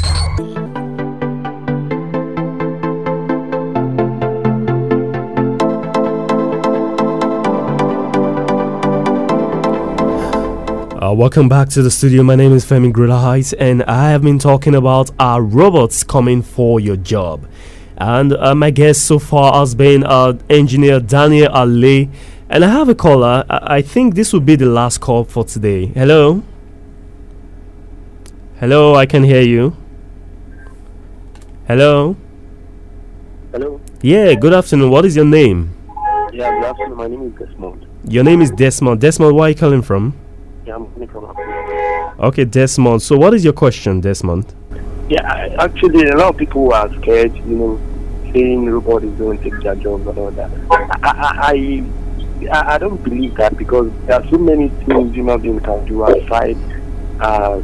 Uh, 10.99 11.13
welcome 11.13 11.47
back 11.47 11.69
to 11.69 11.83
the 11.83 11.91
studio. 11.91 12.23
My 12.23 12.33
name 12.33 12.53
is 12.53 12.65
Femi 12.65 12.91
Grilla 12.91 13.55
and 13.59 13.83
I 13.83 14.09
have 14.09 14.23
been 14.23 14.39
talking 14.39 14.73
about 14.73 15.11
our 15.19 15.43
robots 15.43 16.03
coming 16.03 16.41
for 16.41 16.79
your 16.79 16.95
job. 16.95 17.47
And 17.97 18.33
uh, 18.33 18.55
my 18.55 18.71
guest 18.71 19.05
so 19.05 19.19
far 19.19 19.59
has 19.59 19.75
been 19.75 20.03
uh, 20.03 20.39
engineer 20.49 20.99
Daniel 20.99 21.55
Ale. 21.55 22.09
And 22.49 22.65
I 22.65 22.69
have 22.69 22.89
a 22.89 22.95
caller. 22.95 23.45
I-, 23.47 23.75
I 23.75 23.81
think 23.83 24.15
this 24.15 24.33
will 24.33 24.39
be 24.39 24.55
the 24.55 24.65
last 24.65 24.97
call 24.97 25.23
for 25.23 25.43
today. 25.43 25.85
Hello? 25.85 26.41
Hello, 28.59 28.95
I 28.95 29.05
can 29.05 29.23
hear 29.23 29.43
you. 29.43 29.77
Hello? 31.67 32.15
Hello. 33.51 33.79
Yeah, 34.01 34.33
good 34.33 34.53
afternoon. 34.53 34.89
What 34.89 35.05
is 35.05 35.15
your 35.15 35.25
name? 35.25 35.75
Yeah, 36.33 36.49
good 36.49 36.63
afternoon. 36.63 36.97
My 36.97 37.07
name 37.07 37.27
is 37.27 37.33
Desmond. 37.37 37.85
Your 38.05 38.23
name 38.23 38.41
is 38.41 38.49
Desmond. 38.49 38.99
Desmond, 38.99 39.35
where 39.35 39.45
are 39.45 39.49
you 39.49 39.55
calling 39.55 39.83
from? 39.83 40.15
Yeah, 40.67 40.75
I'm 40.75 40.85
calling 40.87 41.07
from 41.07 41.23
Africa. 41.23 42.15
Okay, 42.27 42.43
Desmond. 42.43 43.01
So, 43.01 43.15
what 43.15 43.33
is 43.33 43.41
your 43.41 43.53
question, 43.53 44.01
Desmond? 44.01 44.53
Yeah, 45.07 45.55
actually, 45.59 46.09
a 46.09 46.17
lot 46.17 46.31
of 46.31 46.37
people 46.37 46.73
are 46.73 46.93
scared, 46.95 47.33
you 47.37 47.55
know, 47.55 47.79
saying 48.33 48.65
robots 48.69 49.05
is 49.05 49.17
going 49.17 49.37
to 49.37 49.49
take 49.49 49.61
their 49.61 49.75
jobs 49.75 50.05
and 50.05 50.17
all 50.17 50.31
that. 50.31 50.51
I, 50.69 50.83
I, 51.03 51.83
I, 52.51 52.75
I 52.75 52.77
don't 52.79 53.01
believe 53.01 53.35
that 53.35 53.57
because 53.57 53.89
there 54.07 54.21
are 54.21 54.29
so 54.29 54.37
many 54.37 54.67
things 54.67 55.15
human 55.15 55.39
beings 55.39 55.63
can 55.63 55.85
do 55.85 56.03
outside 56.03 56.57
uh, 57.21 57.61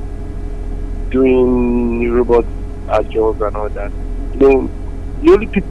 doing 1.09 2.09
robot 2.09 2.45
uh, 2.87 3.03
jobs 3.03 3.41
and 3.41 3.57
all 3.57 3.67
that. 3.67 3.91
You 4.35 4.39
know, 4.39 4.71
the 5.21 5.31
only 5.33 5.47
people 5.47 5.69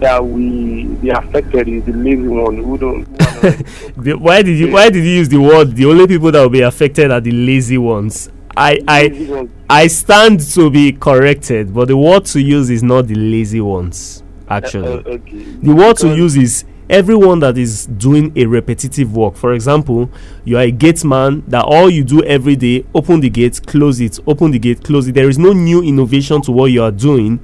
that 0.00 0.26
we 0.26 0.86
be 0.96 1.10
affected 1.10 1.68
is 1.68 1.84
the 1.84 1.92
lazy 1.92 2.26
one 2.26 2.56
who 2.56 2.78
don't. 2.78 3.21
Who 3.32 3.48
are 3.48 3.50
not 3.50 4.04
The- 4.04 4.14
why 4.18 4.42
did 4.42 4.58
you 4.58 4.72
why 4.72 4.90
did 4.90 5.04
you 5.04 5.10
use 5.10 5.28
the 5.28 5.40
word 5.40 5.74
the 5.76 5.86
only 5.86 6.06
people 6.06 6.30
that 6.32 6.40
will 6.40 6.48
be 6.48 6.60
affected 6.62 7.10
are 7.10 7.20
the 7.20 7.30
lazy 7.32 7.78
ones? 7.78 8.30
I 8.56 8.78
i 8.86 9.48
i 9.70 9.86
stand 9.86 10.40
to 10.54 10.70
be 10.70 10.92
corrected 10.92 11.72
but 11.72 11.88
the 11.88 11.96
word 11.96 12.26
to 12.26 12.40
use 12.40 12.68
is 12.68 12.82
not 12.82 13.06
the 13.06 13.14
lazy 13.14 13.60
ones 13.62 14.22
actually. 14.48 14.88
Uh, 14.88 15.14
okay. 15.14 15.38
the 15.62 15.74
word 15.74 15.96
to 15.98 16.14
use 16.14 16.36
is 16.36 16.64
everyone 16.90 17.38
that 17.40 17.56
is 17.56 17.86
doing 17.86 18.30
a 18.36 18.44
repetitive 18.44 19.16
work. 19.16 19.36
For 19.36 19.54
example 19.54 20.10
you 20.44 20.58
are 20.58 20.62
a 20.64 20.70
gate 20.70 21.02
man 21.04 21.42
that 21.48 21.64
all 21.64 21.88
you 21.88 22.04
do 22.04 22.22
every 22.24 22.54
day 22.56 22.84
open 22.94 23.20
the 23.20 23.30
gate 23.30 23.60
close 23.66 23.98
it 24.00 24.18
open 24.26 24.50
the 24.50 24.58
gate 24.58 24.84
close 24.84 25.08
it. 25.08 25.14
There 25.14 25.30
is 25.30 25.38
no 25.38 25.54
new 25.54 25.82
innovation 25.82 26.42
to 26.42 26.52
what 26.52 26.66
you 26.66 26.82
are 26.82 26.90
doing 26.92 27.40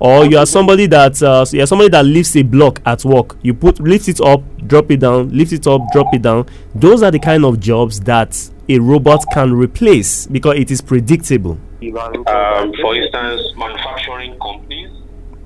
or 0.00 0.24
you 0.26 0.36
are 0.38 0.46
somebody 0.46 0.86
that 0.86 1.22
uh, 1.22 1.44
you 1.52 1.62
are 1.62 1.66
somebody 1.66 1.88
that 1.88 2.04
lifts 2.04 2.34
a 2.36 2.42
block 2.42 2.80
at 2.86 3.04
work 3.04 3.36
you 3.42 3.54
put 3.54 3.78
lift 3.80 4.08
it 4.08 4.20
up 4.20 4.42
drop 4.66 4.90
it 4.90 5.00
down 5.00 5.28
lift 5.30 5.52
it 5.52 5.66
up 5.66 5.80
drop 5.92 6.12
it 6.14 6.22
down 6.22 6.46
those 6.74 7.02
are 7.02 7.10
the 7.10 7.18
kind 7.18 7.44
of 7.44 7.60
jobs 7.60 8.00
that 8.00 8.50
a 8.68 8.78
robot 8.78 9.24
can 9.32 9.52
replace 9.52 10.26
because 10.26 10.56
it 10.58 10.70
is 10.70 10.80
predictable 10.80 11.58
Um, 11.92 12.72
for 12.80 12.96
instance, 12.96 13.42
manufacturing 13.56 14.38
companies. 14.40 14.90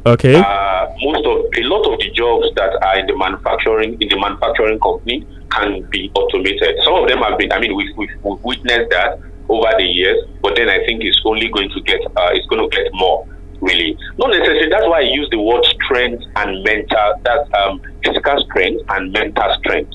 okay 0.07 0.37
Uh, 0.37 0.87
most 1.03 1.27
of 1.27 1.45
a 1.57 1.63
lot 1.67 1.93
of 1.93 1.99
the 1.99 2.11
jobs 2.11 2.47
that 2.55 2.79
are 2.83 2.99
in 3.01 3.07
the 3.07 3.17
manufacturing 3.17 4.01
in 4.01 4.09
the 4.09 4.19
manufacturing 4.19 4.79
company 4.79 5.27
can 5.51 5.83
be 5.91 6.11
automated. 6.15 6.77
Some 6.85 6.95
of 6.95 7.09
them 7.09 7.19
have 7.19 7.39
been. 7.39 7.51
I 7.53 7.59
mean, 7.59 7.75
we've, 7.75 7.97
we've, 7.97 8.11
we've 8.23 8.43
witnessed 8.45 8.91
that 8.91 9.19
over 9.49 9.69
the 9.79 9.85
years. 9.85 10.25
But 10.43 10.57
then 10.57 10.69
I 10.69 10.85
think 10.85 11.03
it's 11.03 11.21
only 11.25 11.49
going 11.49 11.71
to 11.71 11.81
get. 11.83 12.01
Uh, 12.07 12.31
it's 12.33 12.47
going 12.47 12.63
to 12.63 12.77
get 12.77 12.87
more. 12.93 13.27
Really, 13.61 13.97
not 14.19 14.31
necessarily. 14.31 14.69
That's 14.71 14.87
why 14.87 14.99
I 14.99 15.09
use 15.11 15.29
the 15.31 15.39
word 15.41 15.65
strength 15.65 16.25
and 16.37 16.63
mental. 16.63 17.15
That's 17.23 17.49
um, 17.55 17.81
physical 18.05 18.39
strength 18.51 18.83
and 18.91 19.13
mental 19.13 19.55
strength. 19.59 19.93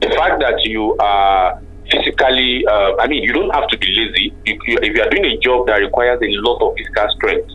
The 0.00 0.08
fact 0.10 0.40
that 0.40 0.64
you 0.64 0.96
are 0.98 1.60
physically, 1.90 2.64
uh, 2.66 2.96
I 2.98 3.06
mean, 3.06 3.22
you 3.22 3.32
don't 3.32 3.50
have 3.54 3.68
to 3.68 3.78
be 3.78 3.86
lazy. 3.88 4.32
If 4.46 4.58
you, 4.66 4.78
if 4.82 4.96
you 4.96 5.02
are 5.02 5.10
doing 5.10 5.24
a 5.26 5.36
job 5.38 5.66
that 5.66 5.76
requires 5.76 6.18
a 6.22 6.28
lot 6.40 6.62
of 6.62 6.76
physical 6.76 7.08
strength, 7.16 7.50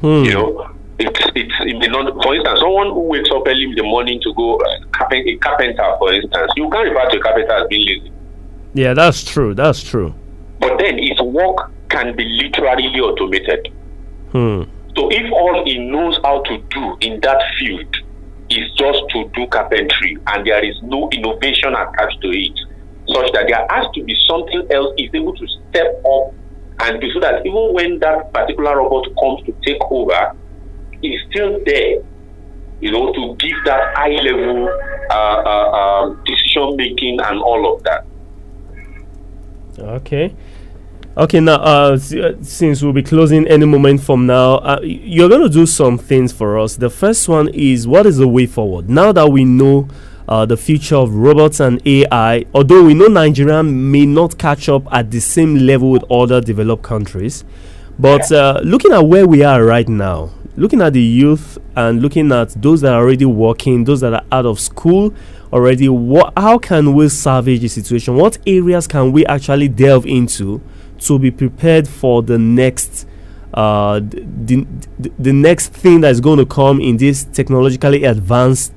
Hmm. 0.00 0.22
you 0.24 0.32
know, 0.34 0.70
it's 1.00 1.18
it's 1.34 1.54
in 1.66 1.78
the 1.80 1.88
non, 1.88 2.06
for 2.22 2.34
instance, 2.34 2.60
someone 2.60 2.88
who 2.88 3.00
wakes 3.08 3.30
up 3.32 3.42
early 3.48 3.64
in 3.64 3.74
the 3.74 3.82
morning 3.82 4.20
to 4.22 4.32
go 4.34 4.56
uh, 4.56 4.64
carpent, 4.92 5.26
a 5.26 5.36
carpenter, 5.38 5.96
for 5.98 6.12
instance, 6.12 6.52
you 6.56 6.68
can't 6.70 6.88
refer 6.88 7.08
to 7.10 7.16
a 7.18 7.20
carpenter 7.20 7.52
as 7.52 7.66
being 7.68 7.86
lazy. 7.88 8.12
yeah 8.74 8.94
that's 8.94 9.24
true 9.24 9.54
that's 9.54 9.82
true 9.82 10.14
But 10.60 10.78
then 10.78 10.98
his 10.98 11.18
work 11.20 11.70
can 11.88 12.14
be 12.14 12.24
literally 12.24 12.86
automated. 13.00 13.72
Hmm. 14.32 14.62
So 14.96 15.08
if 15.10 15.32
all 15.32 15.64
he 15.64 15.78
knows 15.78 16.18
how 16.24 16.42
to 16.42 16.58
do 16.58 16.96
in 17.00 17.20
that 17.20 17.40
field 17.58 17.96
is 18.50 18.70
just 18.76 19.02
to 19.10 19.30
do 19.34 19.46
carpentry 19.46 20.16
and 20.26 20.46
there 20.46 20.64
is 20.64 20.74
no 20.82 21.08
innovation 21.10 21.74
attached 21.74 22.20
to 22.22 22.28
it, 22.28 22.58
such 23.08 23.32
that 23.32 23.46
there 23.48 23.66
has 23.70 23.86
to 23.94 24.02
be 24.04 24.16
something 24.26 24.66
else 24.70 24.92
he's 24.96 25.10
able 25.14 25.34
to 25.36 25.46
step 25.70 26.02
up 26.04 26.34
and 26.80 27.00
do 27.00 27.10
so 27.12 27.20
that 27.20 27.44
even 27.46 27.72
when 27.72 27.98
that 28.00 28.32
particular 28.32 28.76
robot 28.78 29.06
comes 29.20 29.44
to 29.46 29.54
take 29.64 29.80
over, 29.90 30.32
he's 31.00 31.20
still 31.30 31.58
there, 31.64 32.02
you 32.80 32.92
know, 32.92 33.12
to 33.12 33.36
give 33.36 33.56
that 33.64 33.94
high 33.96 34.10
level 34.10 34.68
uh, 35.10 35.14
uh, 35.14 35.70
um, 35.70 36.22
decision 36.24 36.76
making 36.76 37.20
and 37.20 37.40
all 37.40 37.74
of 37.74 37.82
that. 37.84 38.04
Okay. 39.78 40.34
Okay, 41.18 41.40
now 41.40 41.56
uh, 41.56 41.98
uh, 42.16 42.32
since 42.42 42.80
we'll 42.80 42.92
be 42.92 43.02
closing 43.02 43.44
any 43.48 43.66
moment 43.66 44.00
from 44.00 44.24
now, 44.26 44.58
uh, 44.58 44.78
you're 44.84 45.28
going 45.28 45.42
to 45.42 45.48
do 45.48 45.66
some 45.66 45.98
things 45.98 46.32
for 46.32 46.56
us. 46.56 46.76
The 46.76 46.90
first 46.90 47.28
one 47.28 47.48
is 47.48 47.88
what 47.88 48.06
is 48.06 48.18
the 48.18 48.28
way 48.28 48.46
forward? 48.46 48.88
Now 48.88 49.10
that 49.10 49.28
we 49.28 49.44
know 49.44 49.88
uh, 50.28 50.46
the 50.46 50.56
future 50.56 50.94
of 50.94 51.12
robots 51.12 51.58
and 51.58 51.84
AI, 51.84 52.44
although 52.54 52.84
we 52.84 52.94
know 52.94 53.06
Nigeria 53.08 53.64
may 53.64 54.06
not 54.06 54.38
catch 54.38 54.68
up 54.68 54.86
at 54.94 55.10
the 55.10 55.18
same 55.18 55.56
level 55.56 55.90
with 55.90 56.04
other 56.08 56.40
developed 56.40 56.84
countries, 56.84 57.44
but 57.98 58.30
uh, 58.30 58.60
looking 58.62 58.92
at 58.92 59.00
where 59.00 59.26
we 59.26 59.42
are 59.42 59.64
right 59.64 59.88
now, 59.88 60.30
looking 60.56 60.80
at 60.80 60.92
the 60.92 61.02
youth 61.02 61.58
and 61.74 62.00
looking 62.00 62.30
at 62.30 62.50
those 62.62 62.80
that 62.82 62.92
are 62.92 63.02
already 63.02 63.24
working, 63.24 63.82
those 63.82 64.02
that 64.02 64.14
are 64.14 64.24
out 64.30 64.46
of 64.46 64.60
school 64.60 65.12
already, 65.52 65.88
what, 65.88 66.32
how 66.36 66.58
can 66.58 66.94
we 66.94 67.08
salvage 67.08 67.60
the 67.62 67.68
situation? 67.68 68.14
What 68.14 68.38
areas 68.46 68.86
can 68.86 69.10
we 69.10 69.26
actually 69.26 69.66
delve 69.66 70.06
into 70.06 70.62
to 71.00 71.18
be 71.18 71.30
prepared 71.30 71.88
for 71.88 72.22
the 72.22 72.38
next? 72.38 73.06
Uh, 73.54 74.00
the, 74.00 74.66
the, 74.98 75.10
the 75.18 75.32
next 75.32 75.72
thing 75.72 76.02
that's 76.02 76.20
going 76.20 76.38
to 76.38 76.46
come 76.46 76.80
in 76.80 76.98
this 76.98 77.24
technologically 77.24 78.04
advanced, 78.04 78.72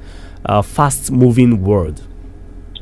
uh, 0.46 0.62
fast 0.62 1.12
moving 1.12 1.62
world. 1.62 2.02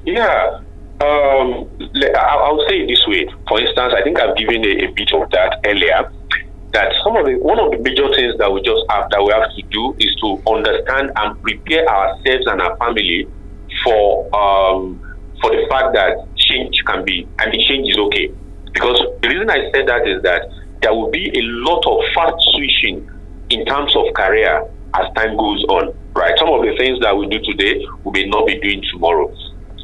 Yeah. 0.05 0.61
Um, 1.01 1.69
I'll 2.17 2.65
say 2.67 2.81
it 2.81 2.87
this 2.87 3.05
way. 3.07 3.27
For 3.47 3.59
instance, 3.59 3.93
I 3.95 4.03
think 4.03 4.19
I've 4.19 4.35
given 4.35 4.63
a, 4.65 4.85
a 4.85 4.91
bit 4.91 5.11
of 5.13 5.29
that 5.31 5.61
earlier. 5.65 6.11
That 6.71 6.93
some 7.03 7.17
of 7.17 7.25
the 7.25 7.33
one 7.39 7.57
of 7.57 7.71
the 7.71 7.79
major 7.79 8.07
things 8.13 8.37
that 8.37 8.51
we 8.51 8.61
just 8.61 8.85
have 8.91 9.09
that 9.09 9.23
we 9.23 9.33
have 9.33 9.49
to 9.55 9.61
do 9.73 9.95
is 9.97 10.13
to 10.21 10.37
understand 10.45 11.11
and 11.15 11.41
prepare 11.41 11.87
ourselves 11.87 12.45
and 12.45 12.61
our 12.61 12.77
family 12.77 13.27
for 13.83 14.29
um, 14.35 15.01
for 15.41 15.49
the 15.49 15.65
fact 15.69 15.93
that 15.93 16.27
change 16.37 16.83
can 16.85 17.03
be 17.05 17.27
and 17.39 17.51
the 17.51 17.57
change 17.67 17.89
is 17.89 17.97
okay. 17.97 18.31
Because 18.74 18.99
the 19.22 19.30
reason 19.30 19.49
I 19.49 19.70
said 19.72 19.88
that 19.88 20.07
is 20.07 20.22
that 20.24 20.49
there 20.82 20.93
will 20.93 21.11
be 21.11 21.30
a 21.30 21.41
lot 21.67 21.84
of 21.86 22.03
fast 22.13 22.36
switching 22.55 23.09
in 23.49 23.65
terms 23.65 23.95
of 23.95 24.13
career 24.13 24.67
as 24.93 25.13
time 25.15 25.36
goes 25.38 25.63
on. 25.70 25.93
Right? 26.13 26.34
Some 26.38 26.49
of 26.49 26.61
the 26.61 26.76
things 26.78 26.99
that 27.01 27.15
we 27.15 27.28
do 27.28 27.39
today 27.39 27.86
we 28.03 28.11
may 28.11 28.30
not 28.30 28.47
be 28.47 28.59
doing 28.59 28.84
tomorrow. 28.91 29.34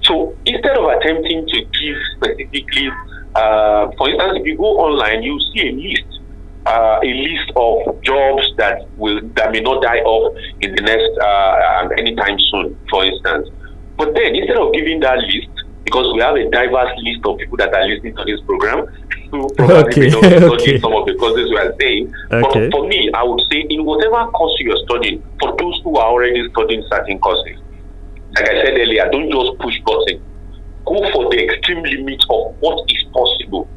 So 0.03 0.35
instead 0.45 0.77
of 0.77 0.85
attempting 0.85 1.47
to 1.47 1.57
give 1.65 1.97
specifically, 2.15 2.89
uh, 3.35 3.91
for 3.97 4.09
instance, 4.09 4.39
if 4.39 4.45
you 4.45 4.57
go 4.57 4.77
online, 4.77 5.23
you 5.23 5.39
see 5.53 5.67
a 5.67 5.71
list, 5.73 6.21
uh, 6.65 6.99
a 7.03 7.07
list 7.07 7.51
of 7.55 8.01
jobs 8.03 8.45
that 8.57 8.87
will 8.97 9.19
that 9.35 9.51
may 9.51 9.61
not 9.61 9.81
die 9.81 9.99
off 9.99 10.35
in 10.61 10.75
the 10.75 10.81
next 10.81 11.09
uh, 11.19 11.81
um, 11.81 11.91
anytime 11.97 12.37
soon, 12.51 12.77
for 12.89 13.03
instance. 13.03 13.49
But 13.97 14.13
then 14.13 14.35
instead 14.35 14.57
of 14.57 14.73
giving 14.73 14.99
that 15.01 15.17
list, 15.17 15.64
because 15.85 16.11
we 16.13 16.19
have 16.21 16.35
a 16.35 16.49
diverse 16.49 16.91
list 16.97 17.21
of 17.25 17.37
people 17.37 17.57
that 17.57 17.73
are 17.73 17.85
listening 17.87 18.15
to 18.17 18.23
this 18.25 18.41
program, 18.41 18.85
who 19.31 19.53
probably 19.55 19.93
Okay, 19.93 20.01
may 20.01 20.09
not 20.09 20.21
be 20.21 20.29
studying 20.37 20.75
okay. 20.75 20.79
some 20.81 20.93
of 20.93 21.05
the 21.05 21.13
courses 21.15 21.49
we 21.49 21.57
are 21.57 21.73
saying. 21.79 22.11
Okay. 22.33 22.41
But 22.41 22.71
for 22.71 22.87
me, 22.87 23.09
I 23.13 23.23
would 23.23 23.41
say 23.51 23.63
in 23.69 23.85
whatever 23.85 24.25
course 24.31 24.53
you 24.59 24.73
are 24.73 24.81
studying, 24.89 25.23
for 25.39 25.55
those 25.57 25.79
who 25.83 25.95
are 25.97 26.09
already 26.09 26.41
studying 26.49 26.83
certain 26.91 27.19
courses, 27.19 27.57
like 28.35 28.49
I 28.49 28.65
said 28.65 28.73
earlier, 28.77 29.07
don't 29.11 29.31
just 29.31 29.57
push 29.59 29.77
button. 29.85 30.19
Go 30.85 30.97
for 31.13 31.29
the 31.31 31.39
extreme 31.45 31.83
limit 31.83 32.21
of 32.29 32.55
what 32.59 32.77
is 32.89 33.03
possible. 33.13 33.69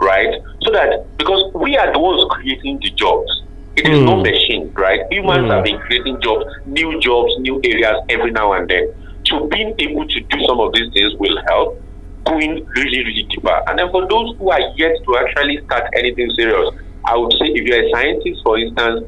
Right? 0.00 0.34
So 0.62 0.70
that 0.72 1.06
because 1.18 1.42
we 1.54 1.76
are 1.76 1.92
the 1.92 1.98
ones 1.98 2.22
creating 2.30 2.78
the 2.82 2.90
jobs. 2.90 3.30
It 3.76 3.86
is 3.88 4.00
no 4.00 4.16
Hmm. 4.16 4.22
machine, 4.22 4.72
right? 4.76 5.00
Humans 5.10 5.44
Hmm. 5.46 5.50
have 5.50 5.64
been 5.64 5.78
creating 5.80 6.20
jobs, 6.22 6.44
new 6.64 6.98
jobs, 7.00 7.32
new 7.40 7.60
areas 7.64 7.96
every 8.08 8.30
now 8.30 8.52
and 8.52 8.68
then. 8.68 8.88
So 9.26 9.46
being 9.48 9.74
able 9.78 10.06
to 10.06 10.20
do 10.20 10.38
some 10.46 10.60
of 10.60 10.72
these 10.74 10.92
things 10.92 11.14
will 11.18 11.36
help 11.48 11.82
going 12.24 12.64
really, 12.76 12.98
really 13.04 13.22
deeper. 13.30 13.62
And 13.68 13.78
then 13.78 13.90
for 13.90 14.06
those 14.08 14.36
who 14.38 14.50
are 14.50 14.60
yet 14.76 14.96
to 15.04 15.16
actually 15.18 15.64
start 15.64 15.84
anything 15.96 16.30
serious, 16.36 16.74
I 17.04 17.16
would 17.16 17.32
say 17.32 17.46
if 17.54 17.62
you're 17.64 17.84
a 17.86 17.90
scientist, 17.90 18.42
for 18.42 18.58
instance, 18.58 19.06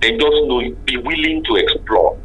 then 0.00 0.18
just 0.18 0.36
know 0.46 0.62
be 0.86 0.96
willing 0.96 1.44
to 1.44 1.56
explore. 1.56 2.16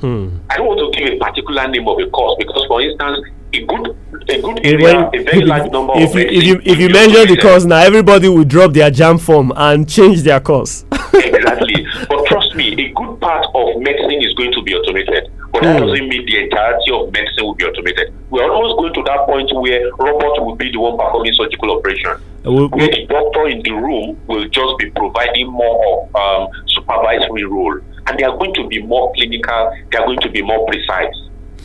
Hmm. 0.00 0.38
I 0.48 0.56
don't 0.56 0.66
want 0.66 0.94
to 0.94 0.98
give 0.98 1.12
a 1.12 1.18
particular 1.18 1.66
name 1.68 1.88
of 1.88 1.98
a 1.98 2.08
course 2.10 2.36
because, 2.38 2.64
for 2.68 2.80
instance, 2.80 3.18
a 3.52 3.64
good 3.64 3.96
a 4.30 4.40
good 4.40 4.64
area, 4.64 5.10
when- 5.10 5.20
a 5.20 5.24
very 5.24 5.40
large 5.44 5.70
number 5.72 5.94
if 5.96 6.10
of 6.10 6.16
you 6.16 6.26
if 6.26 6.44
you 6.44 6.60
if 6.64 6.78
you 6.78 6.88
the 6.88 7.38
course 7.40 7.64
now, 7.64 7.78
everybody 7.78 8.28
will 8.28 8.44
drop 8.44 8.72
their 8.72 8.90
JAMB 8.90 9.20
form 9.20 9.52
and 9.56 9.88
change 9.88 10.22
their 10.22 10.38
course. 10.38 10.84
exactly. 11.14 11.86
But 12.08 12.26
trust 12.26 12.54
me, 12.54 12.72
a 12.74 12.92
good 12.92 13.20
part 13.20 13.46
of 13.54 13.80
medicine 13.80 14.22
is 14.22 14.34
going 14.34 14.52
to 14.52 14.62
be 14.62 14.74
automated. 14.74 15.30
But 15.58 15.64
that 15.66 15.80
doesn't 15.80 16.08
mean 16.08 16.24
the 16.26 16.38
entirety 16.44 16.90
of 16.92 17.12
medicine 17.12 17.44
will 17.44 17.54
be 17.54 17.64
automated. 17.64 18.14
We're 18.30 18.48
almost 18.50 18.76
going 18.78 18.94
to 18.94 19.02
that 19.10 19.26
point 19.26 19.50
where 19.52 19.90
robots 19.98 20.38
will 20.40 20.54
be 20.54 20.70
the 20.70 20.78
one 20.78 20.96
performing 20.96 21.32
surgical 21.34 21.76
operation. 21.76 22.14
We'll- 22.44 22.68
Where 22.68 22.88
the 22.88 23.06
doctor 23.06 23.48
in 23.48 23.62
the 23.62 23.72
room 23.72 24.18
will 24.28 24.46
just 24.48 24.78
be 24.78 24.90
providing 24.90 25.48
more 25.50 25.76
of 25.90 26.14
um, 26.14 26.48
supervisory 26.68 27.44
role. 27.44 27.80
And 28.06 28.18
they 28.18 28.24
are 28.24 28.36
going 28.38 28.54
to 28.54 28.68
be 28.68 28.80
more 28.82 29.12
clinical, 29.14 29.72
they 29.90 29.98
are 29.98 30.06
going 30.06 30.20
to 30.20 30.30
be 30.30 30.42
more 30.42 30.64
precise. 30.66 31.14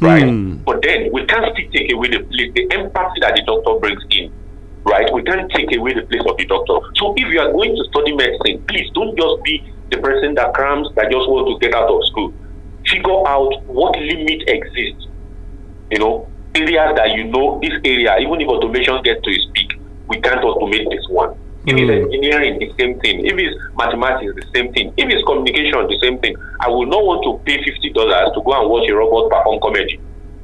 Right? 0.02 0.24
Hmm. 0.24 0.58
But 0.66 0.82
then 0.82 1.10
we 1.14 1.26
can't 1.26 1.46
still 1.54 1.70
take 1.72 1.94
away 1.94 2.10
the 2.10 2.20
place, 2.24 2.52
the 2.56 2.68
empathy 2.72 3.20
that 3.22 3.36
the 3.36 3.44
doctor 3.46 3.80
brings 3.80 4.04
in 4.10 4.32
right? 4.86 5.08
We 5.14 5.24
can't 5.24 5.50
take 5.52 5.74
away 5.78 5.94
the 5.94 6.02
place 6.02 6.24
of 6.28 6.36
the 6.36 6.44
doctor. 6.44 6.76
So 6.98 7.14
if 7.16 7.32
you 7.32 7.40
are 7.40 7.52
going 7.54 7.74
to 7.74 7.84
study 7.86 8.12
medicine, 8.16 8.62
please 8.68 8.90
don't 8.94 9.16
just 9.18 9.42
be 9.44 9.64
the 9.92 9.98
person 10.00 10.36
that 10.36 10.54
crams 10.54 10.90
that 10.96 11.06
just 11.10 11.24
want 11.30 11.48
to 11.48 11.56
get 11.66 11.74
out 11.74 11.88
of 11.90 12.04
school. 12.08 12.34
Figure 12.90 13.28
out 13.28 13.64
what 13.66 13.98
limit 13.98 14.44
exists. 14.48 15.08
You 15.92 16.00
know, 16.00 16.28
areas 16.56 16.94
that 16.96 17.12
you 17.16 17.24
know 17.26 17.60
this 17.62 17.74
area, 17.86 18.18
even 18.20 18.42
if 18.42 18.48
automation 18.48 19.02
gets 19.04 19.22
to 19.24 19.30
its 19.32 19.46
peak, 19.54 19.80
we 20.08 20.20
can't 20.22 20.42
automate 20.42 20.90
this 20.90 21.06
one. 21.10 21.32
If 21.66 21.78
it's 21.78 21.88
Mm. 21.90 22.04
engineering, 22.14 22.60
the 22.60 22.70
same 22.78 23.00
thing. 23.00 23.26
If 23.26 23.38
it's 23.40 23.56
mathematics, 23.78 24.36
the 24.36 24.44
same 24.54 24.74
thing. 24.74 24.92
If 24.98 25.08
it's 25.10 25.24
communication, 25.24 25.88
the 25.88 25.98
same 26.04 26.20
thing. 26.20 26.36
I 26.60 26.68
will 26.68 26.86
not 26.86 27.06
want 27.06 27.24
to 27.24 27.40
pay 27.46 27.64
fifty 27.64 27.90
dollars 27.92 28.32
to 28.36 28.42
go 28.44 28.52
and 28.60 28.70
watch 28.70 28.90
a 28.90 28.94
robot 28.96 29.32
perform 29.32 29.60
comedy. 29.62 30.00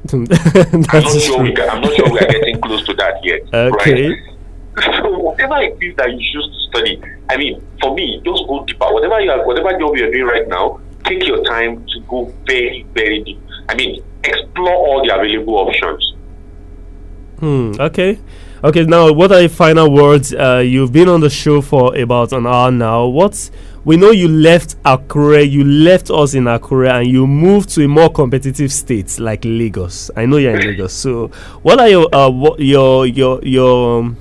I'm 0.14 0.24
not 1.04 1.22
sure 1.22 1.44
we 1.44 1.52
can, 1.54 1.70
I'm 1.70 1.82
not 1.82 1.94
sure 1.94 2.10
we 2.10 2.20
are 2.20 2.32
getting 2.32 2.62
close 2.62 2.86
to 2.88 2.94
that 2.96 3.20
yet. 3.24 3.42
Okay. 3.54 4.10
Right? 4.10 4.20
So 5.04 5.12
whatever 5.20 5.58
it 5.62 5.76
is 5.82 5.94
that 5.98 6.10
you 6.10 6.20
choose 6.32 6.48
to 6.48 6.60
study, 6.72 7.02
I 7.30 7.36
mean, 7.36 7.62
for 7.82 7.94
me, 7.94 8.22
just 8.24 8.48
go 8.48 8.64
deeper. 8.64 8.88
Whatever 8.88 9.20
you 9.20 9.30
are, 9.30 9.46
whatever 9.46 9.72
job 9.78 9.98
you 9.98 10.08
are 10.08 10.12
doing 10.12 10.24
right 10.26 10.48
now, 10.48 10.80
take 11.10 11.28
your 11.28 11.44
time 11.44 11.86
to 11.88 12.00
go 12.08 12.34
very, 12.46 12.86
very 12.94 13.24
deep. 13.24 13.42
I 13.68 13.76
mean, 13.76 14.04
explore 14.24 14.74
all 14.74 15.06
the 15.06 15.16
available 15.16 15.56
options. 15.56 16.14
Hmm. 17.40 17.74
Okay. 17.80 18.20
Okay. 18.64 18.84
Now, 18.84 19.12
what 19.12 19.32
are 19.32 19.40
your 19.40 19.50
final 19.50 19.92
words? 19.92 20.34
Uh, 20.34 20.64
you've 20.66 20.92
been 20.92 21.10
on 21.10 21.22
the 21.22 21.30
show 21.30 21.62
for 21.62 21.96
about 21.96 22.34
an 22.34 22.46
hour 22.46 22.72
now. 22.72 23.06
What's 23.06 23.52
we 23.86 23.96
know 23.96 24.12
you 24.12 24.28
left 24.28 24.82
Akure, 24.84 25.50
you 25.50 25.64
left 25.64 26.12
us 26.12 26.34
in 26.34 26.44
Akure, 26.44 26.90
and 26.90 27.10
you 27.10 27.26
moved 27.26 27.70
to 27.70 27.86
a 27.86 27.88
more 27.88 28.12
competitive 28.12 28.74
state 28.74 29.18
like 29.20 29.46
Lagos. 29.46 30.12
I 30.18 30.26
know 30.26 30.38
you're 30.38 30.60
in 30.60 30.68
Lagos. 30.68 30.94
So, 30.94 31.28
what 31.62 31.80
are 31.80 31.88
your 31.88 32.14
uh, 32.14 32.30
what, 32.30 32.60
your 32.60 33.06
your 33.06 33.40
your 33.42 34.00
um, 34.00 34.18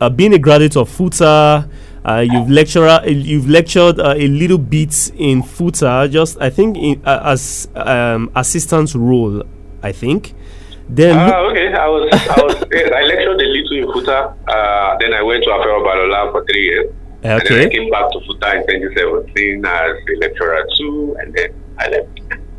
uh, 0.00 0.10
being 0.10 0.34
a 0.34 0.38
graduate 0.38 0.76
of 0.76 0.90
FUTA? 0.90 1.68
Uh, 2.04 2.20
you've 2.26 2.48
lecturer, 2.50 3.00
you've 3.06 3.48
lectured 3.48 4.00
uh, 4.00 4.14
a 4.16 4.28
little 4.28 4.58
bit 4.58 5.12
in 5.16 5.42
FUTA, 5.42 6.10
just 6.10 6.40
I 6.40 6.48
think 6.50 6.76
in, 6.78 7.02
uh, 7.04 7.20
as 7.24 7.68
um, 7.74 8.30
assistant 8.34 8.94
role. 8.94 9.42
I 9.82 9.92
think. 9.92 10.34
Then 10.90 11.16
Ah, 11.16 11.38
okay. 11.50 11.72
I 11.72 11.86
was, 11.88 12.10
I 12.12 12.42
was, 12.42 12.54
yes, 12.72 12.92
I 12.92 13.02
lectured 13.02 13.40
a 13.40 13.44
little 13.48 13.78
in 13.78 13.84
Futa. 13.92 14.34
Uh, 14.48 14.98
then 15.00 15.14
I 15.14 15.22
went 15.22 15.44
to 15.44 15.50
Afe 15.50 15.64
Babalola 15.64 16.32
for 16.32 16.44
three 16.44 16.64
years. 16.64 16.92
And 17.22 17.40
then 17.40 17.52
I 17.52 17.64
Okay. 17.64 17.70
came 17.70 17.90
back 17.90 18.10
to 18.12 18.18
Futa 18.20 18.54
in 18.68 18.80
2017 18.82 19.64
as 19.64 19.92
a 19.92 20.18
lecturer 20.20 20.66
too, 20.76 21.16
and 21.20 21.32
then 21.34 21.48
I 21.78 21.88
left. 21.88 22.08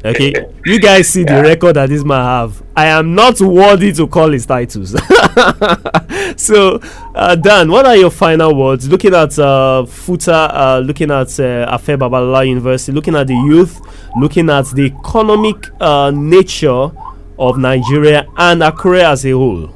Okay, 0.04 0.34
you 0.66 0.80
guys 0.80 1.10
see 1.10 1.24
the 1.24 1.42
record 1.44 1.76
that 1.76 1.90
this 1.90 2.04
man 2.04 2.24
have. 2.24 2.64
I 2.76 2.88
am 2.88 3.14
not 3.14 3.40
worthy 3.40 3.92
to 3.94 4.08
call 4.08 4.32
his 4.32 4.48
titles. 4.48 4.92
so, 6.38 6.80
uh, 7.14 7.36
Dan, 7.36 7.70
what 7.70 7.86
are 7.86 7.96
your 7.96 8.10
final 8.10 8.56
words? 8.56 8.90
Looking 8.90 9.14
at 9.14 9.38
uh, 9.38 9.86
Futa, 9.86 10.50
uh, 10.52 10.80
looking 10.80 11.12
at 11.12 11.28
uh, 11.40 11.78
Afe 11.78 11.98
Babalola 11.98 12.48
University, 12.48 12.92
looking 12.92 13.16
at 13.16 13.28
the 13.28 13.36
youth, 13.36 13.80
looking 14.18 14.50
at 14.50 14.66
the 14.72 14.86
economic 14.86 15.70
uh, 15.80 16.10
nature 16.10 16.90
of 17.38 17.58
Nigeria 17.60 18.26
and 18.38 18.62
Akure 18.62 19.04
as 19.04 19.24
a 19.26 19.32
whole. 19.32 19.70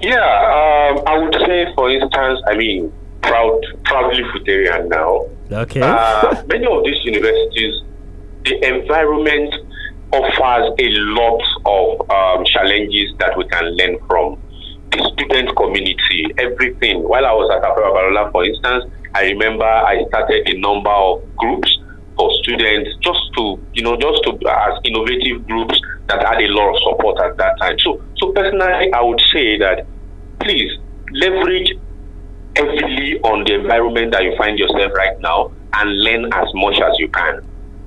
Yeah, 0.00 0.16
um, 0.16 1.02
I 1.06 1.18
would 1.18 1.34
say, 1.46 1.66
for 1.74 1.90
instance, 1.90 2.40
I 2.46 2.56
mean, 2.56 2.92
proud, 3.22 3.60
proudly 3.84 4.22
Futarian 4.34 4.88
now. 4.88 5.26
Okay. 5.50 5.80
Uh, 5.82 6.42
many 6.48 6.66
of 6.66 6.84
these 6.84 7.04
universities, 7.04 7.82
the 8.46 8.54
environment 8.64 9.54
offers 10.12 10.72
a 10.78 10.88
lot 11.18 11.42
of 11.66 12.10
um, 12.10 12.44
challenges 12.46 13.12
that 13.18 13.36
we 13.36 13.44
can 13.48 13.76
learn 13.76 13.98
from. 14.06 14.40
The 14.92 15.02
student 15.12 15.54
community, 15.56 16.26
everything. 16.38 17.02
While 17.02 17.26
I 17.26 17.32
was 17.32 17.50
at 17.50 17.62
Afe 17.66 17.82
Babalola, 17.82 18.30
for 18.30 18.44
instance, 18.44 18.84
I 19.14 19.24
remember 19.34 19.64
I 19.64 20.04
started 20.08 20.48
a 20.48 20.58
number 20.58 20.90
of 20.90 21.26
groups 21.36 21.76
for 22.16 22.30
students 22.42 22.90
just 23.02 23.20
to, 23.36 23.58
you 23.74 23.82
know, 23.82 23.96
just 23.96 24.22
to, 24.24 24.38
as 24.48 24.78
innovative 24.84 25.46
groups 25.46 25.80
that 26.08 26.24
had 26.24 26.40
a 26.40 26.48
lot 26.48 26.70
of 26.70 26.82
support 26.82 27.18
at 27.20 27.36
that 27.36 27.58
time. 27.60 27.76
So, 27.80 28.00
so 28.16 28.32
personally, 28.32 28.92
I 28.92 29.02
would 29.02 29.20
say 29.32 29.58
that 29.58 29.86
please 30.40 30.70
leverage 31.12 31.72
heavily 32.54 33.20
on 33.20 33.44
the 33.44 33.54
environment 33.54 34.12
that 34.12 34.22
you 34.22 34.34
find 34.38 34.58
yourself 34.58 34.92
right 34.94 35.18
now 35.20 35.52
and 35.74 36.02
learn 36.02 36.32
as 36.32 36.48
much 36.54 36.80
as 36.80 36.98
you 36.98 37.08
can. 37.08 37.45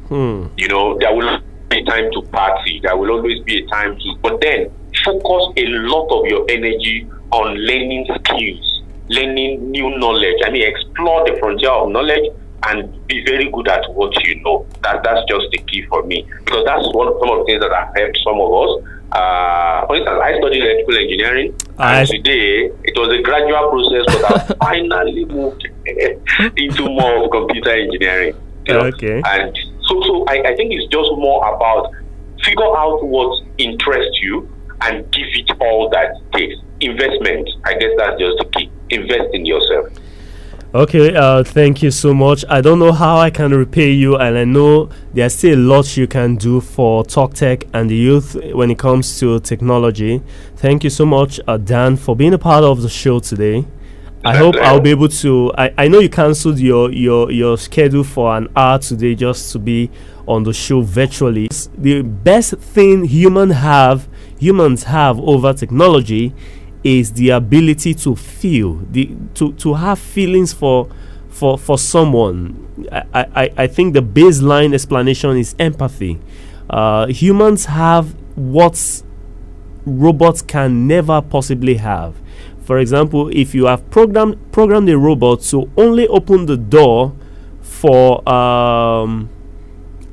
Hmm. 0.10 0.47
You 0.57 0.68
know, 0.68 0.97
there 0.99 1.16
will 1.16 1.39
be 1.70 1.84
time 1.86 2.12
to 2.14 2.22
party, 2.24 2.80
there 2.84 2.97
will 2.97 3.12
always 3.12 3.41
be 3.43 3.64
a 3.64 3.68
time 3.68 3.95
to, 3.97 4.16
but 4.22 4.41
then 4.41 4.72
focus 5.05 5.53
a 5.57 5.66
lot 5.68 6.07
of 6.10 6.26
your 6.26 6.45
energy 6.49 7.07
on 7.32 7.55
learning 7.55 8.07
skills, 8.26 8.82
learning 9.10 9.70
new 9.72 9.97
knowledge. 9.97 10.38
I 10.45 10.49
mean, 10.49 10.64
explore 10.68 11.26
the 11.26 11.38
frontier 11.39 11.70
of 11.70 11.89
knowledge 11.91 12.32
and 12.68 13.07
be 13.07 13.24
very 13.24 13.49
good 13.51 13.68
at 13.68 13.86
what 13.93 14.12
you 14.26 14.41
know. 14.41 14.66
That 14.82 15.03
that's 15.03 15.22
just 15.30 15.45
the 15.51 15.60
key 15.60 15.86
for 15.88 16.03
me 16.03 16.26
because 16.43 16.66
that's 16.66 16.86
one 16.93 17.14
some 17.20 17.30
of 17.30 17.39
the 17.39 17.43
things 17.45 17.62
that 17.62 17.72
I 17.72 17.86
have 17.86 17.93
helped 17.95 18.20
some 18.24 18.41
of 18.41 18.51
us. 18.51 18.72
Uh, 19.12 19.86
for 19.88 19.95
instance, 19.95 20.20
I 20.22 20.38
studied 20.39 20.62
electrical 20.64 20.97
engineering, 20.97 21.55
I- 21.78 21.99
and 22.01 22.07
today 22.10 22.72
it 22.84 22.93
was 22.97 23.10
a 23.14 23.22
gradual 23.22 23.70
process, 23.70 24.03
but 24.07 24.62
I 24.62 24.66
finally 24.66 25.26
moved 25.26 25.68
into 26.57 26.89
more 26.89 27.24
of 27.24 27.32
computer 27.32 27.72
engineering. 27.72 28.36
You 28.68 28.74
know? 28.74 28.80
Okay. 28.88 29.22
And 29.26 29.57
so, 29.90 30.02
so 30.04 30.26
I, 30.28 30.42
I 30.46 30.56
think 30.56 30.72
it's 30.72 30.88
just 30.92 31.12
more 31.18 31.42
about 31.54 31.92
figure 32.44 32.78
out 32.78 33.04
what 33.04 33.44
interests 33.58 34.20
you 34.22 34.48
and 34.82 35.12
give 35.12 35.28
it 35.34 35.52
all 35.60 35.90
that 35.90 36.22
takes. 36.34 36.56
Investment, 36.82 37.50
I 37.66 37.74
guess 37.74 37.92
that's 37.98 38.18
just 38.20 38.38
the 38.38 38.46
key. 38.54 38.72
Invest 38.90 39.34
in 39.34 39.46
yourself. 39.46 39.92
Okay, 40.74 41.16
uh, 41.16 41.44
thank 41.44 41.82
you 41.82 41.90
so 41.90 42.14
much. 42.14 42.46
I 42.48 42.62
don't 42.62 42.78
know 42.78 42.92
how 42.92 43.18
I 43.18 43.32
can 43.32 43.52
repay 43.52 43.92
you, 43.92 44.16
and 44.18 44.38
I 44.38 44.46
know 44.46 44.90
there's 45.14 45.34
still 45.34 45.58
a 45.58 45.60
lot 45.60 45.98
you 45.98 46.08
can 46.08 46.36
do 46.36 46.62
for 46.62 47.04
Talk 47.04 47.34
Tech 47.34 47.66
and 47.74 47.90
the 47.90 47.96
youth 47.96 48.38
when 48.54 48.70
it 48.70 48.78
comes 48.78 49.20
to 49.20 49.40
technology. 49.40 50.22
Thank 50.56 50.84
you 50.84 50.92
so 50.92 51.08
much, 51.08 51.40
uh, 51.48 51.58
Dan, 51.58 51.98
for 51.98 52.16
being 52.16 52.36
a 52.36 52.38
part 52.38 52.64
of 52.64 52.84
the 52.84 52.88
show 52.88 53.20
today. 53.20 53.66
I 54.26 54.36
hope 54.36 54.55
I'll 54.57 54.82
be 54.82 54.89
able 54.91 55.07
to. 55.07 55.51
I, 55.57 55.74
I 55.78 55.88
know 55.88 55.99
you 55.99 56.09
cancelled 56.09 56.59
your, 56.59 56.91
your 56.91 57.32
your 57.32 57.57
schedule 57.57 58.03
for 58.03 58.36
an 58.36 58.49
hour 58.55 58.78
today 58.80 59.15
just 59.15 59.51
to 59.53 59.59
be 59.59 59.89
on 60.28 60.43
the 60.43 60.53
show 60.53 60.82
virtually. 60.82 61.47
S- 61.49 61.70
The 61.78 62.01
best 62.01 62.55
thing 62.55 63.05
human 63.05 63.51
have 63.51 64.09
humans 64.38 64.84
have 64.84 65.20
over 65.20 65.53
technology 65.53 66.34
is 66.84 67.13
the 67.13 67.30
ability 67.30 67.93
to 67.93 68.15
feel 68.15 68.82
the 68.91 69.09
to 69.36 69.53
to 69.53 69.74
have 69.76 69.97
feelings 69.99 70.51
for 70.51 70.89
for 71.30 71.57
for 71.57 71.78
someone. 71.78 72.67
I 72.91 73.26
I, 73.36 73.49
I 73.57 73.67
think 73.67 73.93
the 73.93 74.01
baseline 74.01 74.74
explanation 74.74 75.38
is 75.38 75.55
empathy. 75.59 76.20
Uh, 76.70 77.07
humans 77.07 77.65
have 77.65 78.13
what 78.36 79.01
robots 79.86 80.41
can 80.41 80.88
never 80.88 81.22
possibly 81.22 81.76
have. 81.76 82.15
For 82.70 82.78
example, 82.78 83.32
if 83.34 83.55
you 83.55 83.65
have 83.65 83.89
programmed 83.89 84.51
programmed 84.51 84.89
a 84.89 84.95
robot 84.95 85.41
to 85.49 85.72
only 85.76 86.07
open 86.07 86.45
the 86.45 86.55
door 86.55 87.15
for 87.61 88.22
um, 88.30 89.28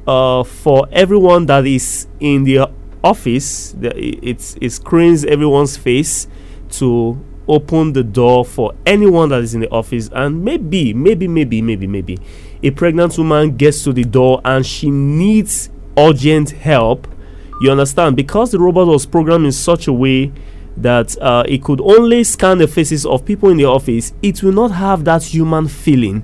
uh, 0.07 0.43
for 0.43 0.89
everyone 0.91 1.45
that 1.53 1.67
is 1.67 2.07
in 2.19 2.45
the 2.45 2.71
office, 3.05 3.73
the, 3.73 3.95
it, 3.99 4.57
it 4.59 4.71
screens 4.71 5.27
everyone's 5.27 5.77
face 5.77 6.29
to 6.71 7.23
open 7.47 7.93
the 7.93 8.03
door 8.03 8.43
for 8.43 8.73
anyone 8.87 9.29
that 9.29 9.43
is 9.43 9.55
in 9.55 9.61
the 9.61 9.69
office. 9.69 10.09
And 10.15 10.43
maybe 10.43 10.95
maybe 10.95 11.29
maybe 11.29 11.61
maybe 11.61 11.87
maybe 11.87 12.19
a 12.63 12.71
pregnant 12.71 13.19
woman 13.19 13.55
gets 13.59 13.85
to 13.85 13.93
the 13.93 14.05
door 14.05 14.41
and 14.47 14.65
she 14.65 14.91
needs 14.91 15.69
urgent 15.99 16.53
help. 16.53 17.07
You 17.61 17.71
understand? 17.71 18.17
Because 18.17 18.51
the 18.53 18.59
robot 18.59 18.87
was 18.87 19.05
programmed 19.05 19.45
in 19.45 19.53
such 19.53 19.89
a 19.89 19.93
way 19.93 20.33
that 20.77 21.17
uh, 21.23 21.43
it 21.49 21.63
could 21.63 21.81
only 21.81 22.23
scan 22.23 22.59
the 22.59 22.69
faces 22.69 23.07
of 23.07 23.25
people 23.25 23.49
in 23.49 23.57
the 23.57 23.65
office 23.65 24.13
it 24.23 24.43
will 24.43 24.53
not 24.53 24.71
have 24.71 25.05
that 25.05 25.23
human 25.23 25.67
feeling 25.67 26.23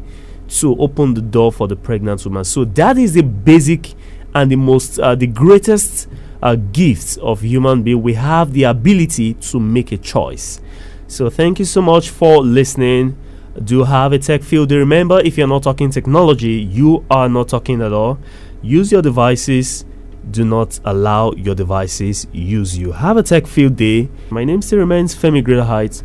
to 0.48 0.76
open 0.76 1.14
the 1.14 1.22
door 1.22 1.50
for 1.50 1.66
the 1.66 1.76
pregnant 1.76 2.24
woman. 2.24 2.44
So 2.44 2.64
that 2.64 2.98
is 2.98 3.14
the 3.14 3.22
basic 3.22 3.94
and 4.34 4.50
the 4.50 4.56
most 4.56 4.98
uh, 4.98 5.14
the 5.14 5.26
greatest 5.26 6.08
uh, 6.42 6.56
gift 6.56 7.18
of 7.18 7.40
human 7.40 7.82
being. 7.82 8.02
We 8.02 8.14
have 8.14 8.52
the 8.52 8.64
ability 8.64 9.34
to 9.34 9.60
make 9.60 9.92
a 9.92 9.96
choice. 9.96 10.60
So 11.06 11.30
thank 11.30 11.58
you 11.58 11.64
so 11.64 11.82
much 11.82 12.10
for 12.10 12.42
listening. 12.42 13.16
Do 13.62 13.84
have 13.84 14.12
a 14.12 14.18
tech 14.18 14.42
field. 14.42 14.70
Remember 14.72 15.20
if 15.20 15.36
you're 15.36 15.46
not 15.46 15.62
talking 15.62 15.90
technology 15.90 16.52
you 16.52 17.04
are 17.10 17.28
not 17.28 17.48
talking 17.48 17.82
at 17.82 17.92
all. 17.92 18.18
Use 18.62 18.92
your 18.92 19.02
devices 19.02 19.84
do 20.30 20.44
not 20.44 20.78
allow 20.84 21.32
your 21.32 21.54
devices 21.54 22.26
use 22.32 22.76
you. 22.76 22.92
Have 22.92 23.16
a 23.16 23.22
tech 23.22 23.46
field 23.46 23.76
day. 23.76 24.08
My 24.30 24.44
name 24.44 24.62
still 24.62 24.78
remains 24.78 25.14
femi 25.14 25.42
greater 25.42 25.64
heights 25.64 26.04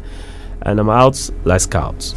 and 0.63 0.79
i'm 0.79 0.89
out. 0.89 1.29
Let's 1.45 1.65
scout 1.65 2.13